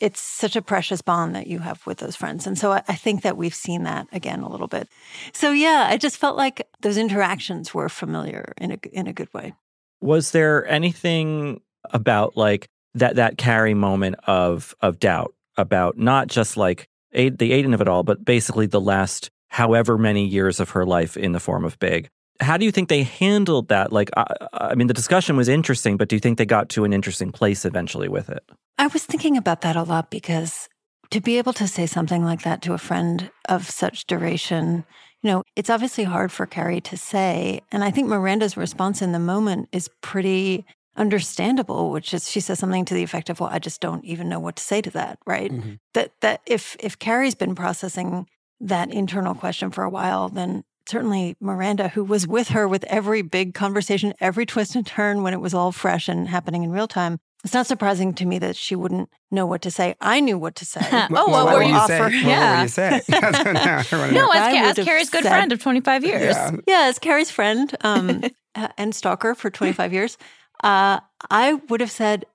it's 0.00 0.20
such 0.20 0.56
a 0.56 0.62
precious 0.62 1.00
bond 1.00 1.34
that 1.34 1.46
you 1.46 1.60
have 1.60 1.84
with 1.86 1.98
those 1.98 2.16
friends. 2.16 2.46
And 2.46 2.58
so 2.58 2.72
I, 2.72 2.82
I 2.88 2.94
think 2.94 3.22
that 3.22 3.36
we've 3.36 3.54
seen 3.54 3.84
that 3.84 4.06
again 4.12 4.40
a 4.40 4.48
little 4.48 4.68
bit. 4.68 4.88
So 5.32 5.52
yeah 5.52 5.86
i 5.88 5.96
just 5.96 6.16
felt 6.16 6.36
like 6.36 6.66
those 6.80 6.96
interactions 6.96 7.74
were 7.74 7.88
familiar 7.88 8.52
in 8.58 8.72
a 8.72 8.78
in 8.92 9.06
a 9.06 9.12
good 9.12 9.32
way. 9.32 9.54
Was 10.00 10.30
there 10.32 10.66
anything 10.66 11.60
about 11.90 12.36
like 12.36 12.68
that 12.94 13.16
that 13.16 13.38
Carrie 13.38 13.74
moment 13.74 14.16
of 14.26 14.74
of 14.80 14.98
doubt 14.98 15.34
about 15.56 15.96
not 15.96 16.28
just 16.28 16.56
like 16.56 16.88
Aid, 17.12 17.38
the 17.38 17.52
Aiden 17.52 17.74
of 17.74 17.80
it 17.80 17.88
all, 17.88 18.02
but 18.02 18.24
basically 18.24 18.66
the 18.66 18.80
last 18.80 19.30
however 19.48 19.96
many 19.96 20.26
years 20.26 20.60
of 20.60 20.70
her 20.70 20.84
life 20.84 21.16
in 21.16 21.32
the 21.32 21.40
form 21.40 21.64
of 21.64 21.78
Big. 21.78 22.10
How 22.40 22.56
do 22.56 22.64
you 22.64 22.70
think 22.70 22.88
they 22.88 23.02
handled 23.02 23.68
that? 23.68 23.92
Like, 23.92 24.10
I, 24.16 24.24
I 24.52 24.74
mean, 24.74 24.86
the 24.86 24.94
discussion 24.94 25.36
was 25.36 25.48
interesting, 25.48 25.96
but 25.96 26.08
do 26.08 26.16
you 26.16 26.20
think 26.20 26.38
they 26.38 26.46
got 26.46 26.68
to 26.70 26.84
an 26.84 26.92
interesting 26.92 27.32
place 27.32 27.64
eventually 27.64 28.08
with 28.08 28.28
it? 28.28 28.44
I 28.78 28.88
was 28.88 29.04
thinking 29.04 29.36
about 29.36 29.62
that 29.62 29.76
a 29.76 29.82
lot 29.82 30.10
because 30.10 30.68
to 31.10 31.20
be 31.20 31.38
able 31.38 31.52
to 31.54 31.68
say 31.68 31.86
something 31.86 32.24
like 32.24 32.42
that 32.42 32.62
to 32.62 32.72
a 32.72 32.78
friend 32.78 33.30
of 33.48 33.68
such 33.70 34.06
duration, 34.06 34.84
you 35.22 35.30
know, 35.30 35.42
it's 35.54 35.70
obviously 35.70 36.04
hard 36.04 36.32
for 36.32 36.46
Carrie 36.46 36.80
to 36.82 36.96
say. 36.96 37.60
And 37.72 37.84
I 37.84 37.90
think 37.90 38.08
Miranda's 38.08 38.56
response 38.56 39.02
in 39.02 39.12
the 39.12 39.18
moment 39.18 39.68
is 39.72 39.88
pretty 40.02 40.64
understandable, 40.96 41.90
which 41.90 42.12
is 42.14 42.30
she 42.30 42.40
says 42.40 42.58
something 42.58 42.84
to 42.86 42.94
the 42.94 43.02
effect 43.02 43.30
of, 43.30 43.40
Well, 43.40 43.50
I 43.52 43.58
just 43.58 43.80
don't 43.80 44.04
even 44.04 44.28
know 44.28 44.40
what 44.40 44.56
to 44.56 44.62
say 44.62 44.80
to 44.82 44.90
that, 44.90 45.18
right? 45.26 45.52
Mm-hmm. 45.52 45.74
That 45.94 46.12
that 46.20 46.40
if 46.46 46.76
if 46.80 46.98
Carrie's 46.98 47.34
been 47.34 47.54
processing 47.54 48.26
that 48.60 48.90
internal 48.90 49.34
question 49.34 49.70
for 49.70 49.84
a 49.84 49.90
while, 49.90 50.28
then 50.28 50.64
certainly 50.88 51.36
Miranda, 51.40 51.88
who 51.88 52.04
was 52.04 52.26
with 52.26 52.48
her 52.48 52.66
with 52.68 52.84
every 52.84 53.22
big 53.22 53.54
conversation, 53.54 54.14
every 54.20 54.46
twist 54.46 54.74
and 54.76 54.86
turn 54.86 55.22
when 55.22 55.32
it 55.32 55.40
was 55.40 55.54
all 55.54 55.72
fresh 55.72 56.08
and 56.08 56.28
happening 56.28 56.62
in 56.62 56.70
real 56.70 56.88
time, 56.88 57.18
it's 57.44 57.54
not 57.54 57.66
surprising 57.66 58.12
to 58.14 58.26
me 58.26 58.38
that 58.40 58.56
she 58.56 58.74
wouldn't 58.74 59.08
know 59.30 59.46
what 59.46 59.62
to 59.62 59.70
say. 59.70 59.94
I 60.00 60.20
knew 60.20 60.38
what 60.38 60.56
to 60.56 60.64
say. 60.64 60.80
oh, 61.10 61.30
what, 61.30 61.54
were 61.54 61.62
you 61.62 61.78
say? 61.86 62.00
What 62.00 62.12
yeah. 62.12 62.56
were 62.56 62.62
you 62.62 62.68
say? 62.68 63.02
no, 63.08 64.30
as, 64.30 64.40
I 64.40 64.70
as 64.70 64.74
Carrie's 64.84 65.10
good 65.10 65.22
said- 65.22 65.30
friend 65.30 65.52
of 65.52 65.60
25 65.60 66.04
years. 66.04 66.34
Yeah. 66.34 66.50
yeah, 66.66 66.80
as 66.88 66.98
Carrie's 66.98 67.30
friend 67.30 67.74
um, 67.82 68.24
uh, 68.54 68.68
and 68.76 68.94
stalker 68.94 69.34
for 69.34 69.50
25 69.50 69.92
years, 69.92 70.18
uh, 70.64 71.00
I 71.30 71.54
would 71.68 71.80
have 71.80 71.90
said, 71.90 72.26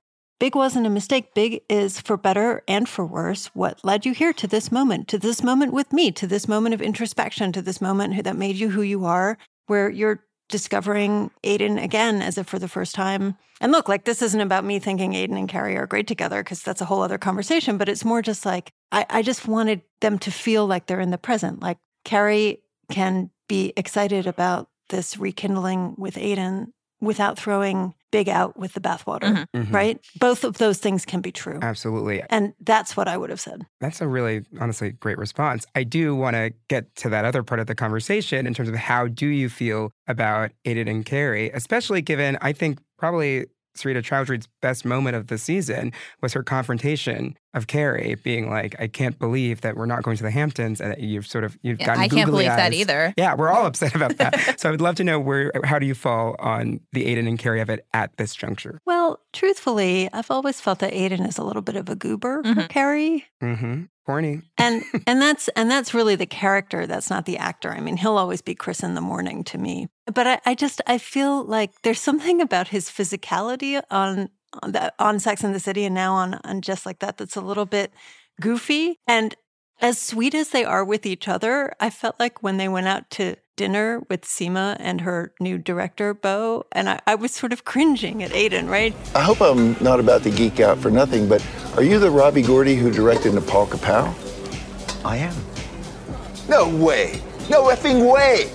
Big 0.41 0.55
wasn't 0.55 0.87
a 0.87 0.89
mistake. 0.89 1.35
Big 1.35 1.61
is 1.69 2.01
for 2.01 2.17
better 2.17 2.63
and 2.67 2.89
for 2.89 3.05
worse 3.05 3.51
what 3.53 3.79
led 3.85 4.07
you 4.07 4.11
here 4.11 4.33
to 4.33 4.47
this 4.47 4.71
moment, 4.71 5.07
to 5.09 5.19
this 5.19 5.43
moment 5.43 5.71
with 5.71 5.93
me, 5.93 6.11
to 6.13 6.25
this 6.25 6.47
moment 6.47 6.73
of 6.73 6.81
introspection, 6.81 7.51
to 7.51 7.61
this 7.61 7.79
moment 7.79 8.23
that 8.23 8.35
made 8.35 8.55
you 8.55 8.71
who 8.71 8.81
you 8.81 9.05
are, 9.05 9.37
where 9.67 9.87
you're 9.87 10.25
discovering 10.49 11.29
Aiden 11.43 11.79
again 11.79 12.23
as 12.23 12.39
if 12.39 12.47
for 12.47 12.57
the 12.57 12.67
first 12.67 12.95
time. 12.95 13.37
And 13.59 13.71
look, 13.71 13.87
like 13.87 14.05
this 14.05 14.23
isn't 14.23 14.41
about 14.41 14.65
me 14.65 14.79
thinking 14.79 15.11
Aiden 15.11 15.37
and 15.37 15.47
Carrie 15.47 15.77
are 15.77 15.85
great 15.85 16.07
together 16.07 16.41
because 16.41 16.63
that's 16.63 16.81
a 16.81 16.85
whole 16.85 17.03
other 17.03 17.19
conversation, 17.19 17.77
but 17.77 17.87
it's 17.87 18.03
more 18.03 18.23
just 18.23 18.43
like 18.43 18.71
I, 18.91 19.05
I 19.11 19.21
just 19.21 19.47
wanted 19.47 19.83
them 19.99 20.17
to 20.17 20.31
feel 20.31 20.65
like 20.65 20.87
they're 20.87 20.99
in 20.99 21.11
the 21.11 21.19
present. 21.19 21.61
Like 21.61 21.77
Carrie 22.03 22.63
can 22.89 23.29
be 23.47 23.73
excited 23.77 24.25
about 24.25 24.69
this 24.89 25.19
rekindling 25.19 25.93
with 25.99 26.15
Aiden 26.15 26.69
without 27.01 27.37
throwing 27.37 27.93
Big 28.11 28.27
out 28.27 28.57
with 28.57 28.73
the 28.73 28.81
bathwater, 28.81 29.45
Mhm. 29.55 29.73
right? 29.73 29.97
Both 30.19 30.43
of 30.43 30.57
those 30.57 30.79
things 30.79 31.05
can 31.05 31.21
be 31.21 31.31
true. 31.31 31.59
Absolutely. 31.61 32.21
And 32.29 32.51
that's 32.59 32.97
what 32.97 33.07
I 33.07 33.15
would 33.15 33.29
have 33.29 33.39
said. 33.39 33.65
That's 33.79 34.01
a 34.01 34.07
really, 34.07 34.41
honestly, 34.59 34.91
great 34.91 35.17
response. 35.17 35.65
I 35.75 35.83
do 35.85 36.13
want 36.13 36.35
to 36.35 36.51
get 36.67 36.93
to 36.97 37.09
that 37.09 37.23
other 37.23 37.41
part 37.41 37.61
of 37.61 37.67
the 37.67 37.73
conversation 37.75 38.45
in 38.45 38.53
terms 38.53 38.67
of 38.67 38.75
how 38.75 39.07
do 39.07 39.27
you 39.27 39.47
feel 39.47 39.91
about 40.09 40.51
Aiden 40.65 40.89
and 40.89 41.05
Carrie, 41.05 41.51
especially 41.51 42.01
given, 42.01 42.37
I 42.41 42.51
think, 42.51 42.79
probably 42.97 43.45
Sarita 43.77 44.03
Choudhury's 44.03 44.49
best 44.61 44.83
moment 44.83 45.15
of 45.15 45.27
the 45.27 45.37
season 45.37 45.93
was 46.21 46.33
her 46.33 46.43
confrontation 46.43 47.37
of 47.53 47.67
Carrie 47.67 48.15
being 48.23 48.49
like, 48.49 48.75
I 48.79 48.87
can't 48.87 49.19
believe 49.19 49.61
that 49.61 49.75
we're 49.75 49.85
not 49.85 50.03
going 50.03 50.17
to 50.17 50.23
the 50.23 50.31
Hamptons 50.31 50.79
and 50.79 50.91
that 50.91 50.99
you've 51.01 51.27
sort 51.27 51.43
of, 51.43 51.57
you've 51.61 51.79
Yeah, 51.79 51.87
gotten 51.87 52.03
I 52.03 52.07
can't 52.07 52.25
googly 52.27 52.43
believe 52.45 52.55
that 52.57 52.73
either. 52.73 53.13
Yeah, 53.17 53.35
we're 53.35 53.49
all 53.49 53.65
upset 53.65 53.93
about 53.93 54.17
that. 54.17 54.55
so 54.59 54.69
I 54.69 54.71
would 54.71 54.79
love 54.81 54.95
to 54.95 55.03
know 55.03 55.19
where, 55.19 55.51
how 55.65 55.77
do 55.77 55.85
you 55.85 55.93
fall 55.95 56.35
on 56.39 56.79
the 56.93 57.05
Aiden 57.05 57.27
and 57.27 57.37
Carrie 57.37 57.59
of 57.61 57.69
it 57.69 57.85
at 57.93 58.15
this 58.17 58.33
juncture? 58.35 58.79
Well, 58.85 59.19
truthfully, 59.33 60.09
I've 60.13 60.31
always 60.31 60.61
felt 60.61 60.79
that 60.79 60.93
Aiden 60.93 61.27
is 61.27 61.37
a 61.37 61.43
little 61.43 61.61
bit 61.61 61.75
of 61.75 61.89
a 61.89 61.95
goober 61.95 62.41
Mm-hmm. 62.43 62.61
for 62.61 62.67
Carrie. 62.67 63.25
Mm-hmm. 63.43 63.83
Horny. 64.07 64.41
and 64.57 64.83
and 65.07 65.21
that's 65.21 65.47
and 65.49 65.69
that's 65.69 65.93
really 65.93 66.15
the 66.15 66.25
character 66.25 66.87
that's 66.87 67.11
not 67.11 67.25
the 67.25 67.37
actor 67.37 67.71
i 67.71 67.79
mean 67.79 67.97
he'll 67.97 68.17
always 68.17 68.41
be 68.41 68.55
chris 68.55 68.81
in 68.81 68.95
the 68.95 68.99
morning 69.01 69.43
to 69.43 69.59
me 69.59 69.87
but 70.11 70.25
i, 70.25 70.41
I 70.43 70.55
just 70.55 70.81
i 70.87 70.97
feel 70.97 71.43
like 71.45 71.71
there's 71.83 71.99
something 71.99 72.41
about 72.41 72.69
his 72.69 72.89
physicality 72.89 73.79
on 73.91 74.29
on, 74.63 74.71
that, 74.73 74.93
on 74.99 75.19
sex 75.19 75.43
in 75.43 75.53
the 75.53 75.59
city 75.59 75.85
and 75.85 75.95
now 75.95 76.13
on 76.13 76.35
on 76.43 76.61
just 76.61 76.85
like 76.85 76.99
that 76.99 77.17
that's 77.17 77.35
a 77.35 77.41
little 77.41 77.65
bit 77.65 77.91
goofy 78.39 78.99
and 79.07 79.35
as 79.79 79.99
sweet 79.99 80.35
as 80.35 80.49
they 80.49 80.63
are 80.63 80.83
with 80.83 81.05
each 81.05 81.27
other 81.27 81.73
i 81.79 81.89
felt 81.89 82.19
like 82.19 82.41
when 82.43 82.57
they 82.57 82.67
went 82.67 82.87
out 82.87 83.09
to 83.09 83.35
dinner 83.57 84.01
with 84.09 84.21
Seema 84.21 84.75
and 84.79 85.01
her 85.01 85.33
new 85.39 85.55
director 85.55 86.15
Bo 86.15 86.65
and 86.71 86.89
I, 86.89 86.99
I 87.05 87.13
was 87.13 87.31
sort 87.31 87.53
of 87.53 87.63
cringing 87.63 88.23
at 88.23 88.31
Aiden 88.31 88.67
right 88.67 88.95
I 89.13 89.21
hope 89.21 89.39
I'm 89.39 89.75
not 89.83 89.99
about 89.99 90.23
to 90.23 90.31
geek 90.31 90.59
out 90.59 90.79
for 90.79 90.89
nothing, 90.89 91.29
but 91.29 91.45
are 91.75 91.83
you 91.83 91.99
the 91.99 92.09
Robbie 92.09 92.41
Gordy 92.41 92.75
who 92.75 92.89
directed 92.89 93.35
Nepal 93.35 93.67
Kapow? 93.67 94.15
I 95.05 95.17
am. 95.17 95.35
No 96.49 96.67
way. 96.75 97.21
No 97.49 97.65
effing 97.65 98.11
way. 98.11 98.51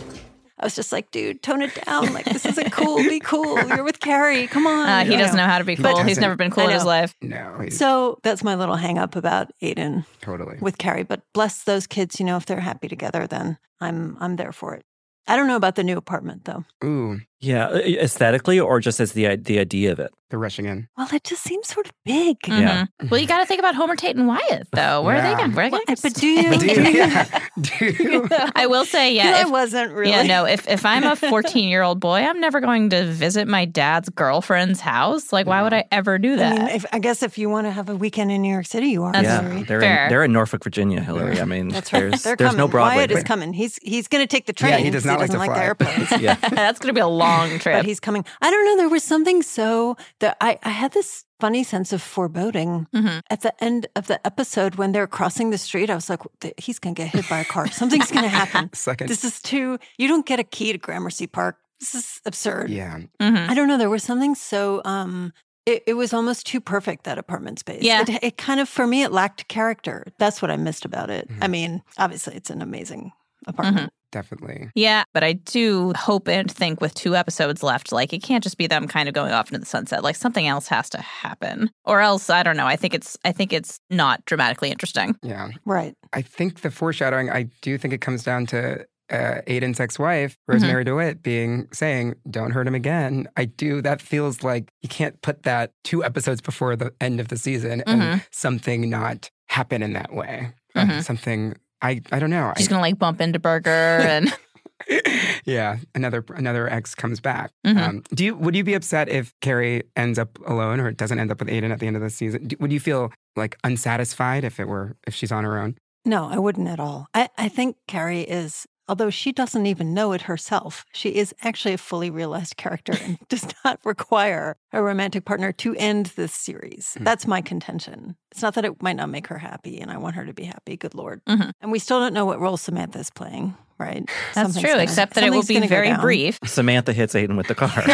I 0.59 0.65
was 0.65 0.75
just 0.75 0.91
like, 0.91 1.11
dude, 1.11 1.43
tone 1.43 1.61
it 1.63 1.79
down. 1.85 2.15
Like, 2.15 2.25
this 2.25 2.47
isn't 2.47 2.73
cool. 2.73 2.97
Be 2.97 3.21
cool. 3.21 3.61
You're 3.69 3.85
with 3.85 4.01
Carrie. 4.01 4.47
Come 4.47 4.67
on. 4.67 4.89
Uh, 4.89 5.05
he 5.05 5.13
You 5.13 5.19
doesn't 5.19 5.37
know 5.37 5.45
how 5.45 5.59
to 5.59 5.65
be 5.65 5.77
But- 5.77 5.97
cool. 5.97 6.05
He's 6.05 6.19
never 6.19 6.35
been 6.37 6.51
cool 6.51 6.65
in 6.65 6.71
his 6.71 6.85
life. 6.85 7.15
No. 7.21 7.59
he's- 7.61 7.77
So 7.77 8.19
that's 8.23 8.43
my 8.43 8.55
little 8.55 8.77
hang 8.77 8.97
up 8.99 9.17
about 9.17 9.51
Aiden 9.63 10.07
Totally. 10.23 10.57
with 10.61 10.79
Carrie. 10.79 11.03
But 11.03 11.21
bless 11.35 11.63
those 11.65 11.87
kids, 11.87 12.19
you 12.19 12.25
know, 12.25 12.37
if 12.39 12.47
they're 12.47 12.61
happy 12.61 12.89
together, 12.89 13.27
then 13.27 13.59
I'm 13.81 14.17
I'm 14.21 14.37
there 14.37 14.53
for 14.53 14.75
it. 14.75 14.85
I 15.29 15.37
don't 15.37 15.49
know 15.49 15.57
about 15.57 15.75
the 15.75 15.85
new 15.85 15.97
apartment 15.99 16.45
though. 16.45 16.65
Ooh, 16.85 17.21
Yeah, 17.41 17.69
aesthetically 17.75 18.59
or 18.59 18.81
just 18.81 18.99
as 19.01 19.13
the 19.13 19.37
the 19.37 19.59
idea 19.59 19.93
of 19.93 19.99
it. 20.01 20.11
they're 20.31 20.39
rushing 20.39 20.65
in. 20.67 20.89
Well, 20.97 21.07
it 21.13 21.23
just 21.23 21.43
seems 21.43 21.69
sort 21.69 21.87
of 21.87 21.93
big. 22.05 22.37
Yeah. 22.49 22.87
Mhm. 23.01 23.11
Well, 23.11 23.21
you 23.21 23.27
got 23.29 23.39
to 23.39 23.47
think 23.47 23.61
about 23.61 23.75
Homer 23.77 23.95
Tate 23.95 24.17
and 24.17 24.27
Wyatt, 24.27 24.67
though. 24.73 25.03
Where 25.03 25.17
are 25.17 25.23
they 25.23 25.35
going? 25.37 25.53
Where 25.53 25.67
are 25.67 25.71
they 25.71 25.85
going? 25.85 25.97
but 26.03 26.15
do 26.21 26.27
you? 26.27 26.59
Do 26.59 26.67
you- 26.67 26.91
yeah. 26.97 27.41
Do 27.61 27.87
you? 27.87 28.29
I 28.57 28.67
will 28.67 28.85
say, 28.87 29.15
yeah. 29.15 29.43
I 29.45 29.49
wasn't 29.49 29.93
really. 29.93 30.11
Yeah, 30.11 30.23
no. 30.25 30.45
If 30.47 30.67
if 30.67 30.85
I'm 30.87 31.05
a 31.05 31.15
14 31.35 31.69
year 31.69 31.83
old 31.83 32.01
boy, 32.01 32.17
I'm 32.21 32.41
never 32.41 32.61
going 32.61 32.91
to 32.91 33.05
visit 33.05 33.47
my 33.47 33.65
dad's 33.67 34.09
girlfriend's 34.09 34.81
house. 34.81 35.33
Like, 35.33 35.47
why 35.47 35.63
would 35.63 35.73
I 35.75 35.85
ever 35.93 36.19
do 36.19 36.33
I 36.33 36.37
that? 36.37 36.59
mean, 36.59 36.69
if, 36.69 36.87
I 36.93 36.99
guess 36.99 37.23
if 37.23 37.37
you 37.39 37.49
want 37.51 37.67
to 37.67 37.71
have 37.71 37.89
a 37.91 37.95
weekend 37.97 38.33
in 38.33 38.41
New 38.43 38.53
York 38.53 38.67
City, 38.67 38.89
you 38.89 39.05
are. 39.05 39.13
That's 39.13 39.25
yeah, 39.25 39.43
Hillary. 39.43 39.63
they're 39.65 39.81
fair. 39.81 40.05
in, 40.05 40.09
they're 40.11 40.25
in 40.25 40.33
Norfolk, 40.33 40.65
Virginia, 40.65 41.01
Hillary. 41.03 41.39
I 41.41 41.45
mean, 41.45 41.69
That's 41.69 41.93
right. 41.93 42.01
there's, 42.11 42.23
They're 42.25 42.35
there's 42.37 42.49
coming. 42.49 42.59
no 42.59 42.69
Broadway. 42.69 42.97
Wyatt 42.97 43.11
is 43.13 43.23
coming. 43.25 43.53
He's 43.53 43.79
he's 43.83 44.09
going 44.09 44.23
to 44.23 44.27
take 44.27 44.47
the 44.47 44.53
train. 44.55 44.73
Yeah, 44.73 44.79
he 44.79 44.91
does 44.91 45.03
'cause 45.03 45.07
not 45.07 45.21
like 45.21 45.29
doesn't 45.31 45.41
to 45.41 45.47
like 45.47 45.77
the 45.77 45.85
fly. 45.85 45.95
airplanes. 45.95 46.23
yeah. 46.23 46.35
That's 46.51 46.79
going 46.81 46.89
to 46.89 46.95
be 46.95 47.01
a 47.01 47.07
long 47.07 47.26
trip. 47.59 47.77
but 47.79 47.85
he's 47.85 48.01
coming. 48.01 48.25
I 48.41 48.51
don't 48.51 48.65
know. 48.65 48.77
There 48.77 48.89
was 48.89 49.05
something 49.05 49.43
so 49.43 49.97
that 50.21 50.37
I, 50.41 50.59
I 50.63 50.71
had 50.71 50.93
this 50.93 51.25
funny 51.41 51.63
sense 51.65 51.93
of 51.93 52.01
foreboding 52.03 52.87
Mhm. 52.95 53.21
at 53.31 53.41
the 53.43 53.53
end 53.63 53.87
of 53.95 54.07
the 54.07 54.19
episode 54.27 54.77
when 54.77 54.93
they're 54.93 55.07
crossing 55.07 55.51
the 55.51 55.59
street. 55.59 55.91
I 55.91 55.95
was 55.95 56.09
like, 56.09 56.21
he's 56.59 56.79
going 56.79 56.95
to 56.95 57.03
get 57.03 57.13
hit 57.13 57.29
by 57.29 57.41
a 57.41 57.45
car. 57.45 57.67
Something's 57.71 58.11
going 58.11 58.23
to 58.25 58.29
happen. 58.31 58.71
Second. 58.75 59.09
This 59.09 59.25
is 59.25 59.41
too. 59.43 59.79
You 59.99 60.09
don't 60.09 60.25
get 60.27 60.41
a 60.41 60.45
key 60.45 60.73
to 60.73 60.79
Gramercy 60.79 61.27
Park. 61.27 61.59
This 61.81 61.95
is 61.95 62.21
absurd. 62.25 62.71
yeah. 62.71 63.01
Mhm. 63.21 63.51
I 63.51 63.55
don't 63.55 63.69
know. 63.69 63.77
There 63.79 63.91
was 63.91 64.03
something 64.03 64.35
so. 64.35 64.81
um 64.85 65.33
it, 65.67 65.83
it 65.89 65.95
was 65.95 66.15
almost 66.15 66.47
too 66.47 66.61
perfect 66.61 67.03
that 67.05 67.19
apartment 67.19 67.59
space. 67.59 67.83
Yeah. 67.83 68.03
it, 68.03 68.23
it 68.23 68.37
kind 68.39 68.61
of 68.61 68.69
for 68.69 68.87
me 68.87 69.03
it 69.03 69.11
lacked 69.11 69.49
character. 69.49 70.07
That's 70.17 70.41
what 70.41 70.49
I 70.51 70.57
missed 70.57 70.85
about 70.85 71.11
it. 71.11 71.29
Mm-hmm. 71.29 71.43
I 71.43 71.49
mean, 71.49 71.83
obviously 71.99 72.37
it's 72.37 72.51
an 72.51 72.63
amazing 72.63 73.11
apartment. 73.47 73.91
Definitely. 74.13 74.71
Yeah, 74.75 75.03
but 75.13 75.25
I 75.25 75.35
do 75.35 75.93
hope 75.95 76.29
and 76.29 76.51
think 76.51 76.81
with 76.81 76.95
two 76.95 77.17
episodes 77.17 77.63
left, 77.63 77.93
like 77.93 78.13
it 78.13 78.23
can't 78.23 78.43
just 78.43 78.57
be 78.57 78.67
them 78.67 78.87
kind 78.89 79.09
of 79.09 79.15
going 79.15 79.33
off 79.33 79.49
into 79.49 79.59
the 79.59 79.67
sunset. 79.67 80.03
Like 80.03 80.17
something 80.17 80.47
else 80.47 80.69
has 80.69 80.89
to 80.91 81.01
happen, 81.01 81.71
or 81.85 82.01
else 82.01 82.31
I 82.31 82.43
don't 82.43 82.57
know. 82.57 82.67
I 82.67 82.77
think 82.77 82.95
it's 82.95 83.19
I 83.25 83.33
think 83.33 83.53
it's 83.53 83.79
not 83.91 84.25
dramatically 84.25 84.71
interesting. 84.71 85.17
Yeah. 85.23 85.49
Right. 85.67 85.95
I 86.13 86.23
think 86.23 86.61
the 86.63 86.71
foreshadowing, 86.71 87.31
I 87.31 87.49
do 87.63 87.77
think 87.79 87.93
it 87.93 88.01
comes 88.01 88.23
down 88.23 88.47
to 88.47 88.87
uh, 89.11 89.41
Aiden's 89.47 89.79
ex-wife, 89.81 90.37
Mm-hmm. 90.51 90.65
Rosemarie 90.65 90.85
DeWitt, 90.85 91.23
being 91.23 91.69
saying, 91.73 92.15
"Don't 92.31 92.53
hurt 92.53 92.67
him 92.67 92.75
again." 92.75 93.29
I 93.37 93.45
do. 93.45 93.83
That 93.83 94.01
feels 94.01 94.43
like 94.43 94.71
you 94.83 94.89
can't 94.89 95.21
put 95.21 95.43
that 95.43 95.73
two 95.85 96.03
episodes 96.03 96.41
before 96.41 96.75
the 96.77 96.93
end 97.01 97.21
of 97.21 97.29
the 97.29 97.37
season 97.37 97.83
Mm-hmm. 97.87 98.01
and 98.01 98.27
something 98.33 98.89
not 98.89 99.31
happen 99.49 99.83
in 99.83 99.93
that 99.93 100.13
way. 100.15 100.53
Uh, 100.75 100.85
Mhm. 100.87 101.05
something 101.05 101.55
I 101.83 102.01
I 102.13 102.19
don't 102.19 102.31
know. 102.31 102.53
She's 102.57 102.69
I, 102.69 102.71
gonna 102.71 102.83
like 102.83 102.99
bump 102.99 103.21
into 103.21 103.39
Berger 103.39 103.71
and 103.71 104.33
yeah, 105.45 105.79
another 105.95 106.25
another 106.35 106.69
ex 106.69 106.95
comes 106.95 107.21
back. 107.21 107.51
Mhm. 107.67 107.77
Um, 107.79 108.03
do 108.15 108.25
you 108.25 108.35
would 108.37 108.55
you 108.55 108.65
be 108.65 108.75
upset 108.75 109.09
if 109.09 109.33
Carrie 109.41 109.83
ends 109.97 110.19
up 110.19 110.39
alone 110.47 110.81
or 110.81 110.91
doesn't 110.93 111.19
end 111.19 111.31
up 111.31 111.41
with 111.41 111.49
Aiden 111.49 111.71
at 111.71 111.81
the 111.81 111.87
end 111.87 111.97
of 111.97 112.03
the 112.03 112.11
season? 112.11 112.47
Do, 112.47 112.57
would 112.61 112.73
you 112.73 112.81
feel 112.81 113.13
like 113.37 113.57
unsatisfied 113.65 114.45
if 114.45 114.61
it 114.61 114.69
were 114.69 114.97
if 115.07 115.15
she's 115.15 115.33
on 115.33 115.45
her 115.45 115.59
own? 115.59 115.77
No, 116.05 116.29
I 116.29 116.39
wouldn't 116.39 116.69
at 116.69 116.79
all. 116.79 117.09
I, 117.15 117.29
I 117.37 117.49
think 117.49 117.77
Carrie 117.89 118.21
is, 118.21 118.65
although 118.89 119.11
she 119.11 119.33
doesn't 119.33 119.67
even 119.67 119.93
know 119.95 120.13
it 120.13 120.23
herself, 120.23 120.85
she 120.93 121.11
is 121.11 121.35
actually 121.43 121.75
a 121.75 121.79
fully 121.79 122.11
realized 122.11 122.57
character 122.57 122.93
and 123.03 123.19
does 123.29 123.47
not 123.65 123.79
require 123.85 124.57
a 124.73 124.83
romantic 124.83 125.25
partner 125.25 125.53
to 125.53 125.75
end 125.77 126.07
this 126.17 126.33
series. 126.33 126.95
Hmm. 126.97 127.05
That's 127.05 127.27
my 127.27 127.41
contention. 127.41 128.17
It's 128.31 128.43
not 128.43 128.55
that 128.55 128.65
it 128.65 128.83
might 128.83 128.97
not 128.97 129.09
make 129.09 129.27
her 129.29 129.39
happy, 129.39 129.81
and 129.81 129.91
I 129.91 129.97
want 129.99 130.15
her 130.17 130.25
to 130.27 130.33
be 130.33 130.45
happy. 130.45 130.77
Good 130.77 130.95
Lord. 130.95 131.21
Mhm. 131.27 131.53
And 131.61 131.73
we 131.73 131.79
still 131.79 132.01
don't 132.01 132.13
know 132.15 132.25
what 132.27 132.41
role 132.41 132.57
Samantha 132.57 132.99
is 132.99 133.11
playing, 133.11 133.55
right? 133.79 134.07
That's 134.07 134.35
Something's 134.35 134.61
true, 134.63 134.71
gonna- 134.73 134.83
except 134.83 135.15
that 135.15 135.25
it 135.25 135.31
will 135.31 135.43
be 135.43 135.67
very 135.67 135.95
brief. 135.97 136.39
Samantha 136.45 136.93
hits 136.93 137.15
Aiden 137.15 137.37
with 137.37 137.47
the 137.49 137.55
car. 137.55 137.69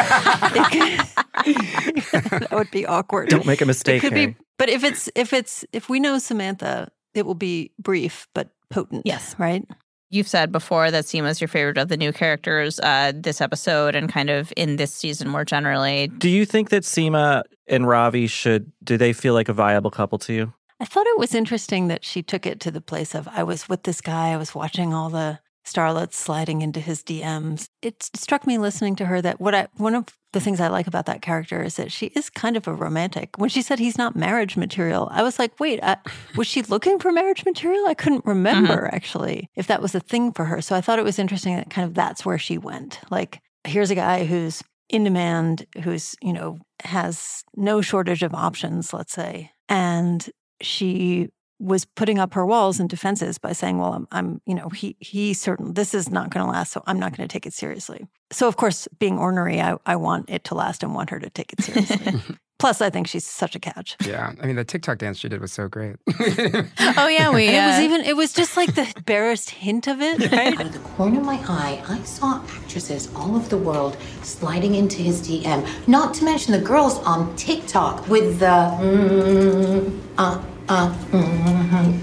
that 1.42 2.48
would 2.52 2.70
be 2.70 2.86
awkward. 2.86 3.28
Don't 3.28 3.46
make 3.46 3.60
a 3.60 3.66
mistake, 3.66 3.98
It 4.02 4.08
could 4.08 4.12
Harry. 4.12 4.26
be, 4.28 4.36
but 4.58 4.68
if 4.68 4.84
it's 4.84 5.08
if 5.14 5.32
it's 5.32 5.64
if 5.72 5.88
we 5.88 6.00
know 6.00 6.18
Samantha, 6.18 6.90
it 7.14 7.26
will 7.26 7.34
be 7.34 7.72
brief 7.78 8.26
but 8.34 8.50
potent. 8.70 9.02
Yes. 9.04 9.34
right. 9.38 9.64
You've 10.12 10.28
said 10.28 10.52
before 10.52 10.90
that 10.90 11.06
Seema's 11.06 11.40
your 11.40 11.48
favorite 11.48 11.78
of 11.78 11.88
the 11.88 11.96
new 11.96 12.12
characters 12.12 12.78
uh, 12.80 13.12
this 13.14 13.40
episode 13.40 13.94
and 13.94 14.12
kind 14.12 14.28
of 14.28 14.52
in 14.58 14.76
this 14.76 14.92
season 14.92 15.26
more 15.26 15.42
generally. 15.42 16.08
Do 16.08 16.28
you 16.28 16.44
think 16.44 16.68
that 16.68 16.82
Seema 16.82 17.44
and 17.66 17.88
Ravi 17.88 18.26
should, 18.26 18.70
do 18.84 18.98
they 18.98 19.14
feel 19.14 19.32
like 19.32 19.48
a 19.48 19.54
viable 19.54 19.90
couple 19.90 20.18
to 20.18 20.34
you? 20.34 20.52
I 20.78 20.84
thought 20.84 21.06
it 21.06 21.18
was 21.18 21.34
interesting 21.34 21.88
that 21.88 22.04
she 22.04 22.22
took 22.22 22.44
it 22.44 22.60
to 22.60 22.70
the 22.70 22.82
place 22.82 23.14
of 23.14 23.26
I 23.28 23.42
was 23.42 23.70
with 23.70 23.84
this 23.84 24.02
guy, 24.02 24.32
I 24.32 24.36
was 24.36 24.54
watching 24.54 24.92
all 24.92 25.08
the 25.08 25.38
starlets 25.64 26.14
sliding 26.14 26.62
into 26.62 26.80
his 26.80 27.02
DMs. 27.02 27.68
It 27.80 28.02
struck 28.14 28.46
me 28.46 28.58
listening 28.58 28.96
to 28.96 29.06
her 29.06 29.20
that 29.22 29.40
what 29.40 29.54
I 29.54 29.68
one 29.76 29.94
of 29.94 30.06
the 30.32 30.40
things 30.40 30.60
I 30.60 30.68
like 30.68 30.86
about 30.86 31.06
that 31.06 31.22
character 31.22 31.62
is 31.62 31.76
that 31.76 31.92
she 31.92 32.06
is 32.06 32.30
kind 32.30 32.56
of 32.56 32.66
a 32.66 32.74
romantic. 32.74 33.36
When 33.36 33.50
she 33.50 33.62
said 33.62 33.78
he's 33.78 33.98
not 33.98 34.16
marriage 34.16 34.56
material, 34.56 35.08
I 35.12 35.22
was 35.22 35.38
like, 35.38 35.58
wait, 35.60 35.82
uh, 35.82 35.96
was 36.36 36.46
she 36.46 36.62
looking 36.62 36.98
for 36.98 37.12
marriage 37.12 37.44
material? 37.44 37.86
I 37.86 37.94
couldn't 37.94 38.24
remember 38.24 38.88
actually 38.92 39.50
if 39.56 39.66
that 39.66 39.82
was 39.82 39.94
a 39.94 40.00
thing 40.00 40.32
for 40.32 40.46
her. 40.46 40.60
So 40.60 40.74
I 40.74 40.80
thought 40.80 40.98
it 40.98 41.04
was 41.04 41.18
interesting 41.18 41.56
that 41.56 41.70
kind 41.70 41.86
of 41.86 41.94
that's 41.94 42.24
where 42.24 42.38
she 42.38 42.58
went. 42.58 43.00
Like, 43.10 43.40
here's 43.64 43.90
a 43.90 43.94
guy 43.94 44.24
who's 44.24 44.62
in 44.88 45.04
demand, 45.04 45.66
who's, 45.82 46.14
you 46.22 46.32
know, 46.32 46.58
has 46.84 47.44
no 47.56 47.80
shortage 47.80 48.22
of 48.22 48.34
options, 48.34 48.92
let's 48.92 49.12
say. 49.12 49.50
And 49.68 50.28
she 50.60 51.28
was 51.62 51.84
putting 51.84 52.18
up 52.18 52.34
her 52.34 52.44
walls 52.44 52.80
and 52.80 52.90
defenses 52.90 53.38
by 53.38 53.52
saying, 53.52 53.78
"Well, 53.78 53.92
I'm, 53.92 54.08
I'm 54.10 54.40
you 54.46 54.54
know, 54.54 54.68
he 54.68 54.96
he 54.98 55.32
certain 55.32 55.74
this 55.74 55.94
is 55.94 56.10
not 56.10 56.30
going 56.30 56.44
to 56.44 56.50
last, 56.50 56.72
so 56.72 56.82
I'm 56.86 56.98
not 56.98 57.16
going 57.16 57.26
to 57.26 57.32
take 57.32 57.46
it 57.46 57.54
seriously." 57.54 58.06
So, 58.30 58.48
of 58.48 58.56
course, 58.56 58.88
being 58.98 59.18
ornery, 59.18 59.60
I, 59.60 59.76
I 59.86 59.96
want 59.96 60.30
it 60.30 60.44
to 60.44 60.54
last 60.54 60.82
and 60.82 60.94
want 60.94 61.10
her 61.10 61.20
to 61.20 61.30
take 61.30 61.52
it 61.52 61.62
seriously. 61.62 62.20
Plus, 62.58 62.80
I 62.80 62.90
think 62.90 63.08
she's 63.08 63.26
such 63.26 63.56
a 63.56 63.58
catch. 63.58 63.96
Yeah, 64.06 64.34
I 64.40 64.46
mean 64.46 64.54
the 64.54 64.64
TikTok 64.64 64.98
dance 64.98 65.18
she 65.18 65.28
did 65.28 65.40
was 65.40 65.52
so 65.52 65.66
great. 65.66 65.96
Oh 66.96 67.08
yeah, 67.08 67.34
we. 67.34 67.48
And 67.48 67.56
it 67.56 67.66
was 67.66 67.78
uh, 67.78 67.82
even 67.82 68.00
it 68.02 68.16
was 68.16 68.32
just 68.32 68.56
like 68.56 68.74
the 68.76 68.86
barest 69.04 69.50
hint 69.50 69.88
of 69.88 70.00
it, 70.00 70.30
right? 70.32 70.54
Out 70.54 70.66
of 70.66 70.72
the 70.72 70.78
corner 70.90 71.18
of 71.18 71.26
my 71.26 71.40
eye, 71.48 71.82
I 71.88 72.00
saw 72.04 72.40
actresses 72.44 73.12
all 73.16 73.34
over 73.34 73.48
the 73.48 73.58
world 73.58 73.96
sliding 74.22 74.76
into 74.76 75.02
his 75.02 75.26
DM. 75.26 75.66
Not 75.88 76.14
to 76.14 76.24
mention 76.24 76.52
the 76.52 76.60
girls 76.60 76.98
on 77.00 77.34
TikTok 77.34 78.06
with 78.08 78.38
the 78.38 78.46
mm, 78.46 80.00
uh, 80.18 80.40
uh, 80.68 80.94
mm, 81.10 81.98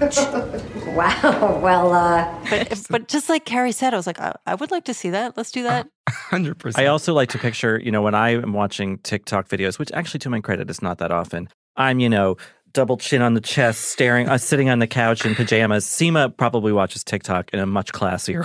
wow. 0.96 1.58
Well, 1.62 1.92
uh, 1.92 2.38
but 2.50 2.82
but 2.90 3.08
just 3.08 3.28
like 3.28 3.44
Carrie 3.44 3.72
said, 3.72 3.94
I 3.94 3.96
was 3.96 4.06
like, 4.06 4.20
I, 4.20 4.34
I 4.46 4.54
would 4.54 4.70
like 4.70 4.84
to 4.86 4.94
see 4.94 5.10
that. 5.10 5.36
Let's 5.36 5.50
do 5.50 5.62
that. 5.64 5.88
Hundred 6.08 6.56
I 6.56 6.58
percent. 6.60 6.88
also 6.88 7.14
like 7.14 7.28
to 7.30 7.38
picture, 7.38 7.80
you 7.82 7.90
know, 7.92 8.02
when 8.02 8.14
I 8.14 8.30
am 8.30 8.52
watching 8.52 8.98
TikTok 8.98 9.48
videos, 9.48 9.78
which 9.78 9.90
actually 9.92 10.20
to 10.20 10.30
my 10.30 10.40
credit 10.40 10.70
is 10.70 10.82
not 10.82 10.98
that 10.98 11.10
often, 11.12 11.48
I'm, 11.76 12.00
you 12.00 12.08
know, 12.08 12.36
double 12.72 12.96
chin 12.96 13.20
on 13.22 13.34
the 13.34 13.40
chest, 13.40 13.80
staring, 13.86 14.28
uh, 14.28 14.38
sitting 14.38 14.68
on 14.70 14.78
the 14.78 14.86
couch 14.86 15.24
in 15.26 15.34
pajamas. 15.34 15.84
Seema 15.86 16.36
probably 16.36 16.72
watches 16.72 17.02
TikTok 17.04 17.50
in 17.52 17.58
a 17.58 17.66
much 17.66 17.92
classier 17.92 18.44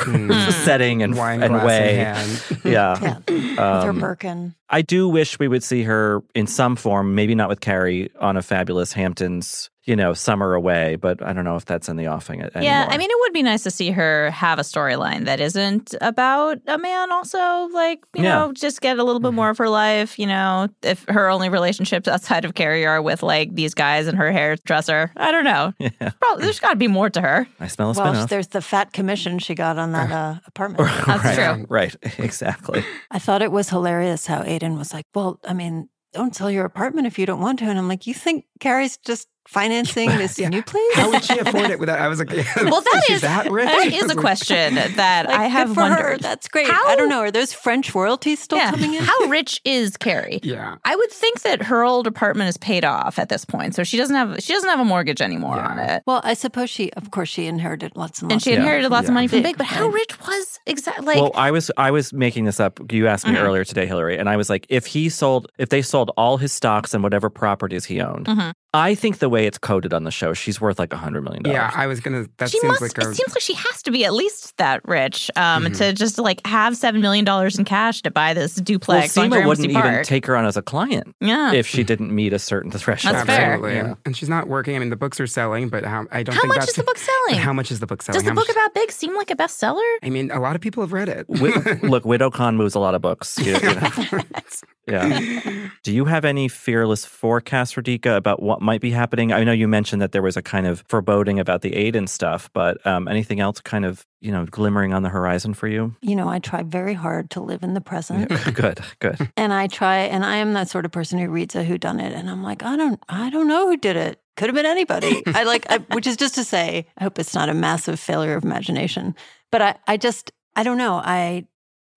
setting 0.65 1.03
and, 1.03 1.15
Wine 1.15 1.43
and 1.43 1.53
way. 1.63 1.95
hand. 1.95 2.43
Yeah. 2.63 2.99
Yeah, 3.01 3.17
with 3.27 3.57
her 3.57 3.89
Um, 3.89 3.99
Birkin. 3.99 4.55
I 4.69 4.81
do 4.81 5.07
wish 5.07 5.37
we 5.39 5.47
would 5.47 5.63
see 5.63 5.83
her 5.83 6.23
in 6.33 6.47
some 6.47 6.75
form, 6.75 7.15
maybe 7.15 7.35
not 7.35 7.49
with 7.49 7.61
Carrie 7.61 8.11
on 8.19 8.35
a 8.37 8.41
fabulous 8.41 8.93
Hamptons, 8.93 9.69
you 9.83 9.95
know, 9.95 10.13
summer 10.15 10.55
away, 10.55 10.95
but 10.95 11.21
I 11.21 11.31
don't 11.33 11.43
know 11.45 11.55
if 11.57 11.65
that's 11.65 11.87
in 11.87 11.95
the 11.97 12.07
offing 12.07 12.41
anymore. 12.41 12.63
Yeah, 12.63 12.87
I 12.89 12.97
mean, 12.97 13.07
it 13.11 13.17
would 13.19 13.33
be 13.33 13.43
nice 13.43 13.61
to 13.63 13.69
see 13.71 13.91
her 13.91 14.31
have 14.31 14.57
a 14.57 14.63
storyline 14.63 15.25
that 15.25 15.39
isn't 15.39 15.93
about 16.01 16.57
a 16.65 16.79
man. 16.79 17.11
Also, 17.11 17.37
like 17.71 17.99
you 18.15 18.23
Yeah. 18.23 18.35
know, 18.39 18.53
just 18.53 18.81
get 18.81 18.97
a 18.97 19.03
little 19.03 19.19
bit 19.19 19.33
more 19.33 19.51
of 19.51 19.59
her 19.59 19.69
life. 19.69 20.17
You 20.17 20.25
know, 20.25 20.69
if 20.81 21.05
her 21.07 21.29
only 21.29 21.49
relationships 21.49 22.07
outside 22.07 22.45
of 22.45 22.55
Carrie 22.55 22.87
are 22.87 22.99
with 22.99 23.21
like 23.21 23.53
these 23.53 23.75
guys 23.75 24.07
and 24.07 24.17
her 24.17 24.31
hairdresser, 24.31 25.11
I 25.15 25.31
don't 25.31 25.43
know. 25.45 25.73
Yeah. 26.01 26.09
Probably, 26.19 26.43
there's 26.43 26.59
got 26.59 26.71
to 26.71 26.75
be 26.75 26.87
more 26.87 27.09
to 27.11 27.21
her. 27.21 27.47
I 27.59 27.67
smell 27.67 27.91
a 27.91 27.93
Well, 27.93 28.25
there's 28.25 28.47
the 28.47 28.61
fat 28.61 28.91
commission 28.91 29.37
she 29.39 29.53
got 29.53 29.77
on 29.77 29.91
that 29.91 30.11
uh, 30.11 30.35
apartment. 30.47 30.89
That's 31.05 31.23
right, 31.23 31.55
true. 31.55 31.65
Right, 31.69 31.95
exactly. 32.19 32.83
I 33.11 33.19
thought 33.19 33.41
it 33.43 33.51
was 33.51 33.69
hilarious 33.69 34.25
how 34.25 34.41
Aiden 34.59 34.77
was 34.77 34.93
like, 34.93 35.05
Well, 35.13 35.39
I 35.43 35.53
mean, 35.53 35.89
don't 36.13 36.35
sell 36.35 36.49
your 36.51 36.65
apartment 36.65 37.07
if 37.07 37.19
you 37.19 37.25
don't 37.25 37.41
want 37.41 37.59
to. 37.59 37.65
And 37.65 37.77
I'm 37.77 37.87
like, 37.87 38.07
You 38.07 38.13
think 38.13 38.45
Carrie's 38.59 38.97
just 38.97 39.27
financing 39.47 40.09
this 40.09 40.37
new 40.39 40.63
place? 40.63 40.93
How 40.93 41.09
would 41.11 41.23
she 41.23 41.37
afford 41.39 41.69
it 41.69 41.79
without? 41.79 41.99
I 41.99 42.07
was 42.07 42.19
like, 42.19 42.29
Well, 42.55 42.81
that 42.81 43.03
she's 43.07 43.15
is 43.17 43.21
that 43.21 43.49
rich. 43.51 43.65
that 43.67 43.87
is 43.93 44.11
a 44.11 44.15
question 44.15 44.75
that 44.75 45.25
Like, 45.27 45.39
I 45.39 45.43
have 45.47 45.69
good 45.69 45.75
for 45.75 45.81
wondered. 45.81 45.97
Her. 46.03 46.17
That's 46.17 46.47
great. 46.47 46.67
How, 46.67 46.87
I 46.87 46.95
don't 46.95 47.09
know. 47.09 47.19
Are 47.19 47.31
those 47.31 47.53
French 47.53 47.93
royalties 47.93 48.39
still 48.39 48.57
Yeah. 48.57 48.71
coming 48.71 48.93
in? 48.93 49.03
How 49.03 49.17
rich 49.27 49.61
is 49.65 49.97
Carrie? 49.97 50.39
Yeah. 50.43 50.75
I 50.83 50.95
would 50.95 51.11
think 51.11 51.41
that 51.41 51.63
her 51.63 51.83
old 51.83 52.07
apartment 52.07 52.49
is 52.49 52.57
paid 52.57 52.83
off 52.85 53.19
at 53.19 53.29
this 53.29 53.45
point, 53.45 53.75
so 53.75 53.83
she 53.83 53.97
doesn't 53.97 54.15
have 54.15 54.41
she 54.41 54.53
doesn't 54.53 54.69
have 54.69 54.79
a 54.79 54.85
mortgage 54.85 55.21
anymore 55.21 55.59
on 55.59 55.79
it. 55.79 56.03
Well, 56.05 56.21
I 56.23 56.33
suppose 56.33 56.69
she, 56.69 56.91
of 56.93 57.11
course, 57.11 57.29
she 57.29 57.45
inherited 57.45 57.93
lots 57.95 58.21
and 58.21 58.29
lots. 58.31 58.33
And 58.33 58.41
she 58.43 58.53
of 58.53 58.59
inherited 58.59 58.89
lots 58.91 59.07
of 59.07 59.13
money 59.13 59.27
from 59.27 59.39
Big, 59.39 59.43
Big, 59.43 59.57
but 59.57 59.67
how 59.67 59.87
rich 59.87 60.19
was 60.27 60.59
exactly? 60.65 61.05
Like, 61.05 61.15
well, 61.21 61.31
I 61.35 61.51
was 61.51 61.71
I 61.77 61.91
was 61.91 62.11
making 62.13 62.45
this 62.45 62.59
up. 62.59 62.79
You 62.91 63.07
asked 63.07 63.27
me 63.27 63.33
Mhm. 63.33 63.41
earlier 63.43 63.63
today, 63.63 63.85
Hillary, 63.85 64.17
and 64.17 64.29
I 64.29 64.37
was 64.37 64.49
like, 64.49 64.65
if 64.69 64.85
he 64.85 65.09
sold, 65.09 65.51
if 65.57 65.69
they 65.69 65.81
sold 65.81 66.11
all 66.17 66.37
his 66.37 66.51
stocks 66.53 66.93
and 66.93 67.03
whatever 67.03 67.29
properties 67.29 67.85
he 67.85 68.01
owned, 68.01 68.25
Mhm. 68.27 68.53
I 68.73 68.95
think 68.95 69.19
the 69.19 69.29
way 69.35 69.45
it's 69.45 69.57
coded 69.57 69.93
on 69.93 70.03
the 70.05 70.11
show, 70.11 70.33
she's 70.33 70.59
worth 70.61 70.79
like 70.79 70.93
a 70.93 70.97
hundred 70.97 71.23
million 71.23 71.43
dollars. 71.43 71.55
Yeah, 71.55 71.71
I 71.73 71.87
was 71.87 71.99
gonna. 71.99 72.25
That 72.37 72.49
she 72.49 72.59
seems 72.59 72.79
must. 72.79 72.81
like 72.81 73.05
a. 73.05 73.09
it 73.11 73.15
seems 73.15 73.29
like 73.35 73.41
she 73.41 73.53
has 73.53 73.83
to 73.83 73.91
be 73.91 74.05
at 74.05 74.13
least 74.13 74.55
that 74.57 74.81
rich 74.87 75.29
um, 75.35 75.65
Mhm. 75.65 75.77
to 75.77 75.93
just 75.93 76.17
like 76.17 76.39
have 76.47 76.75
seven 76.77 77.01
million 77.01 77.25
dollars 77.25 77.59
in 77.59 77.65
cash 77.65 78.01
to 78.03 78.11
buy 78.11 78.33
this 78.33 78.55
well, 78.57 78.63
duplex 78.63 79.17
on 79.17 79.25
Seema 79.27 79.29
Gramercy 79.31 79.47
wouldn't 79.67 79.85
even 79.85 80.03
take 80.03 80.25
her 80.27 80.35
on 80.35 80.45
as 80.45 80.55
a 80.57 80.61
client 80.61 81.15
Yeah. 81.19 81.51
if 81.53 81.67
she 81.67 81.83
didn't 81.83 82.13
meet 82.15 82.31
a 82.33 82.39
certain 82.39 82.71
threshold. 82.71 83.15
That's 83.15 83.25
fair. 83.27 83.53
Absolutely. 83.53 83.75
Yeah. 83.75 83.93
And 84.05 84.15
she's 84.15 84.29
not 84.29 84.47
working. 84.47 84.75
I 84.75 84.79
mean, 84.79 84.89
the 84.89 84.95
books 84.95 85.19
are 85.19 85.27
selling, 85.27 85.69
but 85.69 85.83
how? 85.83 86.05
I 86.11 86.23
don't 86.23 86.35
How 86.35 86.41
think 86.41 86.53
much 86.55 86.59
that's 86.59 86.69
is 86.71 86.75
the 86.77 86.83
book 86.83 86.97
selling? 87.09 87.39
How 87.41 87.53
much 87.53 87.71
is 87.71 87.79
the 87.79 87.87
book 87.87 88.01
selling? 88.01 88.17
Does 88.17 88.23
the 88.23 88.29
How 88.31 88.35
book 88.35 88.47
much- 88.47 88.55
about 88.55 88.73
Big 88.73 88.91
seem 88.91 89.15
like 89.15 89.29
a 89.31 89.35
bestseller? 89.35 89.81
I 90.01 90.09
mean, 90.09 90.31
a 90.31 90.39
lot 90.39 90.55
of 90.55 90.61
people 90.61 90.81
have 90.83 90.93
read 90.93 91.09
it. 91.09 91.27
Wi- 91.27 91.79
Look, 91.83 92.03
WidowCon 92.03 92.55
moves 92.55 92.75
a 92.75 92.79
lot 92.79 92.95
of 92.95 93.01
books. 93.01 93.37
You- 93.39 93.55
you 93.57 93.75
know. 93.75 93.89
yeah. 94.87 95.69
Do 95.83 95.93
you 95.93 96.05
have 96.05 96.25
any 96.25 96.47
fearless 96.47 97.05
forecast, 97.05 97.75
Radhika, 97.75 98.15
about 98.17 98.41
what 98.41 98.61
might 98.61 98.81
be 98.81 98.91
happening? 98.91 99.31
I 99.31 99.43
know 99.43 99.51
you 99.51 99.67
mentioned 99.67 100.01
that 100.01 100.11
there 100.11 100.21
was 100.21 100.35
a 100.35 100.41
kind 100.41 100.65
of 100.65 100.83
foreboding 100.87 101.39
about 101.39 101.61
the 101.61 101.75
aid 101.75 101.95
and 101.95 102.09
stuff, 102.09 102.49
but 102.53 102.83
um, 102.87 103.07
anything 103.07 103.39
else 103.39 103.61
kind 103.61 103.85
of, 103.85 104.05
you 104.19 104.31
know, 104.31 104.45
glimmering 104.45 104.93
on 104.93 105.03
the 105.03 105.09
horizon 105.09 105.53
for 105.53 105.67
you? 105.67 105.95
You 106.01 106.15
know, 106.15 106.27
I 106.27 106.39
try 106.39 106.63
very 106.63 106.93
hard 106.93 107.29
to 107.31 107.41
live 107.41 107.63
in 107.63 107.73
the 107.73 107.81
present. 107.81 108.29
good, 108.53 108.79
good. 108.99 109.29
and 109.37 109.53
I 109.53 109.67
try, 109.67 109.97
and 109.97 110.25
I 110.25 110.37
am 110.37 110.53
that 110.53 110.69
sort 110.69 110.85
of 110.85 110.91
person 110.91 111.19
who 111.19 111.29
reads 111.29 111.55
a 111.55 111.63
who 111.63 111.77
done 111.77 111.99
it, 111.99 112.13
and 112.13 112.29
I'm 112.29 112.43
like, 112.43 112.63
I 112.63 112.75
don't, 112.75 112.99
I 113.07 113.29
don't 113.29 113.47
know 113.47 113.67
who 113.67 113.77
did 113.77 113.95
it. 113.95 114.21
Could 114.37 114.47
have 114.47 114.55
been 114.55 114.65
anybody. 114.65 115.23
I 115.27 115.43
like, 115.43 115.65
I, 115.69 115.77
which 115.93 116.07
is 116.07 116.17
just 116.17 116.35
to 116.35 116.43
say, 116.43 116.87
I 116.97 117.03
hope 117.03 117.19
it's 117.19 117.33
not 117.33 117.47
a 117.47 117.53
massive 117.53 117.99
failure 117.99 118.35
of 118.35 118.43
imagination. 118.43 119.15
But 119.51 119.61
I, 119.61 119.75
I 119.87 119.97
just, 119.97 120.31
I 120.55 120.63
don't 120.63 120.77
know. 120.77 120.95
I, 120.95 121.47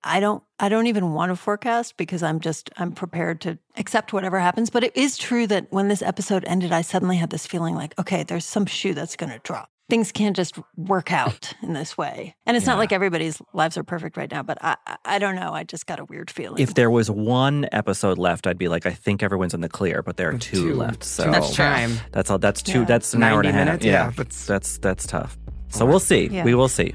I 0.04 0.20
don't, 0.20 0.42
I 0.60 0.68
don't 0.68 0.86
even 0.86 1.12
want 1.12 1.30
to 1.30 1.36
forecast 1.36 1.96
because 1.96 2.22
I'm 2.22 2.40
just, 2.40 2.70
I'm 2.76 2.92
prepared 2.92 3.40
to 3.42 3.58
accept 3.76 4.12
whatever 4.12 4.38
happens. 4.38 4.70
But 4.70 4.84
it 4.84 4.96
is 4.96 5.18
true 5.18 5.46
that 5.48 5.66
when 5.70 5.88
this 5.88 6.02
episode 6.02 6.44
ended, 6.46 6.72
I 6.72 6.82
suddenly 6.82 7.16
had 7.16 7.30
this 7.30 7.46
feeling 7.46 7.74
like, 7.74 7.98
okay, 7.98 8.22
there's 8.22 8.44
some 8.44 8.66
shoe 8.66 8.94
that's 8.94 9.16
going 9.16 9.32
to 9.32 9.38
drop. 9.40 9.70
Things 9.90 10.12
can't 10.12 10.36
just 10.36 10.58
work 10.76 11.10
out 11.12 11.54
in 11.62 11.72
this 11.72 11.96
way. 11.96 12.36
And 12.44 12.56
it's 12.58 12.66
not 12.66 12.76
like 12.76 12.92
everybody's 12.92 13.40
lives 13.54 13.78
are 13.78 13.82
perfect 13.82 14.18
right 14.18 14.30
now, 14.30 14.42
but 14.42 14.58
I, 14.60 14.76
I, 14.86 14.96
I 15.04 15.18
don't 15.18 15.34
know. 15.34 15.52
I 15.54 15.64
just 15.64 15.86
got 15.86 15.98
a 15.98 16.04
weird 16.04 16.30
feeling. 16.30 16.62
If 16.62 16.74
there 16.74 16.90
was 16.90 17.10
one 17.10 17.66
episode 17.72 18.18
left, 18.18 18.46
I'd 18.46 18.58
be 18.58 18.68
like, 18.68 18.84
I 18.84 18.90
think 18.90 19.22
everyone's 19.22 19.54
in 19.54 19.62
the 19.62 19.68
clear, 19.68 20.02
but 20.02 20.18
there 20.18 20.28
are 20.28 20.38
two, 20.38 20.68
Two. 20.70 20.74
left. 20.74 21.04
So 21.04 21.24
Too 21.24 21.30
much 21.30 21.54
time. 21.54 21.92
That's 22.12 22.30
all. 22.30 22.38
That's 22.38 22.62
two. 22.62 22.80
Yeah. 22.80 22.84
That's 22.84 23.14
an 23.14 23.22
hour 23.22 23.40
and 23.40 23.48
a 23.48 23.52
half. 23.52 23.64
minutes? 23.66 23.84
Yeah, 23.84 23.92
Yeah, 23.92 24.10
that's 24.14 24.46
that's 24.46 24.78
that's 24.78 25.06
tough. 25.06 25.38
So 25.70 25.86
we'll 25.86 26.00
see. 26.00 26.28
Yeah. 26.28 26.44
We 26.44 26.54
will 26.54 26.68
see. 26.68 26.94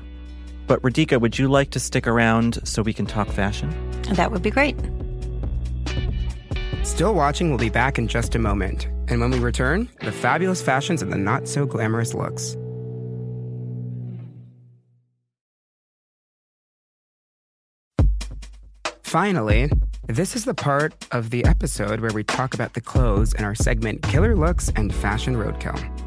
But 0.68 0.82
Radhika, 0.82 1.20
would 1.20 1.38
you 1.38 1.48
like 1.48 1.72
to 1.72 1.80
stick 1.80 2.08
around 2.08 2.66
so 2.68 2.82
we 2.82 2.94
can 2.94 3.06
talk 3.06 3.28
fashion? 3.28 3.70
That 4.14 4.32
would 4.32 4.42
be 4.42 4.52
great. 4.52 4.78
Still 6.84 7.14
watching 7.14 7.50
We'll 7.50 7.60
be 7.60 7.70
back 7.70 7.98
in 7.98 8.08
just 8.08 8.36
a 8.36 8.40
moment. 8.40 8.88
And 9.08 9.20
when 9.20 9.32
we 9.32 9.40
return, 9.40 9.90
the 10.02 10.12
fabulous 10.12 10.62
fashions 10.62 11.02
and 11.02 11.12
the 11.12 11.18
not 11.18 11.48
so 11.48 11.66
glamorous 11.66 12.14
looks. 12.14 12.56
Finally, 19.04 19.70
this 20.08 20.36
is 20.36 20.46
the 20.46 20.56
part 20.56 20.94
of 21.12 21.30
the 21.30 21.46
episode 21.46 22.00
where 22.00 22.12
we 22.12 22.24
talk 22.24 22.54
about 22.54 22.74
the 22.74 22.82
clothes 22.82 23.34
in 23.34 23.46
our 23.46 23.56
segment 23.56 24.02
Killer 24.02 24.36
Looks 24.36 24.70
and 24.76 24.94
Fashion 24.94 25.36
Roadkill. 25.36 26.03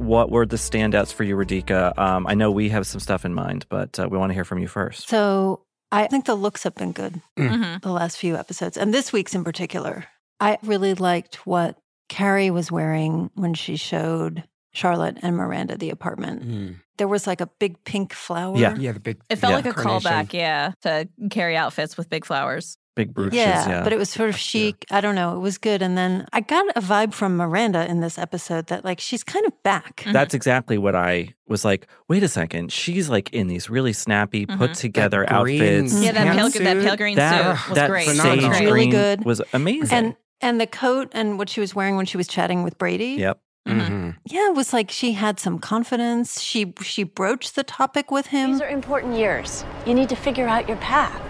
What 0.00 0.30
were 0.30 0.46
the 0.46 0.56
standouts 0.56 1.12
for 1.12 1.24
you, 1.24 1.36
Radhika? 1.36 1.96
Um, 1.98 2.26
I 2.26 2.34
know 2.34 2.50
we 2.50 2.70
have 2.70 2.86
some 2.86 3.00
stuff 3.00 3.24
in 3.26 3.34
mind, 3.34 3.66
but 3.68 4.00
uh, 4.00 4.08
we 4.10 4.16
want 4.16 4.30
to 4.30 4.34
hear 4.34 4.44
from 4.46 4.58
you 4.58 4.66
first. 4.66 5.08
So 5.08 5.62
I 5.92 6.06
think 6.06 6.24
the 6.24 6.34
looks 6.34 6.62
have 6.62 6.74
been 6.74 6.92
good 6.92 7.20
Mm. 7.38 7.82
the 7.82 7.92
last 7.92 8.16
few 8.16 8.34
episodes, 8.36 8.76
and 8.78 8.94
this 8.94 9.12
week's 9.12 9.34
in 9.34 9.44
particular. 9.44 10.06
I 10.40 10.56
really 10.62 10.94
liked 10.94 11.46
what 11.46 11.76
Carrie 12.08 12.50
was 12.50 12.72
wearing 12.72 13.30
when 13.34 13.52
she 13.52 13.76
showed 13.76 14.42
Charlotte 14.72 15.18
and 15.20 15.36
Miranda 15.36 15.76
the 15.76 15.90
apartment. 15.90 16.78
There 16.96 17.08
was 17.08 17.26
like 17.26 17.40
a 17.42 17.48
big 17.58 17.82
pink 17.84 18.14
flower. 18.14 18.56
Yeah. 18.56 18.74
Yeah, 18.76 18.92
the 18.92 19.00
big. 19.00 19.20
It 19.28 19.36
felt 19.36 19.50
Yeah. 19.50 19.56
like 19.56 19.66
a 19.66 19.72
callback, 19.72 20.32
yeah, 20.32 20.72
to 20.82 21.08
Carrie 21.30 21.56
outfits 21.56 21.96
with 21.98 22.08
big 22.08 22.24
flowers. 22.24 22.78
Big 23.00 23.14
brooches, 23.14 23.36
Yeah, 23.38 23.68
yeah. 23.68 23.82
but 23.84 23.92
it 23.92 23.98
was 23.98 24.10
sort 24.10 24.28
of 24.28 24.36
chic. 24.36 24.84
I 24.90 25.00
don't 25.00 25.14
know. 25.14 25.34
It 25.36 25.40
was 25.40 25.56
good. 25.58 25.80
And 25.82 25.96
then 25.96 26.26
I 26.32 26.40
got 26.40 26.64
a 26.76 26.80
vibe 26.80 27.14
from 27.14 27.36
Miranda 27.36 27.88
in 27.88 28.00
this 28.00 28.18
episode 28.18 28.66
that 28.66 28.84
like 28.84 29.00
she's 29.00 29.24
kind 29.24 29.46
of 29.46 29.52
back. 29.62 30.04
That's 30.12 30.34
exactly 30.34 30.76
what 30.78 30.94
I 30.94 31.34
was 31.48 31.64
like. 31.64 31.86
Wait 32.08 32.22
a 32.22 32.28
second, 32.28 32.72
she's 32.72 33.08
like 33.08 33.30
in 33.30 33.46
these 33.48 33.70
really 33.70 33.92
snappy, 33.94 34.44
put 34.46 34.72
Mhm. 34.72 34.76
together 34.78 35.24
outfits. 35.32 35.94
Yeah, 36.02 36.12
that 36.12 36.34
pale, 36.36 36.48
that 36.50 36.82
pale 36.84 36.96
green 36.96 37.16
That, 37.16 37.56
suit 37.58 37.68
was 37.70 37.76
that 37.76 37.88
great. 37.90 38.06
sage 38.06 38.16
Phenomenal. 38.40 38.72
Really 38.72 38.86
good. 38.88 39.24
was 39.24 39.40
amazing. 39.52 39.96
And 39.98 40.16
and 40.42 40.60
the 40.60 40.66
coat 40.66 41.08
and 41.12 41.38
what 41.38 41.48
she 41.48 41.60
was 41.60 41.74
wearing 41.74 41.96
when 41.96 42.06
she 42.06 42.16
was 42.16 42.26
chatting 42.28 42.62
with 42.62 42.76
Brady. 42.78 43.16
yep. 43.18 43.38
Mhm. 43.68 44.16
Yeah, 44.26 44.48
it 44.48 44.54
was 44.56 44.72
like 44.72 44.90
she 44.90 45.12
had 45.12 45.38
some 45.38 45.58
confidence. 45.58 46.40
She 46.40 46.72
she 46.82 47.02
broached 47.04 47.56
the 47.56 47.62
topic 47.62 48.10
with 48.10 48.28
him. 48.28 48.52
These 48.52 48.62
are 48.62 48.68
important 48.68 49.16
years. 49.16 49.64
You 49.86 49.94
need 49.94 50.08
to 50.08 50.16
figure 50.16 50.46
out 50.48 50.66
your 50.68 50.78
path. 50.78 51.20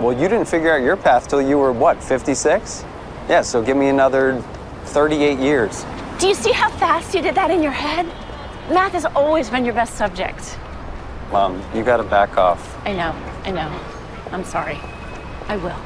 Well, 0.00 0.12
you 0.12 0.28
didn't 0.28 0.46
figure 0.46 0.72
out 0.72 0.82
your 0.82 0.96
path 0.96 1.28
till 1.28 1.40
you 1.40 1.58
were 1.58 1.72
what, 1.72 2.02
56? 2.02 2.84
Yeah, 3.28 3.42
so 3.42 3.62
give 3.62 3.76
me 3.76 3.88
another 3.88 4.42
38 4.86 5.38
years. 5.38 5.84
Do 6.18 6.28
you 6.28 6.34
see 6.34 6.52
how 6.52 6.68
fast 6.70 7.14
you 7.14 7.22
did 7.22 7.34
that 7.34 7.50
in 7.50 7.62
your 7.62 7.72
head? 7.72 8.06
Math 8.72 8.92
has 8.92 9.04
always 9.04 9.50
been 9.50 9.64
your 9.64 9.74
best 9.74 9.94
subject. 9.94 10.58
Mom, 11.30 11.62
you 11.74 11.82
gotta 11.82 12.02
back 12.02 12.36
off. 12.36 12.80
I 12.86 12.92
know, 12.92 13.14
I 13.44 13.50
know. 13.50 13.80
I'm 14.30 14.44
sorry. 14.44 14.78
I 15.48 15.56
will. 15.56 15.76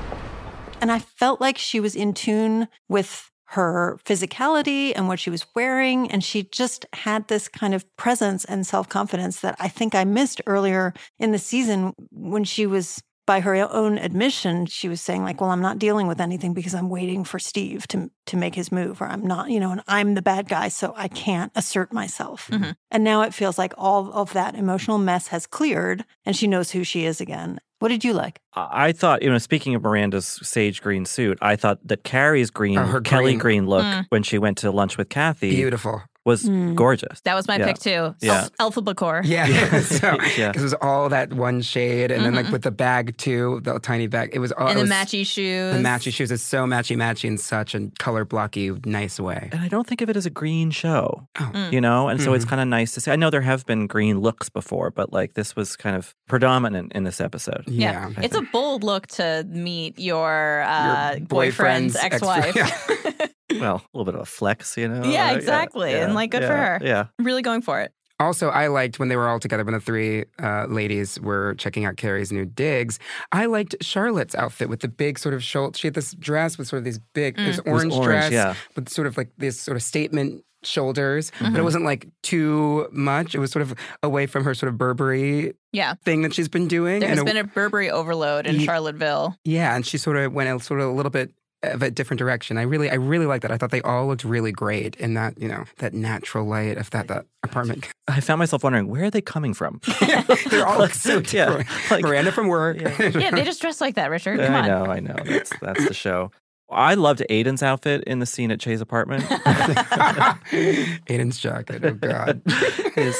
And 0.80 0.92
I 0.92 0.98
felt 0.98 1.40
like 1.40 1.58
she 1.58 1.80
was 1.80 1.96
in 1.96 2.14
tune 2.14 2.68
with 2.88 3.30
her 3.50 3.98
physicality 4.04 4.92
and 4.94 5.08
what 5.08 5.18
she 5.18 5.30
was 5.30 5.46
wearing. 5.54 6.10
And 6.10 6.22
she 6.22 6.42
just 6.42 6.86
had 6.92 7.28
this 7.28 7.48
kind 7.48 7.74
of 7.74 7.84
presence 7.96 8.44
and 8.44 8.66
self 8.66 8.88
confidence 8.88 9.40
that 9.40 9.56
I 9.58 9.68
think 9.68 9.94
I 9.94 10.04
missed 10.04 10.40
earlier 10.46 10.92
in 11.18 11.32
the 11.32 11.38
season 11.38 11.94
when 12.10 12.44
she 12.44 12.66
was, 12.66 13.02
by 13.28 13.40
her 13.40 13.54
own 13.54 13.98
admission, 13.98 14.64
she 14.64 14.88
was 14.88 15.02
saying, 15.02 15.22
like, 15.22 15.38
well, 15.38 15.50
I'm 15.50 15.60
not 15.60 15.78
dealing 15.78 16.06
with 16.06 16.18
anything 16.18 16.54
because 16.54 16.74
I'm 16.74 16.88
waiting 16.88 17.24
for 17.24 17.38
Steve 17.38 17.86
to, 17.88 18.10
to 18.24 18.36
make 18.38 18.54
his 18.54 18.72
move, 18.72 19.02
or 19.02 19.06
I'm 19.06 19.26
not, 19.26 19.50
you 19.50 19.60
know, 19.60 19.70
and 19.70 19.82
I'm 19.86 20.14
the 20.14 20.22
bad 20.22 20.48
guy, 20.48 20.68
so 20.68 20.94
I 20.96 21.08
can't 21.08 21.52
assert 21.54 21.92
myself. 21.92 22.48
Mhm. 22.50 22.74
And 22.90 23.04
now 23.04 23.20
it 23.20 23.34
feels 23.34 23.58
like 23.58 23.74
all 23.76 24.10
of 24.14 24.32
that 24.32 24.54
emotional 24.54 24.96
mess 24.96 25.28
has 25.28 25.46
cleared 25.46 26.06
and 26.24 26.34
she 26.34 26.46
knows 26.46 26.70
who 26.70 26.84
she 26.84 27.04
is 27.04 27.20
again. 27.20 27.60
What 27.80 27.88
did 27.88 28.04
you 28.04 28.12
like? 28.12 28.40
I 28.54 28.88
I 28.88 28.92
thought, 28.92 29.22
you 29.22 29.30
know, 29.30 29.38
speaking 29.38 29.74
of 29.74 29.82
Miranda's 29.82 30.26
sage 30.42 30.80
green 30.82 31.04
suit, 31.04 31.38
I 31.40 31.54
thought 31.56 31.78
that 31.86 32.02
Carrie's 32.04 32.50
green, 32.50 32.78
Oh, 32.78 32.84
her 32.86 33.00
Kelly 33.00 33.32
green. 33.32 33.38
green 33.38 33.66
look 33.66 33.84
Mm. 33.84 34.06
when 34.08 34.22
she 34.22 34.38
went 34.38 34.58
to 34.58 34.70
lunch 34.70 34.96
with 34.98 35.08
Kathy 35.08 35.50
Beautiful. 35.50 36.02
was 36.24 36.44
Mm. 36.44 36.74
gorgeous. 36.74 37.20
That 37.22 37.34
was 37.34 37.46
my 37.48 37.56
Yeah. 37.56 37.66
pick 37.66 37.78
too. 37.78 38.14
Yeah. 38.20 38.48
Elphaba 38.60 38.94
core. 38.96 39.22
Yeah, 39.24 39.46
so 39.80 40.16
Yeah. 40.36 40.48
because 40.48 40.62
it 40.62 40.66
was 40.66 40.74
all 40.82 41.08
that 41.10 41.32
one 41.32 41.62
shade, 41.62 42.10
and 42.10 42.24
then 42.24 42.34
like 42.34 42.46
Mhm. 42.46 42.52
with 42.52 42.62
the 42.62 42.70
bag 42.70 43.16
too, 43.16 43.60
the 43.62 43.78
tiny 43.78 44.08
bag. 44.08 44.30
It 44.32 44.38
was 44.40 44.50
all 44.52 44.66
And 44.68 44.72
it 44.78 44.82
the 44.82 44.88
was- 44.88 44.90
matchy 44.90 45.24
shoes. 45.26 45.74
The 45.74 45.80
matchy 45.82 46.12
shoes 46.12 46.30
is 46.32 46.42
so 46.42 46.64
matchy 46.66 46.96
matchy 46.96 47.24
in 47.26 47.38
such 47.38 47.74
a 47.74 47.88
color 47.98 48.24
blocky, 48.24 48.72
nice 48.84 49.18
way. 49.20 49.48
And 49.52 49.60
I 49.62 49.68
don't 49.68 49.86
think 49.86 50.00
of 50.02 50.10
it 50.10 50.16
as 50.16 50.26
a 50.26 50.30
green 50.30 50.70
show, 50.70 51.28
Oh. 51.40 51.50
Mm. 51.54 51.72
you 51.72 51.80
know? 51.80 52.08
And 52.08 52.20
so 52.20 52.32
it's 52.34 52.44
Mhm. 52.44 52.48
kind 52.48 52.62
of 52.62 52.68
nice 52.68 52.92
to 52.94 53.00
see. 53.00 53.10
I 53.10 53.16
know 53.16 53.30
there 53.30 53.40
have 53.42 53.64
been 53.66 53.86
green 53.86 54.18
looks 54.20 54.48
before, 54.48 54.90
but 54.90 55.12
like 55.12 55.34
this 55.34 55.54
was 55.56 55.76
kind 55.76 55.96
of 55.96 56.14
predominant 56.28 56.92
in 56.94 57.04
this 57.04 57.20
episode. 57.20 57.64
Yeah. 57.72 58.10
It's 58.18 58.36
a 58.36 58.42
bold 58.52 58.82
look 58.84 59.06
to 59.08 59.44
meet 59.48 59.98
your, 59.98 60.62
uh, 60.62 61.12
Your 61.16 61.26
boyfriend's, 61.26 61.94
boyfriend's 61.94 61.96
ex-wife. 61.96 62.56
ex- 62.56 63.32
well, 63.60 63.76
a 63.76 63.96
little 63.96 64.04
bit 64.04 64.14
of 64.14 64.20
a 64.22 64.26
flex, 64.26 64.76
you 64.76 64.88
know? 64.88 65.04
yeah, 65.04 65.30
Uh, 65.30 65.34
exactly. 65.36 65.92
yeah, 65.92 66.04
and 66.04 66.14
like 66.14 66.30
good 66.30 66.42
for 66.44 66.56
her. 66.56 66.78
Yeah. 66.82 67.06
Really 67.18 67.42
going 67.42 67.62
for 67.62 67.80
it. 67.80 67.92
Also, 68.20 68.48
I 68.48 68.66
liked 68.66 68.98
when 68.98 69.08
they 69.08 69.14
were 69.14 69.28
all 69.28 69.38
together, 69.38 69.64
when 69.64 69.74
the 69.74 69.80
three 69.80 70.24
uh, 70.42 70.66
ladies 70.68 71.20
were 71.20 71.54
checking 71.54 71.84
out 71.84 71.96
Carrie's 71.96 72.32
new 72.32 72.44
digs. 72.44 72.98
I 73.30 73.46
liked 73.46 73.76
Charlotte's 73.80 74.34
outfit 74.34 74.68
with 74.68 74.80
the 74.80 74.88
big 74.88 75.20
sort 75.20 75.36
of 75.36 75.44
shoulders. 75.44 75.78
She 75.78 75.86
had 75.86 75.94
this 75.94 76.14
dress 76.14 76.58
with 76.58 76.66
sort 76.66 76.78
of 76.78 76.84
these 76.84 76.98
big, 77.14 77.36
Mm. 77.36 77.46
this 77.46 77.60
orange, 77.64 77.92
orange, 77.92 78.04
dress 78.04 78.32
yeah. 78.32 78.54
with 78.74 78.88
sort 78.88 79.06
of 79.06 79.16
like 79.16 79.30
this 79.38 79.60
sort 79.60 79.76
of 79.76 79.84
statement 79.84 80.42
shoulders, 80.62 81.30
but 81.38 81.46
Mm-hmm. 81.48 81.56
it 81.56 81.62
wasn't 81.64 81.84
like 81.84 82.08
too 82.22 82.88
much. 82.92 83.34
It 83.34 83.38
was 83.38 83.50
sort 83.50 83.62
of 83.62 83.74
away 84.02 84.26
from 84.26 84.44
her 84.44 84.54
sort 84.54 84.68
of 84.72 84.78
Burberry 84.78 85.54
Yeah. 85.72 85.94
thing 86.04 86.22
that 86.22 86.34
she's 86.34 86.48
been 86.48 86.68
doing. 86.68 87.00
There 87.00 87.08
has 87.08 87.18
and 87.18 87.26
been 87.26 87.36
a 87.36 87.44
Burberry 87.44 87.90
overload 87.90 88.46
in 88.46 88.56
Ye- 88.56 88.64
Charlottesville. 88.64 89.36
yeah, 89.44 89.74
and 89.74 89.86
she 89.86 89.98
sort 89.98 90.16
of 90.16 90.32
went 90.32 90.48
a 90.48 90.62
sort 90.64 90.80
of 90.80 90.88
a 90.88 90.92
little 90.92 91.10
bit 91.10 91.32
of 91.64 91.82
a 91.82 91.90
different 91.90 92.18
direction. 92.18 92.56
I 92.56 92.62
really, 92.62 92.88
I 92.88 92.94
really 92.94 93.26
like 93.26 93.42
that. 93.42 93.50
I 93.50 93.56
thought 93.56 93.72
they 93.72 93.80
all 93.82 94.06
looked 94.06 94.22
really 94.22 94.52
great 94.52 94.94
in 94.96 95.14
that, 95.14 95.40
you 95.40 95.48
know, 95.48 95.64
that 95.78 95.92
natural 95.92 96.44
light 96.46 96.76
of 96.78 96.90
that 96.90 97.08
that 97.08 97.26
apartment. 97.42 97.88
I 98.06 98.20
found 98.20 98.38
myself 98.38 98.62
wondering, 98.62 98.86
where 98.88 99.04
are 99.04 99.10
they 99.10 99.20
coming 99.20 99.54
from? 99.54 99.80
They're 100.50 100.64
all 100.66 100.78
like 100.78 100.94
so 100.94 101.14
Yeah, 101.32 101.62
different. 101.64 102.02
Miranda 102.04 102.30
from 102.30 102.46
work. 102.46 102.76
yeah, 102.80 103.30
they 103.32 103.42
just 103.44 103.60
dress 103.60 103.80
like 103.80 103.96
that, 103.96 104.08
Richard. 104.10 104.38
Come 104.38 104.54
I 104.54 104.60
on. 104.60 104.66
know, 104.68 104.92
I 104.92 105.00
know. 105.00 105.16
That's, 105.24 105.52
that's 105.60 105.88
the 105.88 105.94
show. 105.94 106.30
I 106.70 106.94
loved 106.94 107.22
Aiden's 107.30 107.62
outfit 107.62 108.04
in 108.04 108.18
the 108.18 108.26
scene 108.26 108.50
at 108.50 108.60
Che's 108.60 108.80
apartment. 108.80 109.24
Aiden's 110.50 111.38
jacket. 111.38 111.84
Oh 111.84 111.92
God. 111.94 112.42
His 112.94 113.16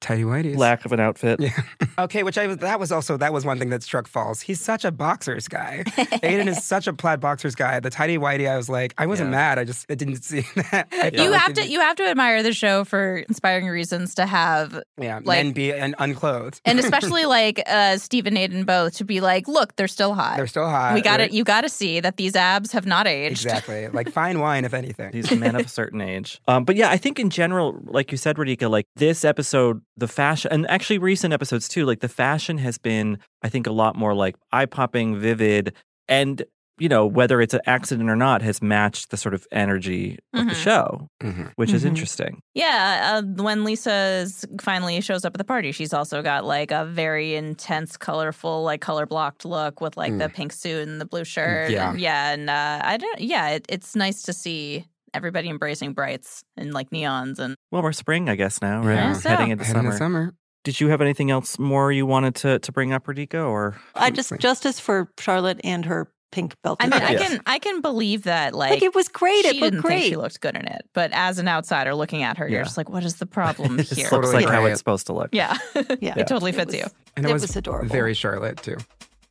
Tidy 0.00 0.22
whities. 0.22 0.56
lack 0.56 0.84
of 0.84 0.92
an 0.92 1.00
outfit. 1.00 1.40
Yeah. 1.40 1.50
Okay, 1.98 2.22
which 2.22 2.38
I 2.38 2.46
was 2.46 2.56
that 2.58 2.80
was 2.80 2.90
also 2.92 3.16
that 3.16 3.32
was 3.32 3.44
one 3.44 3.58
thing 3.58 3.70
that 3.70 3.82
struck 3.82 4.08
false. 4.08 4.40
He's 4.40 4.60
such 4.60 4.84
a 4.84 4.90
boxers 4.90 5.48
guy. 5.48 5.84
Aiden 5.86 6.46
is 6.46 6.64
such 6.64 6.86
a 6.86 6.92
plaid 6.92 7.20
boxers 7.20 7.54
guy. 7.54 7.78
The 7.80 7.90
tidy 7.90 8.18
whitey, 8.18 8.48
I 8.48 8.56
was 8.56 8.68
like, 8.68 8.94
I 8.98 9.06
wasn't 9.06 9.28
Yeah. 9.28 9.36
mad. 9.36 9.58
I 9.58 9.64
just 9.64 9.86
I 9.90 9.94
didn't 9.94 10.22
see 10.24 10.40
that. 10.56 10.88
I 10.92 11.10
You 11.12 11.32
have 11.32 11.50
it 11.50 11.56
to 11.56 11.68
you 11.68 11.80
have 11.80 11.96
to 11.96 12.04
admire 12.08 12.42
the 12.42 12.52
show 12.52 12.84
for 12.84 13.18
inspiring 13.18 13.68
reasons 13.68 14.14
to 14.16 14.26
have 14.26 14.82
yeah, 14.98 15.16
like- 15.22 15.44
men 15.44 15.52
be 15.52 15.72
and 15.72 15.94
unclothed. 15.98 16.60
and 16.64 16.78
especially 16.78 17.24
like 17.26 17.62
uh 17.66 17.98
Steve 17.98 18.26
and 18.26 18.36
Aiden 18.36 18.64
both 18.66 18.96
to 18.96 19.04
be 19.04 19.20
like, 19.20 19.46
look, 19.48 19.76
they're 19.76 19.88
still 19.88 20.14
hot. 20.14 20.36
They're 20.36 20.46
still 20.46 20.68
hot. 20.68 20.94
we 20.94 21.00
got 21.02 21.18
They're- 21.18 21.26
it. 21.26 21.32
You 21.32 21.44
got 21.44 21.60
to 21.62 21.68
see 21.68 22.00
that 22.00 22.16
these 22.16 22.34
abs 22.36 22.63
have 22.72 22.86
not 22.86 23.06
aged. 23.06 23.32
Exactly. 23.32 23.88
Like 23.88 24.10
fine 24.10 24.38
wine, 24.38 24.64
if 24.64 24.74
anything. 24.74 25.10
These 25.12 25.30
men 25.32 25.56
of 25.56 25.66
a 25.66 25.68
certain 25.68 26.00
age. 26.00 26.40
Um, 26.48 26.64
but 26.64 26.76
yeah, 26.76 26.90
I 26.90 26.96
think 26.96 27.18
in 27.18 27.30
general, 27.30 27.80
like 27.84 28.12
you 28.12 28.18
said, 28.18 28.36
Radhika, 28.36 28.70
like 28.70 28.86
this 28.96 29.24
episode, 29.24 29.82
the 29.96 30.08
fashion, 30.08 30.50
and 30.52 30.68
actually 30.70 30.98
recent 30.98 31.32
episodes 31.32 31.68
too, 31.68 31.84
like 31.84 32.00
the 32.00 32.08
fashion 32.08 32.58
has 32.58 32.78
been, 32.78 33.18
I 33.42 33.48
think, 33.48 33.66
a 33.66 33.72
lot 33.72 33.96
more 33.96 34.14
like 34.14 34.36
eye 34.52 34.66
popping, 34.66 35.18
vivid, 35.18 35.74
and 36.08 36.44
you 36.78 36.88
know, 36.88 37.06
whether 37.06 37.40
it's 37.40 37.54
an 37.54 37.60
accident 37.66 38.10
or 38.10 38.16
not, 38.16 38.42
has 38.42 38.60
matched 38.62 39.10
the 39.10 39.16
sort 39.16 39.34
of 39.34 39.46
energy 39.52 40.18
of 40.32 40.46
the 40.46 40.52
Mhm. 40.52 40.56
show, 40.56 41.08
Mhm. 41.22 41.52
which 41.56 41.72
is 41.72 41.84
Mhm. 41.84 41.88
interesting. 41.88 42.40
Yeah, 42.54 43.20
uh, 43.22 43.42
when 43.42 43.64
Lisa 43.64 44.26
finally 44.60 45.00
shows 45.00 45.24
up 45.24 45.34
at 45.34 45.38
the 45.38 45.44
party, 45.44 45.70
she's 45.72 45.92
also 45.94 46.20
got 46.22 46.44
like 46.44 46.70
a 46.72 46.84
very 46.84 47.34
intense, 47.36 47.96
colorful, 47.96 48.62
like 48.64 48.80
color 48.80 49.06
blocked 49.06 49.44
look 49.44 49.80
with 49.80 49.96
like 49.96 50.18
the 50.18 50.28
pink 50.28 50.52
suit 50.52 50.88
and 50.88 51.00
the 51.00 51.06
blue 51.06 51.24
shirt. 51.24 51.70
Yeah. 51.70 51.90
and, 51.90 52.00
yeah, 52.00 52.32
and 52.32 52.50
uh, 52.50 52.80
I 52.82 52.96
don't. 52.96 53.20
Yeah, 53.20 53.50
it, 53.50 53.66
it's 53.68 53.94
nice 53.94 54.22
to 54.22 54.32
see 54.32 54.86
everybody 55.12 55.48
embracing 55.48 55.92
brights 55.92 56.42
and 56.56 56.74
like 56.74 56.90
neons 56.90 57.38
and 57.38 57.54
Well, 57.70 57.82
we're 57.82 57.92
spring, 57.92 58.28
I 58.28 58.34
guess 58.34 58.60
now, 58.60 58.78
right? 58.82 58.94
Yeah, 58.94 59.12
so. 59.12 59.28
Heading 59.28 59.50
into 59.50 59.64
Heading 59.64 59.82
summer. 59.82 59.90
to 59.92 59.96
summer. 59.96 60.34
Did 60.64 60.80
you 60.80 60.88
have 60.88 61.00
anything 61.02 61.30
else 61.30 61.58
more 61.58 61.92
you 61.92 62.06
wanted 62.06 62.34
to 62.36 62.58
to 62.58 62.72
bring 62.72 62.92
up, 62.92 63.04
Radhika, 63.06 63.46
or 63.46 63.76
I 63.94 64.10
just 64.10 64.32
justice 64.40 64.80
for 64.80 65.10
Charlotte 65.20 65.60
and 65.62 65.84
her 65.84 66.08
pink 66.34 66.60
belt. 66.62 66.78
I 66.80 66.86
mean, 66.88 67.00
I 67.00 67.14
can 67.14 67.40
I 67.46 67.58
can 67.60 67.80
believe 67.80 68.24
that. 68.24 68.54
Like, 68.54 68.70
like 68.72 68.82
it 68.82 68.94
was 68.94 69.08
great. 69.08 69.42
She 69.44 69.48
It 69.48 69.60
looked 69.60 69.72
didn't 69.74 69.82
think 69.88 70.02
she 70.02 70.10
great. 70.10 70.18
looked 70.18 70.40
good 70.40 70.56
in 70.56 70.66
it, 70.66 70.82
but 70.92 71.10
as 71.14 71.38
an 71.38 71.46
outsider 71.48 71.94
looking 71.94 72.22
at 72.24 72.36
her, 72.38 72.48
Yeah. 72.48 72.56
you're 72.56 72.64
just 72.64 72.76
like, 72.76 72.88
what 72.90 73.04
is 73.04 73.16
the 73.16 73.26
problem 73.26 73.78
here? 73.78 73.84
so- 73.84 73.94
looks 73.96 74.10
Totally 74.10 74.44
like 74.44 74.52
how 74.52 74.64
it's 74.66 74.78
supposed 74.80 75.06
to 75.06 75.12
look? 75.12 75.28
yeah, 75.32 75.56
Yeah. 76.00 76.14
it 76.18 76.26
totally 76.26 76.50
It 76.50 76.56
fits 76.56 76.72
was- 76.72 76.80
you. 76.80 76.86
And 77.16 77.24
It 77.24 77.30
it 77.30 77.32
was, 77.32 77.42
was 77.42 77.54
adorable. 77.56 77.88
Very 77.88 78.12
Charlotte 78.14 78.56
too. 78.62 78.76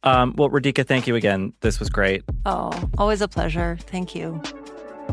Um, 0.04 0.34
well, 0.38 0.50
Radhika, 0.50 0.86
thank 0.88 1.06
you 1.08 1.16
again. 1.16 1.54
This 1.62 1.80
was 1.80 1.90
great. 1.90 2.24
Oh, 2.46 2.72
always 2.98 3.22
a 3.22 3.28
pleasure. 3.28 3.78
Thank 3.82 4.16
you. 4.16 4.42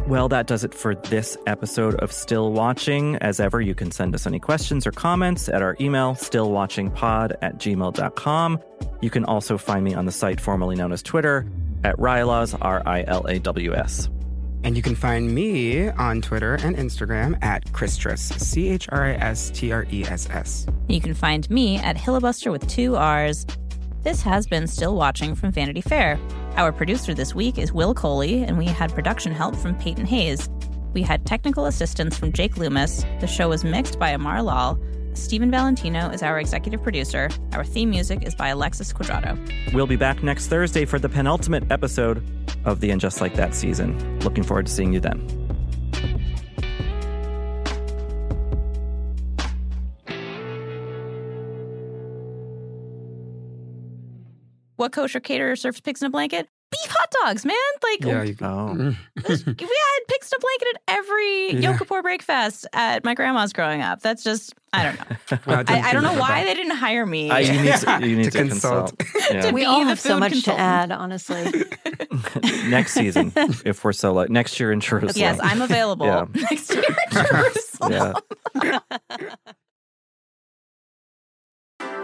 Well, 0.07 0.28
that 0.28 0.47
does 0.47 0.62
it 0.64 0.72
for 0.72 0.95
this 0.95 1.36
episode 1.49 1.95
of 1.97 2.12
Still 2.12 2.53
Watching. 2.53 3.16
As 3.16 3.41
ever, 3.41 3.61
you 3.61 3.74
can 3.74 3.91
send 3.91 4.14
us 4.14 4.24
any 4.26 4.38
questions 4.38 4.86
or 4.86 4.93
comments 4.93 5.49
at 5.49 5.62
our 5.62 5.76
email, 5.80 6.14
stillwatchingpod 6.14 7.36
at 7.43 7.59
gmail.com. 7.59 8.61
You 9.01 9.11
can 9.11 9.24
also 9.24 9.59
find 9.59 9.84
me 9.84 9.95
on 9.95 10.07
the 10.07 10.12
site 10.12 10.41
formerly 10.41 10.76
known 10.76 10.93
as 10.93 11.03
Twitter 11.03 11.45
at 11.85 11.97
Rylaws, 11.97 12.57
R 12.61 12.83
I 12.87 13.05
L 13.07 13.26
A 13.26 13.39
W 13.39 13.74
S. 13.74 14.09
And 14.62 14.76
you 14.76 14.83
can 14.83 14.95
find 14.95 15.35
me 15.35 15.89
on 15.89 16.20
Twitter 16.20 16.55
and 16.57 16.76
Instagram 16.76 17.43
at 17.43 17.72
Christress, 17.72 18.20
C 18.20 18.68
H 18.68 18.89
R 18.91 19.05
I 19.05 19.12
S 19.14 19.51
T 19.51 19.72
R 19.72 19.87
E 19.91 20.05
S 20.05 20.28
S. 20.31 20.66
You 20.89 21.01
can 21.01 21.14
find 21.14 21.49
me 21.51 21.78
at 21.78 21.97
Hillabuster 21.97 22.53
with 22.53 22.66
two 22.66 22.97
R's. 22.97 23.47
This 24.03 24.22
has 24.22 24.47
been 24.47 24.66
Still 24.66 24.97
Watching 24.97 25.35
from 25.35 25.53
Vanity 25.53 25.81
Fair. 25.81 26.18
Our 26.57 26.72
producer 26.72 27.14
this 27.14 27.35
week 27.35 27.59
is 27.59 27.72
Will 27.72 27.95
Coley, 27.95 28.43
and 28.43 28.59
we 28.59 28.66
had 28.66 28.93
production 28.93 29.33
help 29.33 29.55
from 29.57 29.74
Peyton 29.76 30.07
Hayes. 30.07 30.49
We 30.93 31.03
had 31.03 31.24
technical 31.24 31.66
assistance 31.66 32.16
from 32.16 32.33
Jake 32.33 32.57
Loomis. 32.57 33.05
The 33.20 33.26
show 33.26 33.51
was 33.51 33.64
mixed 33.64 33.99
by 33.99 34.11
Amar 34.11 34.43
Lal. 34.43 34.81
Stephen 35.21 35.51
Valentino 35.51 36.09
is 36.09 36.23
our 36.23 36.41
executive 36.41 36.83
producer. 36.83 37.29
Our 37.53 37.62
theme 37.62 37.91
music 37.91 38.27
is 38.27 38.35
by 38.35 38.49
Alexis 38.49 38.93
Quadrado. 38.93 39.39
We'll 39.73 39.87
be 39.87 39.97
back 39.97 40.23
next 40.23 40.47
Thursday 40.49 40.87
for 40.87 40.99
the 40.99 41.09
penultimate 41.09 41.71
episode 41.71 42.25
of 42.64 42.81
the 42.81 42.91
And 42.91 43.01
Just 43.01 43.21
Like 43.21 43.35
That 43.35 43.55
season. 43.55 44.18
Looking 44.21 44.43
forward 44.43 44.66
to 44.66 44.73
seeing 44.73 44.93
you 44.93 45.01
then. 45.01 45.18
What 54.77 54.93
kosher 54.93 55.21
caterer 55.21 55.57
serves 55.57 55.83
pigs 55.83 56.01
in 56.01 56.07
a 56.07 56.11
blanket? 56.11 56.49
Beef 56.91 56.97
hot 56.99 57.14
dogs, 57.24 57.45
man. 57.45 57.57
Like, 57.82 58.05
Yeah, 58.05 58.22
you 58.22 58.36
Oh. 58.41 58.72
we 58.74 59.22
had 59.24 60.01
pigs 60.09 60.32
in 60.32 60.36
a 60.36 60.41
blanket 60.41 60.68
at 60.74 60.80
every 60.88 61.53
Yeah. 61.61 61.76
Yom 61.78 62.03
breakfast 62.03 62.66
at 62.72 63.05
my 63.05 63.14
grandma's 63.14 63.53
growing 63.53 63.82
up. 63.82 64.01
That's 64.01 64.22
just, 64.24 64.55
I 64.72 64.82
don't 64.84 64.99
know. 64.99 65.16
Wow, 65.47 65.64
I, 65.68 65.80
I 65.91 65.93
don't 65.93 66.03
know 66.03 66.14
why 66.18 66.41
that. 66.41 66.47
they 66.47 66.55
didn't 66.55 66.76
hire 66.76 67.05
me. 67.07 67.30
Uh, 67.30 67.38
you 67.38 67.53
need 67.62 67.74
to, 67.76 67.99
you 68.09 68.16
need 68.16 68.24
To 68.24 68.30
to, 68.30 68.38
consult. 68.38 68.99
consult. 68.99 69.30
Yeah. 69.45 69.51
We 69.53 69.64
all 69.64 69.84
have 69.84 70.01
so 70.01 70.14
food 70.14 70.20
much 70.20 70.43
to 70.45 70.53
add, 70.59 70.91
honestly. 70.93 71.64
next 72.68 72.95
season, 72.95 73.32
if 73.64 73.84
we're 73.84 73.93
so 73.93 74.12
like 74.12 74.30
next 74.30 74.59
year 74.59 74.72
in 74.72 74.80
Jerusalem. 74.80 75.12
Yes, 75.16 75.38
I'm 75.43 75.62
available 75.62 76.07
Yeah. 76.07 76.26
next 76.51 76.70
year 76.74 76.84
in 76.84 77.24
Jerusalem. 77.26 77.93
Yeah. 77.93 78.78